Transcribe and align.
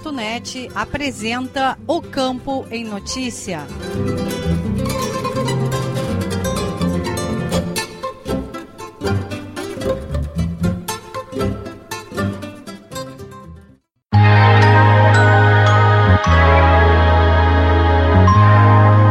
Radiosul.net 0.00 0.70
apresenta 0.74 1.78
O 1.86 2.00
Campo 2.00 2.66
em 2.70 2.84
Notícia. 2.84 3.66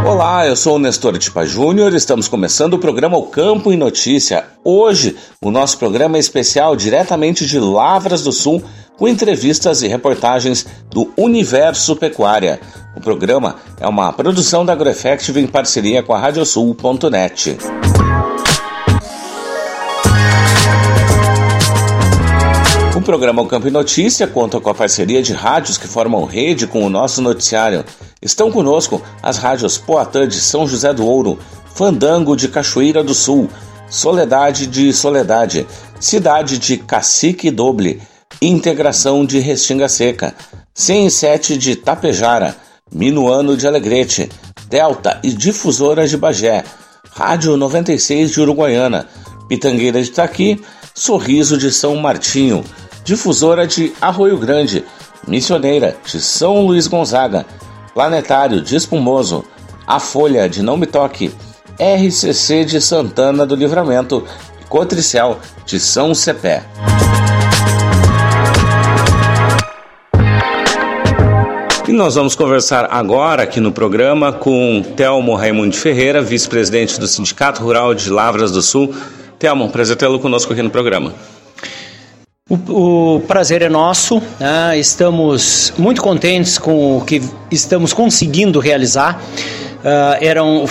Olá, 0.05 0.47
eu 0.47 0.55
sou 0.55 0.75
o 0.75 0.79
Nestor 0.79 1.17
Tipa 1.19 1.45
Júnior, 1.45 1.93
estamos 1.93 2.27
começando 2.27 2.73
o 2.73 2.79
programa 2.79 3.17
O 3.17 3.27
Campo 3.27 3.71
em 3.71 3.77
Notícia. 3.77 4.47
Hoje, 4.63 5.15
o 5.41 5.51
nosso 5.51 5.77
programa 5.77 6.17
é 6.17 6.19
especial 6.19 6.75
diretamente 6.75 7.45
de 7.45 7.59
Lavras 7.59 8.23
do 8.23 8.31
Sul, 8.31 8.63
com 8.99 9.07
entrevistas 9.07 9.81
e 9.81 9.87
reportagens 9.87 10.65
do 10.91 11.09
Universo 11.17 11.95
Pecuária. 11.95 12.59
O 12.97 12.99
programa 12.99 13.55
é 13.79 13.87
uma 13.87 14.11
produção 14.11 14.65
da 14.65 14.73
AgroEffective 14.73 15.39
em 15.39 15.47
parceria 15.47 16.03
com 16.03 16.13
a 16.13 16.19
Radiosul.net. 16.19 17.57
O 22.93 23.01
programa 23.01 23.41
O 23.41 23.47
Campo 23.47 23.69
em 23.69 23.71
Notícia 23.71 24.27
conta 24.27 24.59
com 24.59 24.69
a 24.69 24.75
parceria 24.75 25.21
de 25.21 25.31
rádios 25.31 25.77
que 25.77 25.87
formam 25.87 26.25
rede 26.25 26.67
com 26.67 26.85
o 26.85 26.89
nosso 26.89 27.21
noticiário. 27.21 27.85
Estão 28.21 28.51
conosco 28.51 29.01
as 29.23 29.37
rádios 29.37 29.77
Poatã 29.77 30.27
de 30.27 30.41
São 30.41 30.67
José 30.67 30.93
do 30.93 31.05
Ouro, 31.05 31.39
Fandango 31.73 32.35
de 32.35 32.49
Cachoeira 32.49 33.01
do 33.01 33.13
Sul, 33.13 33.49
Soledade 33.89 34.67
de 34.67 34.91
Soledade, 34.91 35.65
Cidade 36.01 36.57
de 36.57 36.75
Cacique 36.75 37.49
Doble, 37.49 38.01
Integração 38.41 39.25
de 39.25 39.39
Restinga 39.39 39.89
Seca, 39.89 40.33
107 40.73 41.57
de 41.57 41.75
Tapejara, 41.75 42.55
Minuano 42.89 43.57
de 43.57 43.67
Alegrete, 43.67 44.29
Delta 44.69 45.19
e 45.21 45.33
Difusora 45.33 46.07
de 46.07 46.15
Bagé, 46.15 46.63
Rádio 47.11 47.57
96 47.57 48.31
de 48.31 48.39
Uruguaiana, 48.39 49.07
Pitangueira 49.49 50.01
de 50.01 50.09
Taqui, 50.09 50.61
Sorriso 50.95 51.57
de 51.57 51.69
São 51.69 51.97
Martinho, 51.97 52.63
Difusora 53.03 53.67
de 53.67 53.91
Arroio 53.99 54.37
Grande, 54.37 54.85
Missioneira 55.27 55.97
de 56.05 56.21
São 56.21 56.65
Luís 56.65 56.87
Gonzaga, 56.87 57.45
Planetário 57.93 58.61
de 58.61 58.75
Espumoso, 58.75 59.43
A 59.85 59.99
Folha 59.99 60.47
de 60.47 60.63
Não 60.63 60.77
Me 60.77 60.85
Toque, 60.85 61.33
RCC 61.77 62.63
de 62.63 62.79
Santana 62.79 63.45
do 63.45 63.55
Livramento. 63.55 64.25
E 64.61 64.63
Cotricel 64.65 65.39
de 65.65 65.79
São 65.79 66.13
Cepé. 66.13 66.63
E 71.89 71.91
nós 71.91 72.13
vamos 72.13 72.35
conversar 72.35 72.87
agora 72.91 73.41
aqui 73.41 73.59
no 73.59 73.71
programa 73.71 74.31
com 74.31 74.83
Telmo 74.95 75.33
Raimundo 75.33 75.75
Ferreira, 75.75 76.21
vice-presidente 76.21 76.99
do 76.99 77.07
Sindicato 77.07 77.63
Rural 77.63 77.95
de 77.95 78.11
Lavras 78.11 78.51
do 78.51 78.61
Sul. 78.61 78.93
Telmo, 79.39 79.67
prazer 79.69 79.95
tê-lo 79.95 80.19
conosco 80.19 80.53
aqui 80.53 80.61
no 80.61 80.69
programa. 80.69 81.15
O, 82.47 83.15
o 83.15 83.19
prazer 83.21 83.63
é 83.63 83.69
nosso, 83.69 84.21
né? 84.39 84.77
estamos 84.77 85.73
muito 85.79 85.99
contentes 85.99 86.59
com 86.59 86.99
o 86.99 87.01
que 87.01 87.23
estamos 87.49 87.91
conseguindo 87.91 88.59
realizar. 88.59 89.19
Uh, 89.79 90.17
era 90.21 90.43
um, 90.43 90.65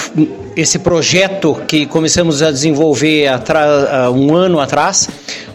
esse 0.54 0.78
projeto 0.78 1.60
que 1.66 1.84
começamos 1.84 2.42
a 2.42 2.52
desenvolver 2.52 3.28
uh, 3.28 4.12
um 4.12 4.36
ano 4.36 4.60
atrás, 4.60 5.08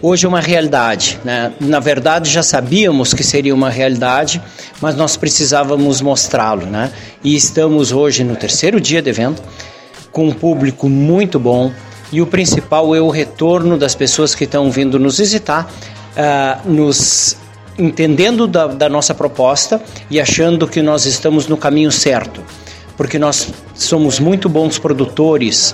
hoje 0.04 0.26
é 0.26 0.30
uma 0.30 0.42
realidade. 0.42 1.18
Né? 1.24 1.54
Na 1.62 1.80
verdade, 1.80 2.30
já 2.30 2.44
sabíamos 2.44 3.14
que 3.14 3.24
seria 3.24 3.56
uma 3.56 3.70
realidade, 3.70 4.42
mas 4.82 4.96
nós 4.96 5.16
precisávamos 5.16 6.02
mostrá-lo. 6.02 6.66
Né? 6.66 6.92
E 7.24 7.36
estamos 7.36 7.94
hoje 7.94 8.24
no 8.24 8.36
terceiro 8.36 8.82
dia 8.82 9.02
de 9.02 9.10
evento, 9.10 9.42
com 10.12 10.28
um 10.28 10.34
público 10.34 10.90
muito 10.90 11.40
bom, 11.40 11.72
e 12.12 12.22
o 12.22 12.28
principal 12.28 12.94
é 12.94 13.02
o 13.02 13.10
retorno 13.10 13.78
das 13.78 13.96
pessoas 13.96 14.36
que 14.36 14.44
estão 14.44 14.70
vindo 14.70 15.00
nos 15.00 15.18
visitar, 15.18 15.72
uh, 16.12 16.70
nos 16.70 17.36
entendendo 17.80 18.46
da, 18.46 18.68
da, 18.68 18.88
nossa 18.88 19.16
proposta 19.16 19.82
e 20.12 20.22
achando 20.22 20.68
que 20.68 20.80
nós 20.80 21.08
estamos 21.08 21.48
no 21.48 21.58
caminho 21.58 21.92
certo, 21.92 22.44
porque 22.96 23.18
nós 23.18 23.52
somos 23.74 24.20
muito 24.20 24.48
bons 24.48 24.78
produtores. 24.78 25.74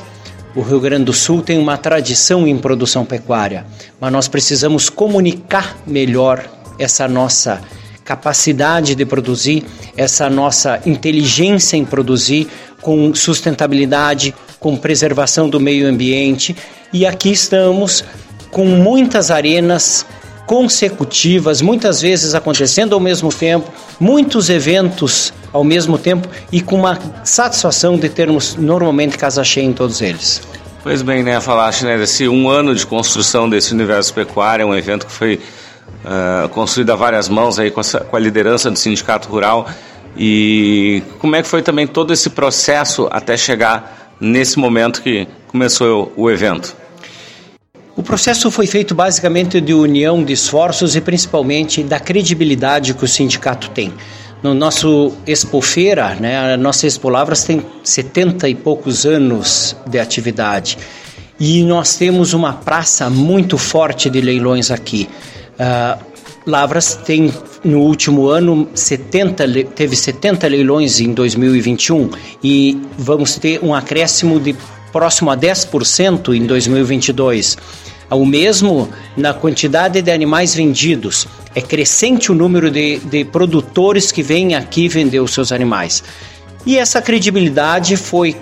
O 0.55 0.61
Rio 0.61 0.79
Grande 0.79 1.05
do 1.05 1.13
Sul 1.13 1.43
tem 1.43 1.59
uma 1.59 1.77
tradição 1.77 2.47
em 2.47 2.57
produção 2.57 3.05
pecuária, 3.05 3.65
mas 3.99 4.11
nós 4.11 4.27
precisamos 4.27 4.89
comunicar 4.89 5.77
melhor 5.85 6.43
essa 6.79 7.07
nossa 7.07 7.61
capacidade 8.03 8.95
de 8.95 9.05
produzir, 9.05 9.63
essa 9.95 10.27
nossa 10.27 10.81
inteligência 10.87 11.77
em 11.77 11.85
produzir 11.85 12.47
com 12.81 13.13
sustentabilidade, 13.13 14.33
com 14.59 14.75
preservação 14.75 15.47
do 15.47 15.59
meio 15.59 15.87
ambiente. 15.87 16.55
E 16.91 17.05
aqui 17.05 17.31
estamos 17.31 18.03
com 18.49 18.65
muitas 18.65 19.29
arenas 19.29 20.03
consecutivas, 20.49 21.61
muitas 21.61 22.01
vezes 22.01 22.33
acontecendo 22.33 22.93
ao 22.93 22.99
mesmo 22.99 23.31
tempo, 23.31 23.71
muitos 23.99 24.49
eventos 24.49 25.31
ao 25.53 25.63
mesmo 25.63 25.95
tempo 25.95 26.27
e 26.51 26.59
com 26.59 26.75
uma 26.75 26.97
satisfação 27.23 27.95
de 27.95 28.09
termos 28.09 28.55
normalmente 28.55 29.15
casa 29.15 29.43
cheia 29.43 29.63
em 29.63 29.73
todos 29.73 30.01
eles. 30.01 30.41
Pois 30.81 31.03
bem, 31.03 31.21
né, 31.21 31.39
falaste 31.39 31.85
né, 31.85 31.99
desse 31.99 32.27
um 32.27 32.49
ano 32.49 32.73
de 32.73 32.83
construção 32.83 33.47
desse 33.47 33.75
universo 33.75 34.11
pecuário, 34.11 34.65
um 34.65 34.73
evento 34.73 35.05
que 35.05 35.11
foi 35.11 35.35
uh, 35.35 36.49
construído 36.49 36.89
a 36.89 36.95
várias 36.95 37.29
mãos 37.29 37.59
aí 37.59 37.69
com, 37.69 37.81
essa, 37.81 37.99
com 37.99 38.15
a 38.15 38.19
liderança 38.19 38.71
do 38.71 38.79
sindicato 38.79 39.29
rural 39.29 39.69
e 40.17 41.03
como 41.19 41.35
é 41.35 41.43
que 41.43 41.47
foi 41.47 41.61
também 41.61 41.85
todo 41.85 42.11
esse 42.11 42.31
processo 42.31 43.07
até 43.11 43.37
chegar 43.37 44.15
nesse 44.19 44.57
momento 44.57 45.03
que 45.03 45.27
começou 45.51 46.11
o 46.17 46.27
evento? 46.27 46.75
Processo 48.09 48.49
foi 48.49 48.65
feito 48.65 48.95
basicamente 48.95 49.61
de 49.61 49.71
união 49.71 50.23
de 50.23 50.33
esforços 50.33 50.95
e 50.95 50.99
principalmente 50.99 51.83
da 51.83 51.99
credibilidade 51.99 52.95
que 52.95 53.05
o 53.05 53.07
sindicato 53.07 53.69
tem. 53.69 53.93
No 54.41 54.55
nosso 54.55 55.13
Expofeira, 55.27 56.15
né, 56.15 56.55
a 56.55 56.57
nossa 56.57 56.87
Expo 56.87 57.07
Lavras 57.07 57.43
tem 57.43 57.63
70 57.83 58.49
e 58.49 58.55
poucos 58.55 59.05
anos 59.05 59.75
de 59.85 59.99
atividade 59.99 60.79
e 61.39 61.63
nós 61.63 61.97
temos 61.97 62.33
uma 62.33 62.51
praça 62.51 63.11
muito 63.11 63.59
forte 63.59 64.09
de 64.09 64.19
leilões 64.21 64.71
aqui. 64.71 65.07
Uh, 65.59 66.03
Lavras 66.47 66.95
tem 66.95 67.31
no 67.63 67.81
último 67.81 68.27
ano 68.27 68.67
70, 68.73 69.45
teve 69.75 69.95
70 69.95 70.47
leilões 70.47 70.99
em 70.99 71.13
2021 71.13 72.09
e 72.43 72.81
vamos 72.97 73.35
ter 73.35 73.63
um 73.63 73.71
acréscimo 73.71 74.39
de 74.39 74.55
próximo 74.91 75.29
a 75.29 75.37
10% 75.37 76.35
em 76.35 76.47
2022. 76.47 77.55
O 78.15 78.25
mesmo 78.25 78.89
na 79.15 79.33
quantidade 79.33 80.01
de 80.01 80.11
animais 80.11 80.55
vendidos. 80.55 81.27
É 81.53 81.61
crescente 81.61 82.31
o 82.31 82.35
número 82.35 82.71
de, 82.71 82.99
de 82.99 83.25
produtores 83.25 84.11
que 84.11 84.23
vêm 84.23 84.55
aqui 84.55 84.87
vender 84.87 85.19
os 85.19 85.33
seus 85.33 85.51
animais. 85.51 86.03
E 86.65 86.77
essa 86.77 87.01
credibilidade 87.01 87.95
foi 87.97 88.35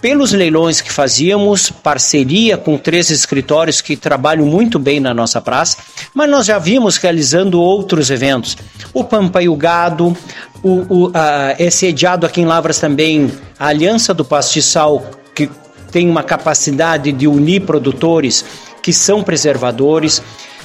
pelos 0.00 0.32
leilões 0.32 0.80
que 0.80 0.90
fazíamos, 0.90 1.70
parceria 1.70 2.56
com 2.56 2.78
três 2.78 3.10
escritórios 3.10 3.80
que 3.80 3.96
trabalham 3.96 4.46
muito 4.46 4.78
bem 4.78 4.98
na 4.98 5.12
nossa 5.12 5.40
praça, 5.40 5.76
mas 6.14 6.30
nós 6.30 6.46
já 6.46 6.58
vimos 6.58 6.96
realizando 6.96 7.60
outros 7.60 8.10
eventos. 8.10 8.56
O 8.94 9.04
Pampa 9.04 9.42
e 9.42 9.48
o 9.48 9.56
Gado, 9.56 10.16
o, 10.62 10.70
o, 10.88 11.10
a, 11.12 11.54
é 11.58 11.68
sediado 11.70 12.24
aqui 12.24 12.40
em 12.40 12.46
Lavras 12.46 12.78
também 12.78 13.30
a 13.58 13.66
Aliança 13.66 14.14
do 14.14 14.24
Pastiçal, 14.24 15.04
tem 15.90 16.08
uma 16.08 16.22
capacidade 16.22 17.12
de 17.12 17.26
unir 17.26 17.62
produtores 17.62 18.44
que 18.82 18.92
são 18.92 19.22
preservadores 19.22 20.22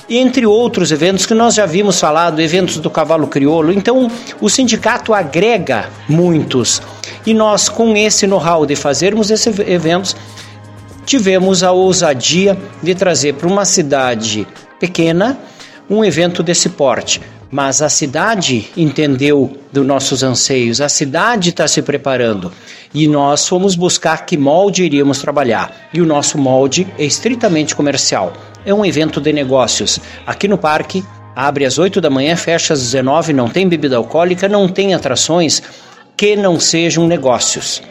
entre 0.10 0.46
outros 0.46 0.92
eventos 0.92 1.26
que 1.26 1.34
nós 1.34 1.56
já 1.56 1.66
vimos 1.66 2.00
falado, 2.00 2.40
eventos 2.40 2.78
do 2.78 2.90
cavalo 2.90 3.28
crioulo. 3.28 3.72
Então, 3.72 4.10
o 4.40 4.50
sindicato 4.50 5.14
agrega 5.14 5.90
muitos. 6.08 6.82
E 7.26 7.34
nós, 7.34 7.70
com 7.70 7.96
esse 7.96 8.28
know-how 8.28 8.66
de 8.66 8.76
fazermos 8.76 9.32
esses 9.32 9.58
eventos, 9.60 10.16
tivemos 11.06 11.64
a 11.64 11.72
ousadia 11.72 12.58
de 12.82 12.94
trazer 12.94 13.34
para 13.34 13.48
uma 13.48 13.66
cidade 13.66 14.48
pequena 14.80 15.38
um 15.90 16.04
evento 16.04 16.44
desse 16.44 16.70
porte. 16.70 17.22
Mas 17.52 17.82
a 17.82 17.90
cidade 17.90 18.70
entendeu 18.76 19.58
dos 19.72 19.86
nossos 19.86 20.24
anseios, 20.24 20.82
a 20.82 20.90
cidade 20.90 21.50
está 21.50 21.68
se 21.68 21.82
preparando 21.82 22.52
e 22.94 23.08
nós 23.08 23.48
fomos 23.48 23.76
buscar 23.76 24.26
que 24.26 24.38
molde 24.38 24.84
iríamos 24.84 25.20
trabalhar. 25.20 25.90
E 25.94 26.02
o 26.02 26.06
nosso 26.06 26.38
molde 26.38 26.88
é 26.98 27.06
estritamente 27.06 27.76
comercial 27.76 28.34
é 28.66 28.74
um 28.74 28.84
evento 28.84 29.22
de 29.22 29.32
negócios. 29.32 30.00
Aqui 30.26 30.48
no 30.48 30.58
parque, 30.58 31.06
abre 31.36 31.66
às 31.66 31.78
8 31.78 32.02
da 32.02 32.10
manhã, 32.10 32.36
fecha 32.36 32.74
às 32.74 32.82
19, 32.82 33.32
não 33.32 33.48
tem 33.48 33.70
bebida 33.70 33.96
alcoólica, 33.96 34.50
não 34.50 34.68
tem 34.68 34.94
atrações 34.94 35.62
que 36.18 36.36
não 36.36 36.60
sejam 36.60 37.08
negócios. 37.08 37.82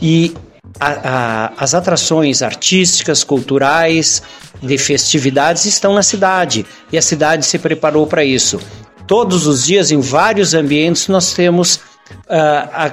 E 0.00 0.34
a, 0.80 0.88
a, 0.88 1.52
as 1.58 1.74
atrações 1.74 2.40
artísticas, 2.42 3.22
culturais, 3.22 4.22
de 4.62 4.78
festividades 4.78 5.66
estão 5.66 5.92
na 5.92 6.02
cidade 6.02 6.64
e 6.90 6.96
a 6.96 7.02
cidade 7.02 7.44
se 7.44 7.58
preparou 7.58 8.06
para 8.06 8.24
isso. 8.24 8.58
Todos 9.06 9.46
os 9.46 9.66
dias, 9.66 9.90
em 9.90 10.00
vários 10.00 10.54
ambientes, 10.54 11.08
nós 11.08 11.32
temos. 11.32 11.76
Uh, 11.76 11.80
a, 12.72 12.92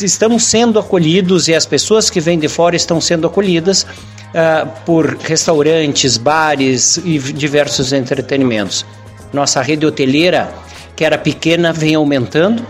estamos 0.00 0.44
sendo 0.44 0.78
acolhidos 0.78 1.48
e 1.48 1.54
as 1.54 1.66
pessoas 1.66 2.10
que 2.10 2.20
vêm 2.20 2.38
de 2.38 2.48
fora 2.48 2.74
estão 2.74 3.00
sendo 3.00 3.26
acolhidas 3.26 3.82
uh, 3.82 4.68
por 4.84 5.16
restaurantes, 5.16 6.16
bares 6.16 6.96
e 6.98 7.18
diversos 7.18 7.92
entretenimentos. 7.92 8.84
Nossa 9.32 9.60
rede 9.62 9.86
hoteleira, 9.86 10.52
que 10.94 11.04
era 11.04 11.18
pequena, 11.18 11.72
vem 11.72 11.94
aumentando 11.94 12.64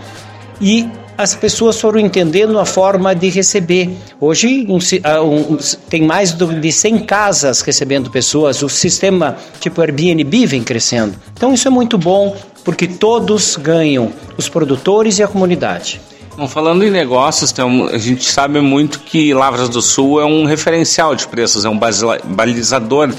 e 0.59 0.89
as 1.17 1.33
pessoas 1.33 1.79
foram 1.79 1.99
entendendo 1.99 2.59
a 2.59 2.65
forma 2.65 3.15
de 3.15 3.29
receber. 3.29 3.89
Hoje 4.19 4.67
um, 4.69 4.77
um, 4.77 5.57
tem 5.89 6.03
mais 6.03 6.31
de 6.33 6.71
100 6.71 6.99
casas 6.99 7.61
recebendo 7.61 8.11
pessoas, 8.11 8.61
o 8.61 8.69
sistema 8.69 9.35
tipo 9.59 9.81
Airbnb 9.81 10.45
vem 10.45 10.63
crescendo. 10.63 11.15
Então 11.33 11.53
isso 11.53 11.67
é 11.67 11.71
muito 11.71 11.97
bom 11.97 12.35
porque 12.67 12.85
todos 12.85 13.55
ganham, 13.55 14.11
os 14.35 14.49
produtores 14.49 15.19
e 15.19 15.23
a 15.23 15.27
comunidade. 15.29 16.01
Bom, 16.35 16.49
falando 16.49 16.83
em 16.83 16.91
negócios, 16.91 17.55
a 17.93 17.97
gente 17.97 18.29
sabe 18.29 18.59
muito 18.59 18.99
que 18.99 19.33
Lavras 19.33 19.69
do 19.69 19.81
Sul 19.81 20.19
é 20.19 20.25
um 20.25 20.43
referencial 20.43 21.15
de 21.15 21.25
preços, 21.29 21.63
é 21.63 21.69
um 21.69 21.79
balizador 22.25 23.09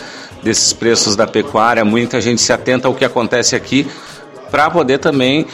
desses 0.43 0.75
preços 0.75 1.17
da 1.17 1.27
pecuária. 1.27 1.83
Muita 1.83 2.21
gente 2.21 2.43
se 2.43 2.53
atenta 2.53 2.89
ao 2.89 2.95
que 2.95 3.07
acontece 3.07 3.57
aqui 3.57 3.87
para 4.51 4.69
poder 4.69 4.99
também 4.99 5.47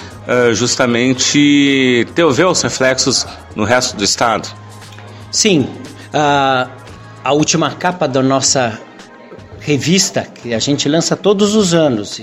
justamente 0.55 2.05
ter 2.17 2.27
ver 2.33 2.47
os 2.47 2.61
reflexos 2.63 3.25
no 3.55 3.63
resto 3.63 3.97
do 3.97 4.03
estado. 4.03 4.49
Sim, 5.31 5.69
a, 6.13 6.67
a 7.23 7.33
última 7.33 7.71
capa 7.71 8.09
da 8.09 8.21
nossa 8.21 8.77
revista 9.61 10.23
que 10.23 10.53
a 10.53 10.59
gente 10.59 10.89
lança 10.89 11.15
todos 11.15 11.55
os 11.55 11.73
anos 11.73 12.21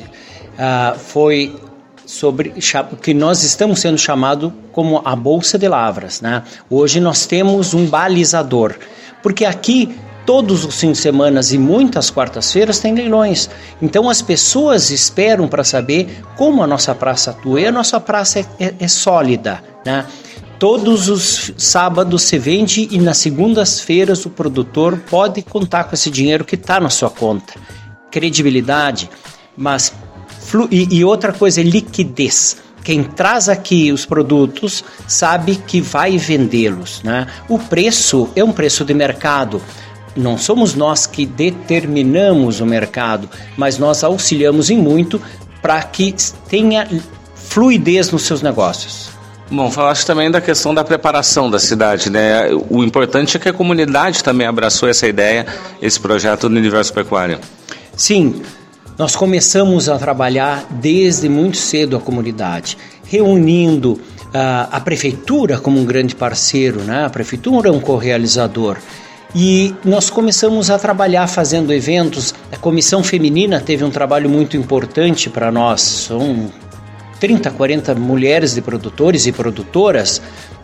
foi 0.97 1.55
sobre 2.05 2.53
que 3.01 3.13
nós 3.13 3.43
estamos 3.43 3.79
sendo 3.79 3.97
chamado 3.97 4.53
como 4.71 5.01
a 5.05 5.15
bolsa 5.15 5.57
de 5.57 5.67
lavras, 5.67 6.19
né? 6.19 6.43
Hoje 6.69 6.99
nós 6.99 7.25
temos 7.25 7.73
um 7.73 7.85
balizador, 7.85 8.75
porque 9.23 9.45
aqui 9.45 9.95
todos 10.25 10.65
os 10.65 10.79
fins 10.79 10.97
de 10.97 10.97
semana 10.97 11.41
e 11.51 11.57
muitas 11.57 12.09
quartas-feiras 12.09 12.79
tem 12.79 12.93
leilões. 12.93 13.49
Então 13.81 14.09
as 14.09 14.21
pessoas 14.21 14.89
esperam 14.89 15.47
para 15.47 15.63
saber 15.63 16.21
como 16.35 16.61
a 16.61 16.67
nossa 16.67 16.93
praça 16.93 17.31
atua. 17.31 17.61
E 17.61 17.67
a 17.67 17.71
nossa 17.71 17.99
praça 17.99 18.39
é, 18.39 18.45
é, 18.59 18.75
é 18.79 18.87
sólida, 18.87 19.63
né? 19.85 20.05
Todos 20.59 21.09
os 21.09 21.51
sábados 21.57 22.21
se 22.21 22.37
vende 22.37 22.87
e 22.91 22.99
nas 22.99 23.17
segundas-feiras 23.17 24.25
o 24.27 24.29
produtor 24.29 25.01
pode 25.09 25.41
contar 25.41 25.85
com 25.85 25.95
esse 25.95 26.11
dinheiro 26.11 26.45
que 26.45 26.53
está 26.53 26.79
na 26.79 26.89
sua 26.89 27.09
conta. 27.09 27.53
Credibilidade, 28.11 29.09
mas 29.57 29.91
e, 30.69 30.97
e 30.97 31.05
outra 31.05 31.31
coisa 31.31 31.61
é 31.61 31.63
liquidez. 31.63 32.57
Quem 32.83 33.03
traz 33.03 33.47
aqui 33.47 33.91
os 33.91 34.05
produtos 34.05 34.83
sabe 35.07 35.55
que 35.55 35.79
vai 35.81 36.17
vendê-los. 36.17 37.01
Né? 37.03 37.27
O 37.47 37.59
preço 37.59 38.29
é 38.35 38.43
um 38.43 38.51
preço 38.51 38.83
de 38.83 38.93
mercado. 38.93 39.61
Não 40.15 40.37
somos 40.37 40.73
nós 40.73 41.05
que 41.05 41.25
determinamos 41.25 42.59
o 42.59 42.65
mercado, 42.65 43.29
mas 43.55 43.77
nós 43.77 44.03
auxiliamos 44.03 44.69
em 44.69 44.77
muito 44.77 45.21
para 45.61 45.81
que 45.83 46.13
tenha 46.49 46.87
fluidez 47.35 48.11
nos 48.11 48.23
seus 48.23 48.41
negócios. 48.41 49.09
Bom, 49.49 49.69
falaste 49.69 50.05
também 50.05 50.31
da 50.31 50.39
questão 50.39 50.73
da 50.73 50.83
preparação 50.83 51.51
da 51.51 51.59
cidade, 51.59 52.09
né? 52.09 52.47
O 52.69 52.83
importante 52.83 53.35
é 53.35 53.39
que 53.39 53.49
a 53.49 53.53
comunidade 53.53 54.23
também 54.23 54.47
abraçou 54.47 54.87
essa 54.87 55.05
ideia, 55.05 55.45
esse 55.81 55.99
projeto 55.99 56.47
do 56.47 56.55
Universo 56.55 56.93
Pecuário. 56.93 57.37
Sim, 57.95 58.41
nós 58.97 59.15
começamos 59.15 59.89
a 59.89 59.97
trabalhar 59.97 60.65
desde 60.69 61.27
muito 61.29 61.57
cedo 61.57 61.95
a 61.95 61.99
comunidade, 61.99 62.77
reunindo 63.05 63.93
uh, 63.93 64.67
a 64.71 64.79
prefeitura 64.79 65.57
como 65.57 65.79
um 65.79 65.85
grande 65.85 66.15
parceiro, 66.15 66.81
né? 66.81 67.05
a 67.05 67.09
prefeitura 67.09 67.69
é 67.69 67.71
um 67.71 67.79
co-realizador. 67.79 68.77
E 69.33 69.73
nós 69.85 70.09
começamos 70.09 70.69
a 70.69 70.77
trabalhar 70.77 71.25
fazendo 71.25 71.71
eventos. 71.71 72.35
A 72.51 72.57
comissão 72.57 73.01
feminina 73.01 73.61
teve 73.61 73.83
um 73.83 73.89
trabalho 73.89 74.29
muito 74.29 74.57
importante 74.57 75.29
para 75.29 75.49
nós. 75.49 75.81
São 75.81 76.51
30, 77.21 77.49
40 77.51 77.95
mulheres 77.95 78.55
de 78.55 78.61
produtores 78.61 79.25
e 79.27 79.31
produtoras 79.31 80.21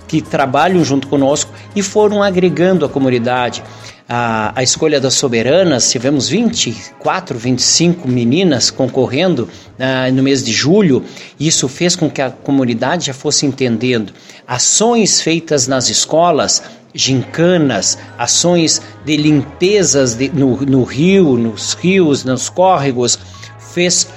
que 0.08 0.22
trabalham 0.22 0.84
junto 0.84 1.08
conosco 1.08 1.52
e 1.76 1.82
foram 1.82 2.24
agregando 2.24 2.86
a 2.86 2.90
comunidade 2.90 3.64
a, 4.10 4.54
a 4.56 4.64
escolha 4.64 5.02
das 5.02 5.16
soberanas, 5.16 5.92
tivemos 5.92 6.30
24, 6.30 7.38
25 7.38 8.08
meninas 8.08 8.72
concorrendo 8.72 9.50
uh, 9.78 10.14
no 10.14 10.24
mês 10.24 10.44
de 10.44 10.54
julho. 10.54 11.04
Isso 11.40 11.68
fez 11.68 11.96
com 11.96 12.10
que 12.10 12.22
a 12.22 12.30
comunidade 12.30 13.08
já 13.08 13.14
fosse 13.14 13.46
entendendo 13.46 14.14
ações 14.48 15.22
feitas 15.22 15.68
nas 15.68 15.90
escolas, 15.90 16.64
gincanas, 16.94 17.98
ações 18.18 18.82
de 19.04 19.18
limpezas 19.18 20.16
de, 20.16 20.30
no, 20.30 20.56
no 20.62 20.84
rio, 20.84 21.38
nos 21.38 21.74
rios, 21.74 22.24
nos 22.24 22.50
córregos, 22.50 23.20
fez 23.60 24.08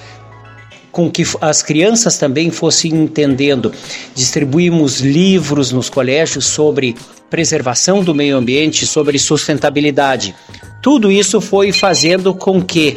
com 0.90 1.10
que 1.10 1.24
as 1.40 1.62
crianças 1.62 2.18
também 2.18 2.50
fossem 2.50 2.92
entendendo. 2.92 3.72
Distribuímos 4.14 5.00
livros 5.00 5.72
nos 5.72 5.88
colégios 5.88 6.46
sobre 6.46 6.96
preservação 7.28 8.02
do 8.02 8.14
meio 8.14 8.36
ambiente, 8.36 8.86
sobre 8.86 9.18
sustentabilidade. 9.18 10.34
Tudo 10.82 11.10
isso 11.10 11.40
foi 11.40 11.72
fazendo 11.72 12.34
com 12.34 12.60
que 12.60 12.96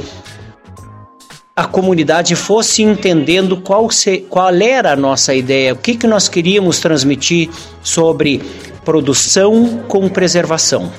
a 1.55 1.65
comunidade 1.65 2.35
fosse 2.35 2.81
entendendo 2.81 3.57
qual, 3.57 3.89
se, 3.91 4.19
qual 4.29 4.53
era 4.55 4.93
a 4.93 4.95
nossa 4.95 5.35
ideia, 5.35 5.73
o 5.73 5.75
que, 5.75 5.95
que 5.95 6.07
nós 6.07 6.27
queríamos 6.27 6.79
transmitir 6.79 7.49
sobre 7.83 8.41
produção 8.83 9.83
com 9.87 10.09
preservação. 10.09 10.91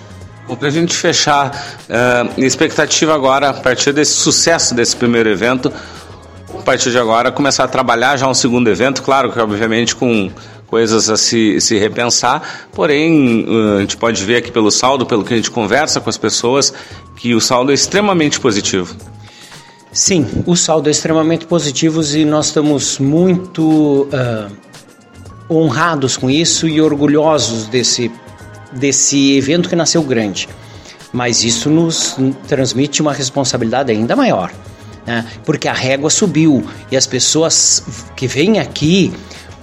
Para 0.58 0.68
a 0.68 0.70
gente 0.70 0.94
fechar, 0.94 1.50
uh, 1.88 2.40
expectativa 2.40 3.14
agora, 3.14 3.48
a 3.48 3.54
partir 3.54 3.92
desse 3.92 4.12
sucesso 4.12 4.74
desse 4.74 4.94
primeiro 4.94 5.28
evento, 5.28 5.72
a 6.58 6.62
partir 6.62 6.90
de 6.90 6.98
agora, 6.98 7.30
começar 7.30 7.64
a 7.64 7.68
trabalhar 7.68 8.16
já 8.16 8.28
um 8.28 8.34
segundo 8.34 8.68
evento, 8.68 9.02
claro 9.02 9.32
que 9.32 9.38
obviamente 9.38 9.94
com 9.94 10.30
coisas 10.66 11.08
a 11.08 11.16
se, 11.16 11.60
se 11.60 11.78
repensar, 11.78 12.66
porém 12.72 13.46
a 13.76 13.80
gente 13.80 13.96
pode 13.96 14.24
ver 14.24 14.36
aqui 14.36 14.50
pelo 14.50 14.70
saldo, 14.70 15.06
pelo 15.06 15.24
que 15.24 15.32
a 15.32 15.36
gente 15.36 15.50
conversa 15.50 16.00
com 16.00 16.10
as 16.10 16.18
pessoas, 16.18 16.72
que 17.16 17.34
o 17.34 17.40
saldo 17.40 17.70
é 17.70 17.74
extremamente 17.74 18.40
positivo. 18.40 18.96
Sim, 19.92 20.26
o 20.44 20.56
saldo 20.56 20.88
é 20.88 20.90
extremamente 20.90 21.46
positivo 21.46 22.02
e 22.02 22.24
nós 22.24 22.46
estamos 22.46 22.98
muito 22.98 24.08
uh, 24.10 24.50
honrados 25.48 26.16
com 26.16 26.28
isso 26.28 26.66
e 26.66 26.80
orgulhosos 26.80 27.68
desse, 27.68 28.10
desse 28.72 29.36
evento 29.36 29.68
que 29.68 29.76
nasceu 29.76 30.02
grande. 30.02 30.48
Mas 31.12 31.44
isso 31.44 31.70
nos 31.70 32.16
transmite 32.48 33.00
uma 33.00 33.12
responsabilidade 33.12 33.92
ainda 33.92 34.16
maior. 34.16 34.50
Né? 35.06 35.26
porque 35.44 35.68
a 35.68 35.72
régua 35.72 36.10
subiu 36.10 36.64
e 36.90 36.96
as 36.96 37.06
pessoas 37.06 37.82
que 38.16 38.26
vêm 38.26 38.58
aqui 38.58 39.12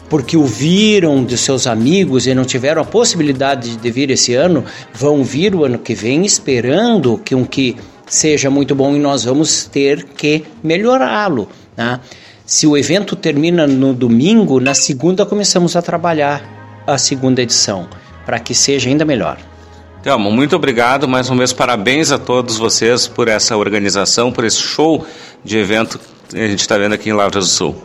porque 0.09 0.35
ouviram 0.35 1.23
de 1.23 1.37
seus 1.37 1.65
amigos 1.65 2.27
e 2.27 2.35
não 2.35 2.43
tiveram 2.43 2.81
a 2.81 2.85
possibilidade 2.85 3.77
de 3.77 3.91
vir 3.91 4.11
esse 4.11 4.33
ano, 4.33 4.65
vão 4.93 5.23
vir 5.23 5.55
o 5.55 5.63
ano 5.63 5.79
que 5.79 5.95
vem 5.95 6.25
esperando 6.25 7.17
que 7.17 7.33
um 7.33 7.45
que 7.45 7.77
seja 8.05 8.49
muito 8.49 8.75
bom 8.75 8.93
e 8.93 8.99
nós 8.99 9.23
vamos 9.23 9.63
ter 9.63 10.03
que 10.03 10.43
melhorá-lo. 10.61 11.47
Né? 11.77 11.97
Se 12.45 12.67
o 12.67 12.75
evento 12.75 13.15
termina 13.15 13.65
no 13.65 13.93
domingo, 13.93 14.59
na 14.59 14.73
segunda 14.73 15.25
começamos 15.25 15.77
a 15.77 15.81
trabalhar 15.81 16.43
a 16.85 16.97
segunda 16.97 17.41
edição 17.41 17.87
para 18.25 18.37
que 18.37 18.53
seja 18.53 18.89
ainda 18.89 19.05
melhor. 19.05 19.37
Thelma, 20.03 20.31
muito 20.31 20.55
obrigado. 20.55 21.07
Mais 21.07 21.29
uma 21.29 21.37
vez, 21.37 21.53
parabéns 21.53 22.11
a 22.11 22.17
todos 22.17 22.57
vocês 22.57 23.07
por 23.07 23.27
essa 23.27 23.55
organização, 23.55 24.31
por 24.31 24.43
esse 24.43 24.57
show 24.57 25.05
de 25.43 25.57
evento 25.57 25.99
que 26.29 26.39
a 26.39 26.47
gente 26.47 26.61
está 26.61 26.77
vendo 26.77 26.93
aqui 26.93 27.09
em 27.09 27.13
Lavras 27.13 27.45
do 27.45 27.51
Sul. 27.51 27.75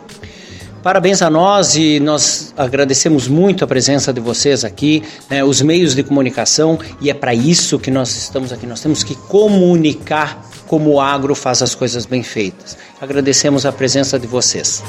Parabéns 0.82 1.20
a 1.20 1.28
nós 1.28 1.74
e 1.74 2.00
nós 2.00 2.54
agradecemos 2.56 3.26
muito 3.28 3.64
a 3.64 3.66
presença 3.66 4.12
de 4.12 4.20
vocês 4.20 4.64
aqui, 4.64 5.02
né, 5.28 5.44
os 5.44 5.60
meios 5.60 5.94
de 5.94 6.02
comunicação, 6.02 6.78
e 7.00 7.10
é 7.10 7.14
para 7.14 7.34
isso 7.34 7.78
que 7.78 7.90
nós 7.90 8.16
estamos 8.16 8.52
aqui. 8.52 8.66
Nós 8.66 8.80
temos 8.80 9.02
que 9.02 9.14
comunicar 9.14 10.40
como 10.66 10.92
o 10.92 11.00
agro 11.00 11.34
faz 11.34 11.60
as 11.60 11.74
coisas 11.74 12.06
bem 12.06 12.22
feitas. 12.22 12.78
Agradecemos 13.00 13.66
a 13.66 13.72
presença 13.72 14.18
de 14.18 14.26
vocês. 14.26 14.82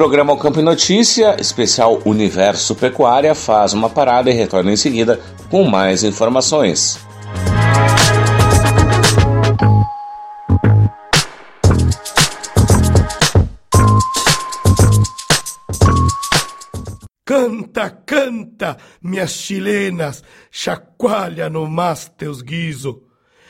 O 0.00 0.02
programa 0.02 0.34
Campo 0.38 0.62
Notícia, 0.62 1.36
especial 1.38 2.00
Universo 2.06 2.74
Pecuária, 2.74 3.34
faz 3.34 3.74
uma 3.74 3.90
parada 3.90 4.30
e 4.30 4.32
retorna 4.32 4.72
em 4.72 4.76
seguida 4.76 5.20
com 5.50 5.62
mais 5.62 6.02
informações. 6.02 6.98
Canta, 17.22 17.90
canta, 17.90 18.78
minhas 19.02 19.32
chilenas, 19.32 20.24
chacoalha 20.50 21.50
no 21.50 21.68
mais 21.68 22.08
teus 22.08 22.40
guiso. 22.40 23.02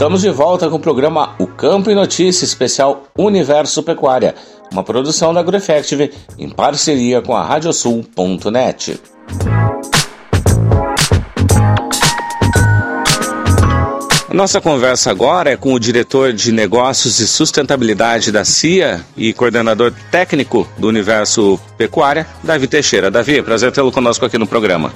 Estamos 0.00 0.22
de 0.22 0.30
volta 0.30 0.70
com 0.70 0.76
o 0.76 0.80
programa 0.80 1.34
O 1.38 1.46
Campo 1.46 1.90
e 1.90 1.94
Notícia 1.94 2.46
Especial 2.46 3.02
Universo 3.18 3.82
Pecuária, 3.82 4.34
uma 4.72 4.82
produção 4.82 5.34
da 5.34 5.40
AgroEffective 5.40 6.10
em 6.38 6.48
parceria 6.48 7.20
com 7.20 7.36
a 7.36 7.44
Radiosul.net. 7.44 8.98
Nossa 14.32 14.58
conversa 14.58 15.10
agora 15.10 15.50
é 15.50 15.56
com 15.58 15.74
o 15.74 15.78
diretor 15.78 16.32
de 16.32 16.50
Negócios 16.50 17.20
e 17.20 17.28
Sustentabilidade 17.28 18.32
da 18.32 18.42
CIA 18.42 19.04
e 19.14 19.34
coordenador 19.34 19.92
técnico 20.10 20.66
do 20.78 20.88
Universo 20.88 21.60
Pecuária, 21.76 22.26
Davi 22.42 22.66
Teixeira. 22.66 23.10
Davi, 23.10 23.42
prazer 23.42 23.70
tê-lo 23.70 23.92
conosco 23.92 24.24
aqui 24.24 24.38
no 24.38 24.46
programa. 24.46 24.90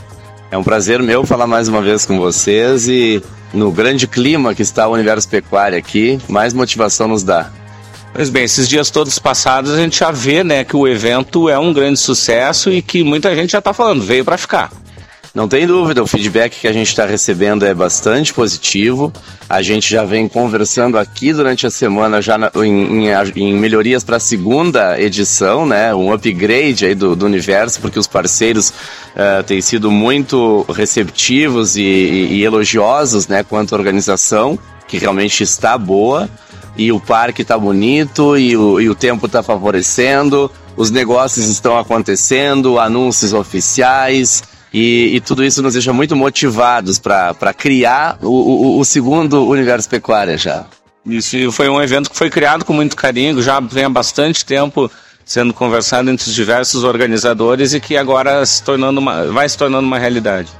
É 0.50 0.58
um 0.58 0.62
prazer 0.62 1.02
meu 1.02 1.24
falar 1.24 1.46
mais 1.46 1.68
uma 1.68 1.82
vez 1.82 2.06
com 2.06 2.18
vocês 2.18 2.88
e 2.88 3.22
no 3.52 3.70
grande 3.70 4.06
clima 4.06 4.54
que 4.54 4.62
está 4.62 4.86
o 4.86 4.92
universo 4.92 5.28
pecuário 5.28 5.76
aqui, 5.78 6.18
mais 6.28 6.52
motivação 6.52 7.08
nos 7.08 7.22
dá. 7.22 7.50
Pois 8.12 8.30
bem, 8.30 8.44
esses 8.44 8.68
dias 8.68 8.90
todos 8.90 9.18
passados 9.18 9.72
a 9.72 9.76
gente 9.76 9.98
já 9.98 10.10
vê 10.10 10.44
né, 10.44 10.62
que 10.62 10.76
o 10.76 10.86
evento 10.86 11.48
é 11.48 11.58
um 11.58 11.72
grande 11.72 11.98
sucesso 11.98 12.70
e 12.70 12.80
que 12.80 13.02
muita 13.02 13.34
gente 13.34 13.50
já 13.50 13.58
está 13.58 13.72
falando, 13.72 14.02
veio 14.02 14.24
para 14.24 14.38
ficar. 14.38 14.70
Não 15.34 15.48
tem 15.48 15.66
dúvida, 15.66 16.00
o 16.00 16.06
feedback 16.06 16.60
que 16.60 16.68
a 16.68 16.72
gente 16.72 16.86
está 16.86 17.04
recebendo 17.04 17.66
é 17.66 17.74
bastante 17.74 18.32
positivo. 18.32 19.12
A 19.48 19.62
gente 19.62 19.90
já 19.90 20.04
vem 20.04 20.28
conversando 20.28 20.96
aqui 20.96 21.32
durante 21.32 21.66
a 21.66 21.72
semana 21.72 22.22
já 22.22 22.38
na, 22.38 22.52
em, 22.54 23.08
em, 23.08 23.32
em, 23.34 23.54
melhorias 23.54 24.04
para 24.04 24.18
a 24.18 24.20
segunda 24.20 24.96
edição, 25.00 25.66
né? 25.66 25.92
Um 25.92 26.12
upgrade 26.12 26.86
aí 26.86 26.94
do, 26.94 27.16
do 27.16 27.26
universo, 27.26 27.80
porque 27.80 27.98
os 27.98 28.06
parceiros 28.06 28.68
uh, 28.70 29.42
têm 29.44 29.60
sido 29.60 29.90
muito 29.90 30.64
receptivos 30.68 31.76
e, 31.76 31.82
e, 31.82 32.34
e 32.34 32.44
elogiosos, 32.44 33.26
né? 33.26 33.42
Quanto 33.42 33.74
à 33.74 33.78
organização, 33.78 34.56
que 34.86 34.98
realmente 34.98 35.42
está 35.42 35.76
boa 35.76 36.30
e 36.76 36.92
o 36.92 37.00
parque 37.00 37.42
está 37.42 37.58
bonito 37.58 38.38
e 38.38 38.56
o, 38.56 38.80
e 38.80 38.88
o 38.88 38.94
tempo 38.94 39.26
está 39.26 39.42
favorecendo, 39.42 40.48
os 40.76 40.92
negócios 40.92 41.48
estão 41.48 41.76
acontecendo, 41.76 42.78
anúncios 42.78 43.32
oficiais. 43.32 44.53
E, 44.74 45.14
e, 45.14 45.20
tudo 45.20 45.44
isso 45.44 45.62
nos 45.62 45.74
deixa 45.74 45.92
muito 45.92 46.16
motivados 46.16 46.98
para 46.98 47.54
criar 47.56 48.18
o, 48.20 48.26
o, 48.26 48.78
o, 48.80 48.84
segundo 48.84 49.46
universo 49.46 49.88
pecuária 49.88 50.36
já. 50.36 50.66
Isso 51.06 51.52
foi 51.52 51.68
um 51.68 51.80
evento 51.80 52.10
que 52.10 52.16
foi 52.16 52.28
criado 52.28 52.64
com 52.64 52.72
muito 52.72 52.96
carinho, 52.96 53.40
já 53.40 53.60
vem 53.60 53.84
há 53.84 53.88
bastante 53.88 54.44
tempo 54.44 54.90
sendo 55.24 55.54
conversado 55.54 56.10
entre 56.10 56.28
os 56.28 56.34
diversos 56.34 56.82
organizadores 56.82 57.72
e 57.72 57.78
que 57.78 57.96
agora 57.96 58.44
se 58.44 58.64
tornando 58.64 58.98
uma, 58.98 59.26
vai 59.26 59.48
se 59.48 59.56
tornando 59.56 59.86
uma 59.86 59.98
realidade. 59.98 60.50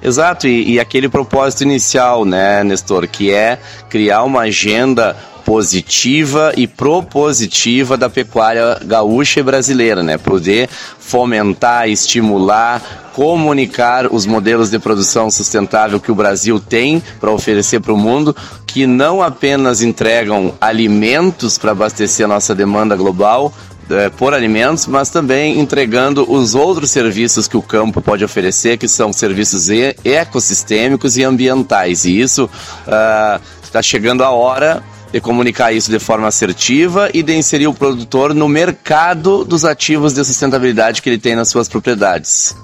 Exato, 0.00 0.46
e, 0.46 0.74
e 0.74 0.78
aquele 0.78 1.08
propósito 1.08 1.64
inicial, 1.64 2.24
né, 2.24 2.62
Nestor, 2.62 3.08
que 3.08 3.32
é 3.32 3.58
criar 3.90 4.22
uma 4.22 4.42
agenda 4.42 5.16
positiva 5.44 6.52
e 6.56 6.66
propositiva 6.66 7.96
da 7.96 8.08
pecuária 8.08 8.78
gaúcha 8.84 9.40
e 9.40 9.42
brasileira, 9.42 10.02
né? 10.02 10.16
Poder 10.16 10.68
fomentar, 10.98 11.88
estimular, 11.88 13.10
comunicar 13.12 14.12
os 14.12 14.24
modelos 14.26 14.70
de 14.70 14.78
produção 14.78 15.30
sustentável 15.30 16.00
que 16.00 16.10
o 16.10 16.14
Brasil 16.14 16.58
tem 16.58 17.02
para 17.20 17.30
oferecer 17.30 17.80
para 17.80 17.92
o 17.92 17.96
mundo, 17.96 18.34
que 18.66 18.86
não 18.86 19.22
apenas 19.22 19.82
entregam 19.82 20.54
alimentos 20.60 21.58
para 21.58 21.72
abastecer 21.72 22.24
a 22.24 22.28
nossa 22.28 22.54
demanda 22.54 22.96
global, 22.96 23.52
é, 23.90 24.08
por 24.08 24.32
alimentos, 24.32 24.86
mas 24.86 25.10
também 25.10 25.60
entregando 25.60 26.24
os 26.32 26.54
outros 26.54 26.90
serviços 26.90 27.46
que 27.46 27.56
o 27.56 27.60
campo 27.60 28.00
pode 28.00 28.24
oferecer, 28.24 28.78
que 28.78 28.88
são 28.88 29.12
serviços 29.12 29.68
ecossistêmicos 30.02 31.18
e 31.18 31.22
ambientais. 31.22 32.06
E 32.06 32.18
isso 32.18 32.48
está 32.82 33.80
uh, 33.80 33.82
chegando 33.82 34.24
a 34.24 34.30
hora 34.30 34.82
de 35.14 35.20
comunicar 35.20 35.72
isso 35.72 35.92
de 35.92 36.00
forma 36.00 36.26
assertiva 36.26 37.08
e 37.14 37.22
de 37.22 37.36
inserir 37.36 37.68
o 37.68 37.72
produtor 37.72 38.34
no 38.34 38.48
mercado 38.48 39.44
dos 39.44 39.64
ativos 39.64 40.12
de 40.12 40.24
sustentabilidade 40.24 41.00
que 41.00 41.08
ele 41.08 41.18
tem 41.18 41.36
nas 41.36 41.48
suas 41.48 41.68
propriedades. 41.68 42.56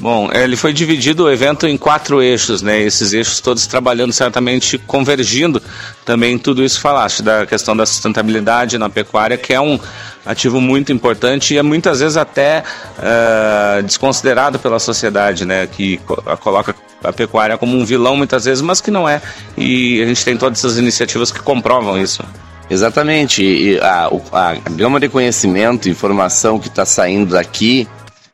Bom, 0.00 0.28
ele 0.30 0.54
foi 0.54 0.74
dividido 0.74 1.24
o 1.24 1.30
evento 1.30 1.66
em 1.66 1.78
quatro 1.78 2.20
eixos, 2.20 2.60
né? 2.60 2.78
Esses 2.82 3.14
eixos 3.14 3.40
todos 3.40 3.66
trabalhando 3.66 4.12
certamente 4.12 4.76
convergindo 4.76 5.62
também 6.04 6.36
tudo 6.36 6.62
isso 6.62 6.78
falaste 6.78 7.22
da 7.22 7.46
questão 7.46 7.74
da 7.74 7.86
sustentabilidade 7.86 8.76
na 8.76 8.90
pecuária, 8.90 9.38
que 9.38 9.54
é 9.54 9.60
um 9.60 9.80
ativo 10.24 10.60
muito 10.60 10.92
importante 10.92 11.54
e 11.54 11.58
é 11.58 11.62
muitas 11.62 12.00
vezes 12.00 12.16
até 12.16 12.62
uh, 12.98 13.82
desconsiderado 13.82 14.58
pela 14.58 14.78
sociedade, 14.78 15.44
né? 15.44 15.66
Que 15.66 15.98
coloca 16.40 16.74
a 17.02 17.12
pecuária 17.12 17.58
como 17.58 17.76
um 17.76 17.84
vilão 17.84 18.16
muitas 18.16 18.44
vezes, 18.44 18.62
mas 18.62 18.80
que 18.80 18.90
não 18.90 19.08
é. 19.08 19.20
E 19.56 20.02
a 20.02 20.06
gente 20.06 20.24
tem 20.24 20.36
todas 20.36 20.58
essas 20.58 20.78
iniciativas 20.78 21.30
que 21.30 21.40
comprovam 21.40 22.00
isso. 22.00 22.22
Exatamente. 22.70 23.44
E 23.44 23.78
a, 23.80 24.10
a 24.32 24.54
gama 24.70 24.98
de 24.98 25.08
conhecimento 25.08 25.86
e 25.86 25.90
informação 25.90 26.58
que 26.58 26.68
está 26.68 26.86
saindo 26.86 27.32
daqui 27.34 27.86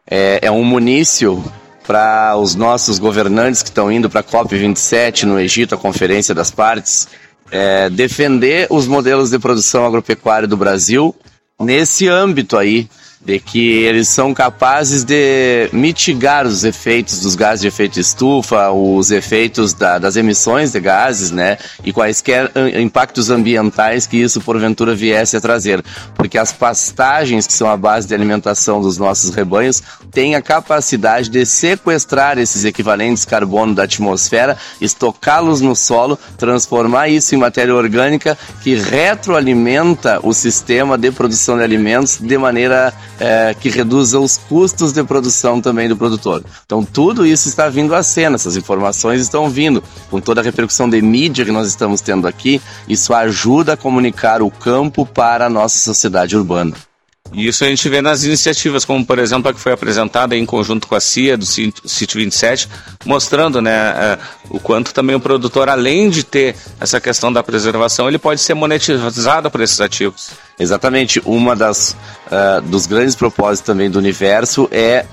é, 0.08 0.38
é 0.42 0.50
um 0.50 0.64
munício 0.64 1.42
para 1.86 2.36
os 2.36 2.54
nossos 2.54 3.00
governantes 3.00 3.62
que 3.62 3.68
estão 3.68 3.90
indo 3.90 4.08
para 4.08 4.20
a 4.20 4.24
COP27 4.24 5.24
no 5.24 5.40
Egito, 5.40 5.74
a 5.74 5.78
Conferência 5.78 6.32
das 6.32 6.50
Partes, 6.50 7.08
é, 7.50 7.90
defender 7.90 8.68
os 8.70 8.86
modelos 8.86 9.30
de 9.30 9.38
produção 9.40 9.84
agropecuária 9.84 10.46
do 10.46 10.56
Brasil 10.56 11.14
nesse 11.60 12.08
âmbito 12.08 12.56
aí 12.56 12.88
de 13.24 13.38
que 13.38 13.68
eles 13.82 14.08
são 14.08 14.32
capazes 14.32 15.04
de 15.04 15.68
mitigar 15.72 16.46
os 16.46 16.64
efeitos 16.64 17.20
dos 17.20 17.34
gases 17.34 17.60
de 17.60 17.68
efeito 17.68 18.00
estufa, 18.00 18.70
os 18.70 19.10
efeitos 19.10 19.74
da, 19.74 19.98
das 19.98 20.16
emissões 20.16 20.72
de 20.72 20.80
gases, 20.80 21.30
né, 21.30 21.58
e 21.84 21.92
quaisquer 21.92 22.50
impactos 22.80 23.28
ambientais 23.28 24.06
que 24.06 24.16
isso 24.16 24.40
porventura 24.40 24.94
viesse 24.94 25.36
a 25.36 25.40
trazer, 25.40 25.84
porque 26.14 26.38
as 26.38 26.50
pastagens 26.50 27.46
que 27.46 27.52
são 27.52 27.68
a 27.68 27.76
base 27.76 28.08
de 28.08 28.14
alimentação 28.14 28.80
dos 28.80 28.96
nossos 28.96 29.34
rebanhos 29.34 29.82
têm 30.10 30.34
a 30.34 30.42
capacidade 30.42 31.28
de 31.28 31.44
sequestrar 31.44 32.38
esses 32.38 32.64
equivalentes 32.64 33.26
carbono 33.26 33.74
da 33.74 33.84
atmosfera, 33.84 34.56
estocá-los 34.80 35.60
no 35.60 35.76
solo, 35.76 36.18
transformar 36.38 37.08
isso 37.08 37.34
em 37.34 37.38
matéria 37.38 37.74
orgânica 37.74 38.36
que 38.62 38.74
retroalimenta 38.76 40.20
o 40.22 40.32
sistema 40.32 40.96
de 40.96 41.10
produção 41.10 41.58
de 41.58 41.64
alimentos 41.64 42.18
de 42.18 42.38
maneira 42.38 42.92
é, 43.20 43.54
que 43.54 43.68
reduza 43.68 44.18
os 44.18 44.36
custos 44.36 44.92
de 44.92 45.04
produção 45.04 45.60
também 45.60 45.88
do 45.88 45.96
produtor. 45.96 46.42
Então 46.64 46.82
tudo 46.82 47.26
isso 47.26 47.48
está 47.48 47.68
vindo 47.68 47.94
à 47.94 48.02
cena, 48.02 48.34
essas 48.34 48.56
informações 48.56 49.20
estão 49.20 49.48
vindo. 49.48 49.84
Com 50.10 50.20
toda 50.20 50.40
a 50.40 50.44
repercussão 50.44 50.88
de 50.88 51.00
mídia 51.00 51.44
que 51.44 51.52
nós 51.52 51.68
estamos 51.68 52.00
tendo 52.00 52.26
aqui, 52.26 52.60
isso 52.88 53.14
ajuda 53.14 53.74
a 53.74 53.76
comunicar 53.76 54.42
o 54.42 54.50
campo 54.50 55.04
para 55.04 55.46
a 55.46 55.50
nossa 55.50 55.78
sociedade 55.78 56.36
urbana. 56.36 56.89
E 57.32 57.46
isso 57.46 57.64
a 57.64 57.68
gente 57.68 57.88
vê 57.88 58.02
nas 58.02 58.24
iniciativas, 58.24 58.84
como 58.84 59.04
por 59.04 59.18
exemplo 59.18 59.50
a 59.50 59.54
que 59.54 59.60
foi 59.60 59.72
apresentada 59.72 60.36
em 60.36 60.44
conjunto 60.44 60.86
com 60.88 60.94
a 60.94 61.00
CIA 61.00 61.36
do 61.36 61.46
Sítio 61.46 62.18
27, 62.18 62.68
mostrando 63.04 63.62
né, 63.62 63.70
é, 63.72 64.18
o 64.48 64.58
quanto 64.58 64.92
também 64.92 65.14
o 65.14 65.20
produtor, 65.20 65.68
além 65.68 66.10
de 66.10 66.24
ter 66.24 66.56
essa 66.80 67.00
questão 67.00 67.32
da 67.32 67.42
preservação, 67.42 68.08
ele 68.08 68.18
pode 68.18 68.40
ser 68.40 68.54
monetizado 68.54 69.50
por 69.50 69.60
esses 69.60 69.80
ativos. 69.80 70.30
Exatamente. 70.58 71.22
Uma 71.24 71.56
das 71.56 71.96
uh, 72.26 72.60
dos 72.62 72.86
grandes 72.86 73.14
propósitos 73.14 73.66
também 73.66 73.90
do 73.90 73.98
universo 73.98 74.68
é 74.70 75.06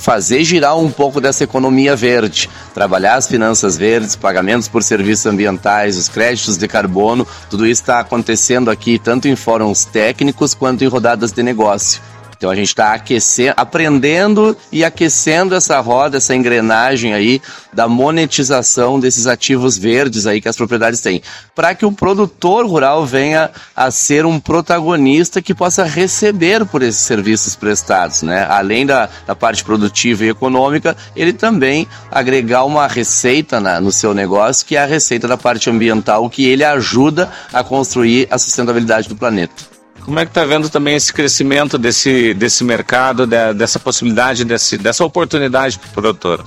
fazer 0.00 0.42
girar 0.44 0.78
um 0.78 0.90
pouco 0.90 1.20
dessa 1.20 1.44
economia 1.44 1.94
verde, 1.94 2.48
trabalhar 2.72 3.16
as 3.16 3.28
finanças 3.28 3.76
verdes, 3.76 4.16
pagamentos 4.16 4.66
por 4.66 4.82
serviços 4.82 5.26
ambientais, 5.26 5.98
os 5.98 6.08
créditos 6.08 6.56
de 6.56 6.66
carbono, 6.66 7.26
tudo 7.50 7.66
isso 7.66 7.82
está 7.82 8.00
acontecendo 8.00 8.70
aqui 8.70 8.98
tanto 8.98 9.28
em 9.28 9.36
fóruns 9.36 9.84
técnicos 9.84 10.54
quanto 10.54 10.82
em 10.82 10.88
rodadas 10.88 11.32
de 11.32 11.42
negócio. 11.42 12.00
Então 12.40 12.48
a 12.48 12.54
gente 12.54 12.68
está 12.68 12.94
aquecendo, 12.94 13.52
aprendendo 13.54 14.56
e 14.72 14.82
aquecendo 14.82 15.54
essa 15.54 15.78
roda, 15.78 16.16
essa 16.16 16.34
engrenagem 16.34 17.12
aí 17.12 17.38
da 17.70 17.86
monetização 17.86 18.98
desses 18.98 19.26
ativos 19.26 19.76
verdes 19.76 20.26
aí 20.26 20.40
que 20.40 20.48
as 20.48 20.56
propriedades 20.56 21.02
têm, 21.02 21.20
para 21.54 21.74
que 21.74 21.84
o 21.84 21.92
produtor 21.92 22.64
rural 22.64 23.04
venha 23.04 23.50
a 23.76 23.90
ser 23.90 24.24
um 24.24 24.40
protagonista 24.40 25.42
que 25.42 25.54
possa 25.54 25.84
receber 25.84 26.64
por 26.64 26.80
esses 26.80 27.02
serviços 27.02 27.54
prestados, 27.54 28.22
né? 28.22 28.46
Além 28.48 28.86
da, 28.86 29.10
da 29.26 29.36
parte 29.36 29.62
produtiva 29.62 30.24
e 30.24 30.30
econômica, 30.30 30.96
ele 31.14 31.34
também 31.34 31.86
agregar 32.10 32.64
uma 32.64 32.86
receita 32.86 33.60
na, 33.60 33.82
no 33.82 33.92
seu 33.92 34.14
negócio, 34.14 34.64
que 34.64 34.76
é 34.76 34.82
a 34.82 34.86
receita 34.86 35.28
da 35.28 35.36
parte 35.36 35.68
ambiental, 35.68 36.30
que 36.30 36.46
ele 36.46 36.64
ajuda 36.64 37.30
a 37.52 37.62
construir 37.62 38.26
a 38.30 38.38
sustentabilidade 38.38 39.10
do 39.10 39.14
planeta. 39.14 39.69
Como 40.04 40.18
é 40.18 40.24
que 40.24 40.30
está 40.30 40.44
vendo 40.44 40.68
também 40.68 40.96
esse 40.96 41.12
crescimento 41.12 41.78
desse, 41.78 42.34
desse 42.34 42.64
mercado, 42.64 43.26
de, 43.26 43.54
dessa 43.54 43.78
possibilidade, 43.78 44.44
desse, 44.44 44.76
dessa 44.78 45.04
oportunidade 45.04 45.78
para 45.78 45.88
o 45.88 45.92
produtor? 45.92 46.44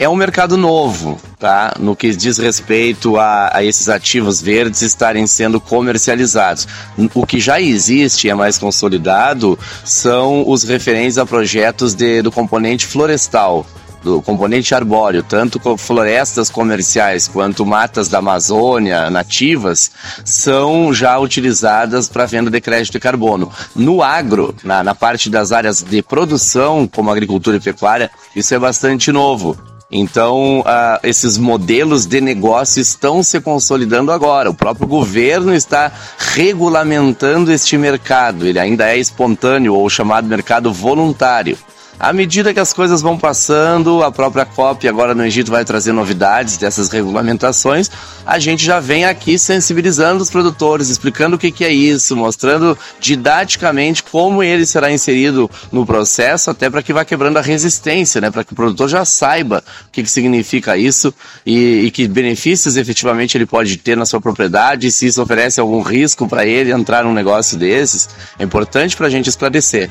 É 0.00 0.08
um 0.08 0.14
mercado 0.14 0.56
novo, 0.56 1.20
tá? 1.40 1.74
No 1.76 1.96
que 1.96 2.14
diz 2.14 2.38
respeito 2.38 3.16
a, 3.16 3.50
a, 3.52 3.64
esses 3.64 3.88
ativos 3.88 4.40
verdes 4.40 4.80
estarem 4.80 5.26
sendo 5.26 5.60
comercializados. 5.60 6.68
O 7.12 7.26
que 7.26 7.40
já 7.40 7.60
existe 7.60 8.28
e 8.28 8.30
é 8.30 8.34
mais 8.34 8.58
consolidado 8.58 9.58
são 9.84 10.48
os 10.48 10.62
referentes 10.62 11.18
a 11.18 11.26
projetos 11.26 11.94
de, 11.94 12.22
do 12.22 12.30
componente 12.30 12.86
florestal, 12.86 13.66
do 14.02 14.22
componente 14.22 14.74
arbóreo, 14.74 15.22
tanto 15.22 15.58
com 15.58 15.76
florestas 15.76 16.50
comerciais 16.50 17.28
quanto 17.28 17.66
matas 17.66 18.08
da 18.08 18.18
Amazônia 18.18 19.10
nativas, 19.10 19.90
são 20.24 20.92
já 20.92 21.18
utilizadas 21.18 22.08
para 22.08 22.26
venda 22.26 22.50
de 22.50 22.60
crédito 22.60 22.92
de 22.92 23.00
carbono. 23.00 23.50
No 23.74 24.02
agro, 24.02 24.54
na, 24.62 24.82
na 24.82 24.94
parte 24.94 25.28
das 25.28 25.52
áreas 25.52 25.82
de 25.82 26.02
produção, 26.02 26.86
como 26.86 27.10
agricultura 27.10 27.56
e 27.56 27.60
pecuária, 27.60 28.10
isso 28.34 28.54
é 28.54 28.58
bastante 28.58 29.10
novo. 29.12 29.56
Então, 29.90 30.60
uh, 30.60 31.00
esses 31.02 31.38
modelos 31.38 32.04
de 32.04 32.20
negócio 32.20 32.80
estão 32.80 33.22
se 33.22 33.40
consolidando 33.40 34.12
agora. 34.12 34.50
O 34.50 34.54
próprio 34.54 34.86
governo 34.86 35.54
está 35.54 35.90
regulamentando 36.34 37.50
este 37.50 37.78
mercado. 37.78 38.46
Ele 38.46 38.58
ainda 38.58 38.86
é 38.90 38.98
espontâneo 38.98 39.74
ou 39.74 39.88
chamado 39.88 40.28
mercado 40.28 40.70
voluntário. 40.72 41.56
À 42.00 42.12
medida 42.12 42.54
que 42.54 42.60
as 42.60 42.72
coisas 42.72 43.02
vão 43.02 43.18
passando, 43.18 44.04
a 44.04 44.12
própria 44.12 44.44
COP 44.44 44.86
agora 44.86 45.16
no 45.16 45.24
Egito 45.24 45.50
vai 45.50 45.64
trazer 45.64 45.90
novidades 45.90 46.56
dessas 46.56 46.88
regulamentações, 46.90 47.90
a 48.24 48.38
gente 48.38 48.64
já 48.64 48.78
vem 48.78 49.04
aqui 49.04 49.36
sensibilizando 49.36 50.22
os 50.22 50.30
produtores, 50.30 50.90
explicando 50.90 51.34
o 51.34 51.38
que, 51.38 51.50
que 51.50 51.64
é 51.64 51.72
isso, 51.72 52.16
mostrando 52.16 52.78
didaticamente 53.00 54.04
como 54.04 54.44
ele 54.44 54.64
será 54.64 54.92
inserido 54.92 55.50
no 55.72 55.84
processo, 55.84 56.50
até 56.50 56.70
para 56.70 56.84
que 56.84 56.92
vá 56.92 57.04
quebrando 57.04 57.36
a 57.36 57.42
resistência, 57.42 58.20
né? 58.20 58.30
para 58.30 58.44
que 58.44 58.52
o 58.52 58.56
produtor 58.56 58.88
já 58.88 59.04
saiba 59.04 59.64
o 59.88 59.90
que, 59.90 60.04
que 60.04 60.10
significa 60.10 60.76
isso 60.76 61.12
e, 61.44 61.86
e 61.86 61.90
que 61.90 62.06
benefícios 62.06 62.76
efetivamente 62.76 63.36
ele 63.36 63.46
pode 63.46 63.76
ter 63.76 63.96
na 63.96 64.06
sua 64.06 64.20
propriedade, 64.20 64.92
se 64.92 65.08
isso 65.08 65.20
oferece 65.20 65.58
algum 65.58 65.82
risco 65.82 66.28
para 66.28 66.46
ele 66.46 66.70
entrar 66.70 67.02
num 67.02 67.12
negócio 67.12 67.58
desses. 67.58 68.08
É 68.38 68.44
importante 68.44 68.96
para 68.96 69.08
a 69.08 69.10
gente 69.10 69.28
esclarecer. 69.28 69.90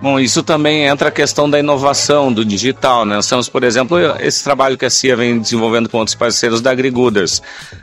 Bom, 0.00 0.20
isso 0.20 0.42
também 0.42 0.84
entra 0.84 1.08
a 1.08 1.12
questão 1.12 1.48
da 1.48 1.58
inovação, 1.58 2.30
do 2.30 2.44
digital. 2.44 3.06
Né? 3.06 3.16
Nós 3.16 3.28
temos, 3.28 3.48
por 3.48 3.64
exemplo, 3.64 3.98
esse 4.20 4.44
trabalho 4.44 4.76
que 4.76 4.84
a 4.84 4.90
CIA 4.90 5.16
vem 5.16 5.38
desenvolvendo 5.38 5.88
com 5.88 5.98
outros 5.98 6.14
parceiros 6.14 6.60
da 6.60 6.70
AgriGooders. 6.70 7.40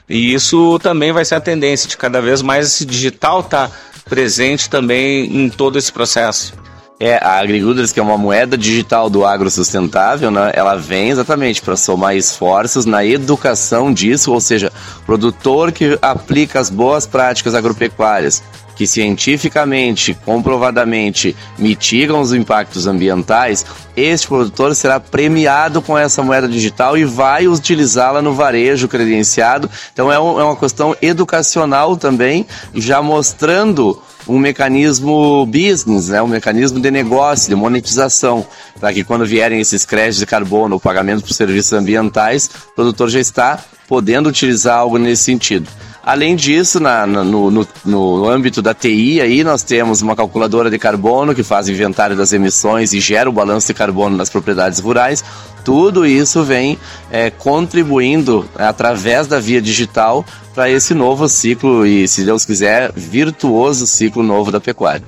E 0.08 0.34
isso 0.34 0.78
também 0.80 1.12
vai 1.12 1.26
ser 1.26 1.36
a 1.36 1.42
tendência 1.42 1.90
de 1.90 1.98
cada 1.98 2.22
vez 2.22 2.42
mais 2.42 2.68
esse 2.68 2.86
digital 2.86 3.40
estar 3.40 3.68
tá 3.68 3.76
presente 4.08 4.70
também 4.70 5.26
em 5.26 5.50
todo 5.50 5.78
esse 5.78 5.92
processo. 5.92 6.54
É, 7.00 7.18
a 7.18 7.40
AgriGooders, 7.40 7.92
que 7.92 8.00
é 8.00 8.04
uma 8.04 8.18
moeda 8.18 8.56
digital 8.56 9.10
do 9.10 9.26
agro 9.26 9.50
sustentável, 9.50 10.30
né, 10.30 10.52
ela 10.54 10.76
vem 10.76 11.10
exatamente 11.10 11.62
para 11.62 11.76
somar 11.76 12.16
esforços 12.16 12.86
na 12.86 13.04
educação 13.04 13.92
disso, 13.92 14.32
ou 14.32 14.40
seja, 14.40 14.72
produtor 15.06 15.72
que 15.72 15.98
aplica 16.02 16.60
as 16.60 16.70
boas 16.70 17.08
práticas 17.08 17.56
agropecuárias, 17.56 18.44
que 18.76 18.88
cientificamente, 18.88 20.18
comprovadamente 20.26 21.36
mitigam 21.58 22.20
os 22.22 22.34
impactos 22.34 22.88
ambientais, 22.88 23.66
este 23.96 24.28
produtor 24.28 24.76
será 24.76 25.00
premiado 25.00 25.82
com 25.82 25.98
essa 25.98 26.24
moeda 26.24 26.48
digital 26.48 26.98
e 26.98 27.06
vai 27.06 27.48
utilizá-la 27.48 28.22
no 28.22 28.34
varejo 28.34 28.88
credenciado. 28.88 29.70
Então 29.94 30.12
é, 30.12 30.20
um, 30.20 30.40
é 30.40 30.44
uma 30.44 30.56
questão 30.56 30.96
educacional 31.02 31.96
também, 31.96 32.46
já 32.74 33.02
mostrando 33.02 34.02
um 34.28 34.40
mecanismo 34.40 35.46
business, 35.46 36.08
né, 36.08 36.22
um 36.22 36.28
mecanismo 36.28 36.80
de 36.80 36.90
negócio, 36.90 37.50
de 37.50 37.56
monetização, 37.56 38.46
para 38.80 38.94
que 38.94 39.04
quando 39.04 39.26
vierem 39.26 39.60
esses 39.60 39.86
créditos 39.86 40.20
de 40.20 40.26
carbono 40.26 40.76
ou 40.76 40.80
pagamentos 40.80 41.24
por 41.24 41.34
serviços 41.34 41.74
ambientais, 41.74 42.50
o 42.72 42.76
produtor 42.76 43.10
já 43.10 43.20
está 43.20 43.60
podendo 43.88 44.30
utilizar 44.30 44.78
algo 44.78 44.98
nesse 44.98 45.24
sentido. 45.24 45.70
Além 46.06 46.36
disso, 46.36 46.82
na, 46.82 47.08
no, 47.08 47.50
no, 47.50 47.68
no, 47.86 48.30
âmbito 48.30 48.62
da 48.62 48.74
TI, 48.74 49.22
aí 49.22 49.42
nós 49.42 49.64
temos 49.64 50.02
uma 50.02 50.18
calculadora 50.18 50.70
de 50.70 50.78
carbono 50.78 51.34
que 51.34 51.44
faz 51.44 51.70
inventário 51.70 52.14
das 52.14 52.34
emissões 52.34 52.92
e 52.92 53.00
gera 53.00 53.30
o 53.30 53.34
balanço 53.34 53.68
de 53.68 53.74
carbono 53.74 54.18
nas 54.18 54.30
propriedades 54.30 54.80
rurais. 54.80 55.24
Tudo 55.64 56.06
isso 56.06 56.44
vem 56.44 56.78
é, 57.10 57.30
contribuindo 57.30 58.46
é, 58.60 58.66
através 58.66 59.28
da 59.28 59.40
via 59.40 59.62
digital 59.62 60.26
para 60.54 60.70
esse 60.70 60.94
novo 60.94 61.30
ciclo 61.30 61.86
e, 61.88 62.06
se 62.06 62.26
Deus 62.26 62.44
quiser, 62.44 62.92
virtuoso 62.92 63.88
ciclo 63.88 64.22
novo 64.22 64.52
da 64.52 64.60
pecuária. 64.60 65.06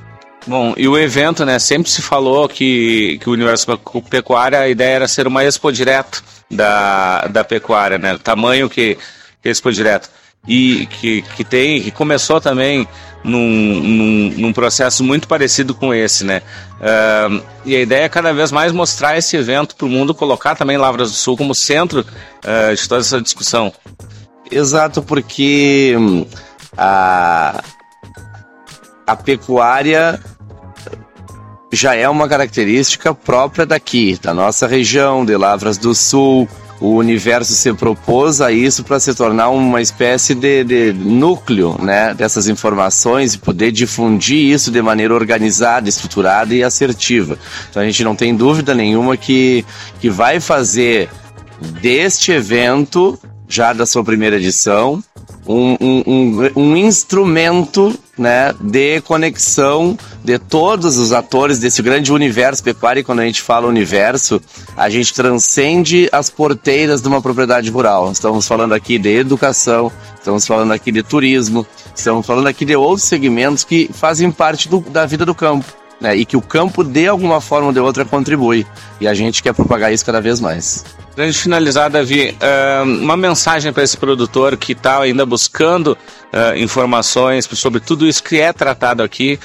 Bom, 0.48 0.74
e 0.78 0.88
o 0.88 0.98
evento, 0.98 1.44
né? 1.44 1.60
Sempre 1.60 1.92
se 1.92 2.02
falou 2.02 2.48
que, 2.48 3.18
que 3.22 3.30
o 3.30 3.34
universo 3.34 3.68
pecuária, 4.10 4.60
a 4.60 4.70
ideia 4.70 4.96
era 4.96 5.08
ser 5.10 5.28
uma 5.28 5.44
expo 5.44 5.74
direto 5.74 6.24
da, 6.50 7.28
da 7.28 7.44
pecuária, 7.44 7.98
né? 7.98 8.14
O 8.14 8.20
tamanho 8.20 8.70
que, 8.70 8.98
que 9.42 9.50
expo 9.50 9.74
direto 9.74 10.10
e 10.48 10.86
que, 10.86 11.22
que 11.22 11.44
tem, 11.44 11.82
que 11.82 11.92
começou 11.92 12.40
também 12.40 12.88
num, 13.24 13.82
num, 13.82 14.34
num 14.38 14.54
processo 14.54 15.04
muito 15.04 15.28
parecido 15.28 15.74
com 15.74 15.94
esse, 15.94 16.24
né? 16.24 16.42
Uh, 16.76 17.44
e 17.66 17.76
a 17.76 17.82
ideia 17.82 18.04
é 18.04 18.10
cada 18.10 18.32
vez 18.34 18.52
mais 18.52 18.72
mostrar 18.72 19.18
esse 19.18 19.36
evento 19.36 19.76
para 19.76 19.86
o 19.86 19.90
mundo, 19.90 20.14
colocar 20.14 20.56
também 20.56 20.78
Lavras 20.78 21.12
do 21.12 21.18
Sul 21.18 21.36
como 21.36 21.56
centro 21.56 22.02
uh, 22.02 22.76
de 22.76 22.88
toda 22.88 23.02
essa 23.02 23.20
discussão. 23.20 23.74
Exato, 24.52 25.02
porque 25.02 25.96
hum, 25.98 26.26
a, 26.78 27.64
a 29.08 29.16
pecuária 29.16 30.22
já 31.74 31.96
é 31.96 32.08
uma 32.08 32.28
característica 32.28 33.14
própria 33.14 33.66
daqui, 33.66 34.18
da 34.22 34.34
nossa 34.34 34.68
região, 34.68 35.26
de 35.26 35.36
Lavras 35.36 35.78
do 35.78 35.96
Sul, 35.96 36.48
o 36.80 36.96
universo 36.96 37.54
se 37.54 37.74
propôs 37.74 38.42
a 38.42 38.52
isso 38.52 38.84
para 38.84 39.00
se 39.00 39.14
tornar 39.14 39.50
uma 39.50 39.82
espécie 39.82 40.36
de, 40.36 40.64
de, 40.64 40.94
núcleo 40.94 41.78
né, 41.82 42.14
dessas 42.14 42.48
informações 42.48 43.34
e 43.34 43.38
poder 43.38 43.72
difundir 43.72 44.54
isso 44.54 44.70
de 44.70 44.82
maneira 44.82 45.14
organizada, 45.14 45.88
estruturada 45.88 46.54
e 46.54 46.64
assertiva. 46.64 47.38
Então 47.70 47.82
a 47.82 47.86
gente 47.86 48.04
não 48.04 48.16
tem 48.16 48.36
dúvida 48.36 48.74
nenhuma 48.74 49.16
que, 49.16 49.66
que 50.02 50.10
vai 50.10 50.40
fazer 50.40 51.10
deste 51.82 52.32
evento, 52.32 53.18
já 53.48 53.72
da 53.72 53.86
sua 53.86 54.04
primeira 54.04 54.36
edição, 54.36 55.02
um, 55.48 55.78
um, 55.80 56.04
um, 56.06 56.52
um 56.56 56.78
instrumento 56.78 57.98
né, 58.18 58.54
de 58.60 59.02
conexão 59.02 59.98
de 60.24 60.40
todos 60.40 60.98
os 60.98 61.12
atores 61.12 61.60
desse 61.60 61.82
grande 61.82 62.12
universo 62.12 62.64
pecuário. 62.64 63.02
E 63.02 63.04
quando 63.04 63.20
a 63.20 63.26
gente 63.26 63.42
fala 63.42 63.68
universo, 63.68 64.42
a 64.76 64.90
gente 64.90 65.14
transcende 65.14 66.10
as 66.12 66.30
porteiras 66.30 67.02
de 67.02 67.08
uma 67.08 67.22
propriedade 67.22 67.70
rural. 67.70 68.12
Estamos 68.12 68.48
falando 68.48 68.74
aqui 68.74 68.98
de 68.98 69.10
educação, 69.10 69.92
estamos 70.18 70.48
falando 70.48 70.72
aqui 70.72 70.92
de 70.92 71.04
turismo, 71.04 71.66
estamos 71.94 72.26
falando 72.26 72.48
aqui 72.48 72.66
de 72.66 72.76
outros 72.76 73.08
segmentos 73.08 73.64
que 73.64 73.90
fazem 73.94 74.32
parte 74.32 74.70
do, 74.70 74.80
da 74.80 75.06
vida 75.06 75.26
do 75.26 75.36
campo. 75.36 75.66
Né, 76.00 76.14
e 76.14 76.26
que 76.26 76.36
o 76.36 76.42
campo, 76.42 76.84
de 76.84 77.08
alguma 77.08 77.40
forma 77.40 77.68
ou 77.68 77.74
de 77.74 77.80
outra, 77.80 78.04
contribui. 78.04 78.68
E 79.00 79.08
a 79.08 79.14
gente 79.14 79.42
quer 79.42 79.54
propagar 79.54 79.94
isso 79.94 80.06
cada 80.06 80.20
vez 80.20 80.42
mais. 80.42 80.84
Para 81.16 81.28
gente 81.28 81.40
finalizar, 81.40 81.90
Davi, 81.90 82.38
uma 83.00 83.16
mensagem 83.16 83.72
para 83.72 83.84
esse 83.84 83.96
produtor 83.96 84.58
que 84.58 84.74
está 84.74 85.00
ainda 85.00 85.26
buscando 85.26 85.98
informações 86.58 87.48
sobre 87.54 87.80
tudo 87.80 88.06
isso 88.06 88.22
que 88.22 88.42
é 88.42 88.52
tratado 88.52 89.02
aqui, 89.02 89.40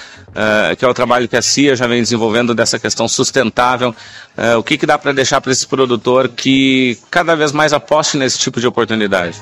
que 0.77 0.85
é 0.85 0.89
o 0.89 0.93
trabalho 0.93 1.29
que 1.29 1.37
a 1.37 1.43
CIA 1.43 1.77
já 1.77 1.87
vem 1.87 2.03
desenvolvendo 2.03 2.57
dessa 2.57 2.77
questão 2.77 3.07
sustentável. 3.07 3.95
O 4.59 4.65
que, 4.65 4.77
que 4.77 4.85
dá 4.85 4.99
para 4.99 5.13
deixar 5.13 5.41
para 5.41 5.53
esse 5.53 5.65
produtor 5.65 6.29
que 6.29 6.99
cada 7.09 7.37
vez 7.37 7.53
mais 7.53 7.73
aposte 7.73 8.17
nesse 8.17 8.37
tipo 8.41 8.59
de 8.61 8.67
oportunidade? 8.67 9.41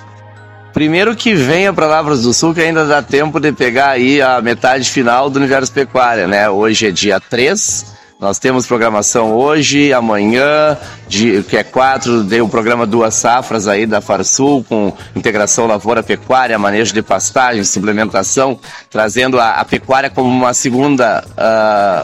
Primeiro 0.74 1.16
que 1.16 1.34
venha 1.34 1.72
para 1.72 1.86
Lavras 1.86 2.22
do 2.24 2.34
Sul, 2.34 2.52
que 2.52 2.60
ainda 2.60 2.84
dá 2.84 3.00
tempo 3.00 3.40
de 3.40 3.52
pegar 3.52 3.88
aí 3.88 4.20
a 4.20 4.42
metade 4.42 4.88
final 4.90 5.30
do 5.30 5.38
Universo 5.38 5.72
Pecuária, 5.72 6.26
né? 6.28 6.50
Hoje 6.50 6.88
é 6.88 6.90
dia 6.90 7.18
3, 7.18 7.97
nós 8.20 8.36
temos 8.36 8.66
programação 8.66 9.32
hoje, 9.32 9.92
amanhã, 9.92 10.76
de, 11.06 11.40
que 11.44 11.56
é 11.56 11.62
quatro, 11.62 12.24
deu 12.24 12.46
o 12.46 12.48
programa 12.48 12.84
Duas 12.84 13.14
Safras 13.14 13.68
aí 13.68 13.86
da 13.86 14.00
Farsul, 14.00 14.64
com 14.68 14.92
integração 15.14 15.68
lavoura-pecuária, 15.68 16.58
manejo 16.58 16.92
de 16.92 17.00
pastagem, 17.00 17.62
suplementação, 17.62 18.58
trazendo 18.90 19.38
a, 19.38 19.52
a 19.52 19.64
pecuária 19.64 20.10
como 20.10 20.28
uma 20.28 20.52
segunda, 20.52 21.24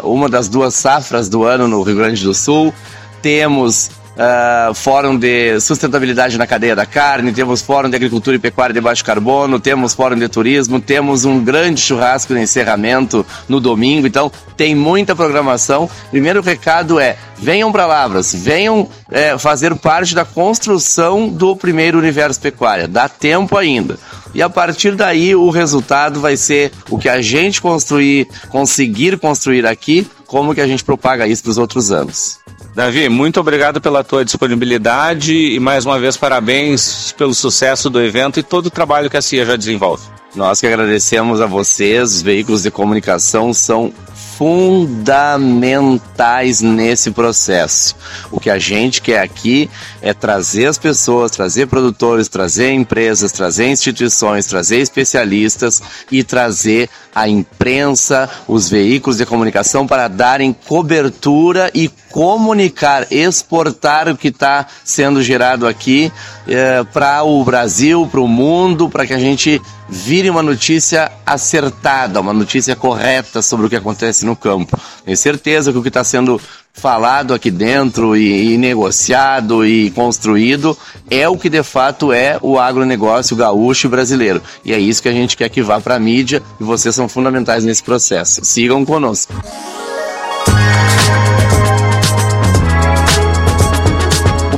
uh, 0.02 0.08
uma 0.08 0.28
das 0.28 0.48
duas 0.48 0.74
safras 0.74 1.28
do 1.28 1.42
ano 1.42 1.66
no 1.66 1.82
Rio 1.82 1.96
Grande 1.96 2.22
do 2.22 2.32
Sul. 2.32 2.72
Temos 3.20 3.90
Uh, 4.14 4.72
fórum 4.72 5.18
de 5.18 5.58
sustentabilidade 5.60 6.38
na 6.38 6.46
cadeia 6.46 6.76
da 6.76 6.86
carne, 6.86 7.32
temos 7.32 7.60
fórum 7.60 7.90
de 7.90 7.96
agricultura 7.96 8.36
e 8.36 8.38
pecuária 8.38 8.72
de 8.72 8.80
baixo 8.80 9.04
carbono, 9.04 9.58
temos 9.58 9.92
fórum 9.92 10.16
de 10.16 10.28
turismo, 10.28 10.80
temos 10.80 11.24
um 11.24 11.42
grande 11.42 11.80
churrasco 11.80 12.32
de 12.32 12.40
encerramento 12.40 13.26
no 13.48 13.58
domingo, 13.58 14.06
então 14.06 14.30
tem 14.56 14.72
muita 14.72 15.16
programação. 15.16 15.90
Primeiro 16.12 16.40
recado 16.42 17.00
é: 17.00 17.16
venham 17.36 17.72
para 17.72 17.86
Lavras, 17.86 18.32
venham 18.32 18.88
é, 19.10 19.36
fazer 19.36 19.74
parte 19.74 20.14
da 20.14 20.24
construção 20.24 21.28
do 21.28 21.56
primeiro 21.56 21.98
universo 21.98 22.40
pecuária. 22.40 22.86
Dá 22.86 23.08
tempo 23.08 23.58
ainda. 23.58 23.98
E 24.32 24.42
a 24.42 24.48
partir 24.48 24.94
daí 24.94 25.34
o 25.34 25.50
resultado 25.50 26.20
vai 26.20 26.36
ser 26.36 26.70
o 26.88 26.98
que 26.98 27.08
a 27.08 27.20
gente 27.20 27.60
construir, 27.60 28.28
conseguir 28.48 29.18
construir 29.18 29.66
aqui, 29.66 30.06
como 30.26 30.54
que 30.54 30.60
a 30.60 30.66
gente 30.66 30.84
propaga 30.84 31.26
isso 31.26 31.42
para 31.42 31.50
os 31.50 31.58
outros 31.58 31.90
anos. 31.90 32.38
Davi, 32.74 33.08
muito 33.08 33.38
obrigado 33.38 33.80
pela 33.80 34.02
tua 34.02 34.24
disponibilidade 34.24 35.32
e 35.32 35.60
mais 35.60 35.86
uma 35.86 35.98
vez 35.98 36.16
parabéns 36.16 37.14
pelo 37.16 37.32
sucesso 37.32 37.88
do 37.88 38.02
evento 38.02 38.40
e 38.40 38.42
todo 38.42 38.66
o 38.66 38.70
trabalho 38.70 39.08
que 39.08 39.16
a 39.16 39.22
CIA 39.22 39.46
já 39.46 39.56
desenvolve. 39.56 40.02
Nós 40.34 40.60
que 40.60 40.66
agradecemos 40.66 41.40
a 41.40 41.46
vocês, 41.46 42.14
os 42.14 42.22
veículos 42.22 42.64
de 42.64 42.70
comunicação 42.70 43.54
são 43.54 43.92
fundamentais 44.36 46.60
nesse 46.60 47.12
processo. 47.12 47.94
O 48.32 48.40
que 48.40 48.50
a 48.50 48.58
gente 48.58 49.00
quer 49.00 49.20
aqui 49.20 49.70
é 50.02 50.12
trazer 50.12 50.66
as 50.66 50.76
pessoas, 50.76 51.30
trazer 51.30 51.68
produtores, 51.68 52.26
trazer 52.26 52.72
empresas, 52.72 53.30
trazer 53.30 53.68
instituições, 53.68 54.46
trazer 54.46 54.78
especialistas 54.78 55.80
e 56.10 56.24
trazer 56.24 56.90
a 57.14 57.28
imprensa, 57.28 58.28
os 58.48 58.68
veículos 58.68 59.18
de 59.18 59.26
comunicação 59.26 59.86
para 59.86 60.08
darem 60.08 60.52
cobertura 60.52 61.70
e 61.72 61.88
comunicar, 62.10 63.06
exportar 63.12 64.08
o 64.08 64.16
que 64.16 64.28
está 64.28 64.66
sendo 64.84 65.22
gerado 65.22 65.64
aqui 65.64 66.12
é, 66.48 66.82
para 66.82 67.22
o 67.22 67.44
Brasil, 67.44 68.08
para 68.10 68.20
o 68.20 68.26
mundo, 68.26 68.88
para 68.88 69.06
que 69.06 69.14
a 69.14 69.18
gente 69.18 69.62
vire 69.88 70.30
uma 70.30 70.42
notícia 70.42 71.10
acertada, 71.24 72.20
uma 72.20 72.32
notícia 72.32 72.74
correta 72.74 73.42
sobre 73.42 73.66
o 73.66 73.70
que 73.70 73.76
acontece 73.76 74.24
no 74.24 74.34
campo. 74.36 74.78
Tenho 75.04 75.16
certeza 75.16 75.72
que 75.72 75.78
o 75.78 75.82
que 75.82 75.88
está 75.88 76.02
sendo 76.02 76.40
falado 76.72 77.32
aqui 77.32 77.50
dentro 77.50 78.16
e, 78.16 78.54
e, 78.54 78.58
negociado 78.58 79.64
e 79.64 79.90
construído 79.92 80.76
é 81.08 81.28
o 81.28 81.38
que 81.38 81.48
de 81.48 81.62
fato 81.62 82.12
é 82.12 82.36
o 82.42 82.58
agronegócio 82.58 83.36
gaúcho 83.36 83.88
brasileiro. 83.88 84.42
E 84.64 84.72
é 84.72 84.78
isso 84.78 85.02
que 85.02 85.08
a 85.08 85.12
gente 85.12 85.36
quer 85.36 85.48
que 85.48 85.62
vá 85.62 85.80
para 85.80 85.94
a 85.94 86.00
mídia 86.00 86.42
e 86.60 86.64
vocês 86.64 86.94
são 86.94 87.08
fundamentais 87.08 87.64
nesse 87.64 87.82
processo. 87.82 88.44
Sigam 88.44 88.84
conosco. 88.84 89.32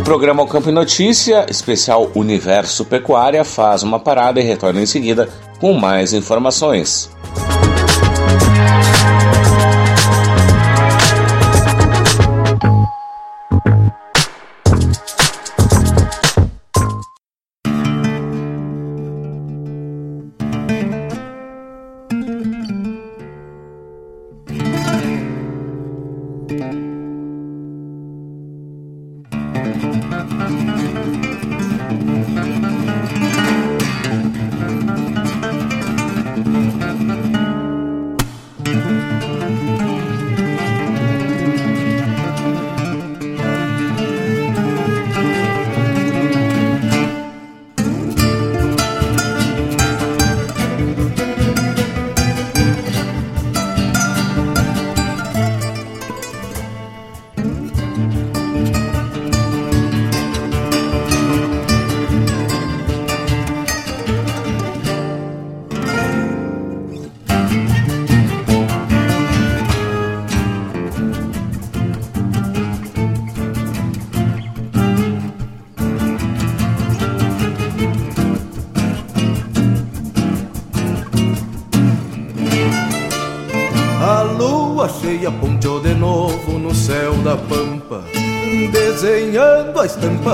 Programa 0.06 0.40
O 0.40 0.46
Campo 0.46 0.68
e 0.68 0.72
Notícia, 0.72 1.46
especial 1.50 2.12
Universo 2.14 2.84
Pecuária, 2.84 3.42
faz 3.44 3.82
uma 3.82 3.98
parada 3.98 4.38
e 4.40 4.44
retorna 4.44 4.80
em 4.80 4.86
seguida 4.86 5.28
com 5.58 5.72
mais 5.72 6.12
informações. 6.12 7.10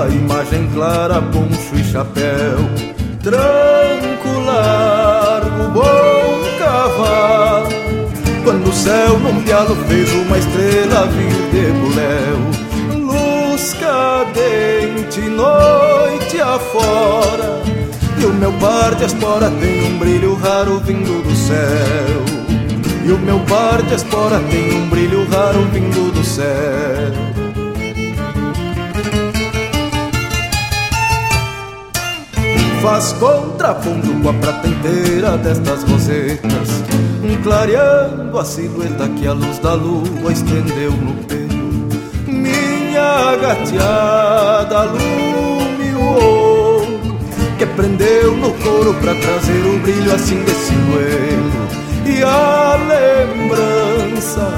Imagem 0.09 0.69
clara, 0.73 1.21
poncho 1.21 1.75
e 1.75 1.83
chapéu. 1.83 2.57
Tranco 3.21 4.39
largo, 4.45 5.71
bom 5.73 6.43
cavalo. 6.57 7.67
Quando 8.43 8.69
o 8.69 8.73
céu 8.73 9.17
num 9.19 9.41
pialo 9.43 9.75
fez 9.87 10.11
uma 10.13 10.37
estrela 10.37 11.07
vir 11.07 11.33
de 11.51 11.71
buléu. 11.71 13.07
Luz 13.07 13.73
cadente, 13.73 15.21
noite 15.21 16.39
afora. 16.41 17.61
E 18.19 18.25
o 18.25 18.33
meu 18.33 18.51
par 18.53 18.95
de 18.95 19.05
espora 19.05 19.49
tem 19.49 19.83
um 19.83 19.97
brilho 19.97 20.35
raro 20.35 20.79
vindo 20.79 21.23
do 21.23 21.35
céu. 21.35 22.23
E 23.05 23.11
o 23.11 23.17
meu 23.19 23.39
par 23.41 23.81
de 23.81 23.95
espora 23.95 24.39
tem 24.49 24.73
um 24.73 24.89
brilho 24.89 25.27
raro 25.29 25.61
vindo 25.71 26.11
do 26.11 26.23
céu 26.23 27.32
Faz 32.83 33.13
contraponto 33.13 34.09
com 34.21 34.29
a 34.29 34.33
prata 34.33 34.67
inteira 34.67 35.37
destas 35.37 35.83
rosetas. 35.83 36.83
Clareando 37.43 38.39
a 38.39 38.45
silhueta 38.45 39.05
que 39.09 39.27
a 39.27 39.33
luz 39.33 39.59
da 39.59 39.73
lua 39.73 40.31
estendeu 40.31 40.91
no 40.91 41.13
pelo 41.25 41.89
Minha 42.25 43.35
gateada 43.35 44.83
lume 44.83 45.93
o 45.93 46.05
ouro 46.23 47.17
Que 47.57 47.65
prendeu 47.65 48.37
no 48.37 48.49
couro 48.53 48.93
pra 48.93 49.13
trazer 49.15 49.65
o 49.65 49.79
brilho 49.79 50.15
assim 50.15 50.41
desse 50.45 50.71
duelo 50.71 51.51
E 52.05 52.23
a 52.23 52.77
lembrança 53.35 54.49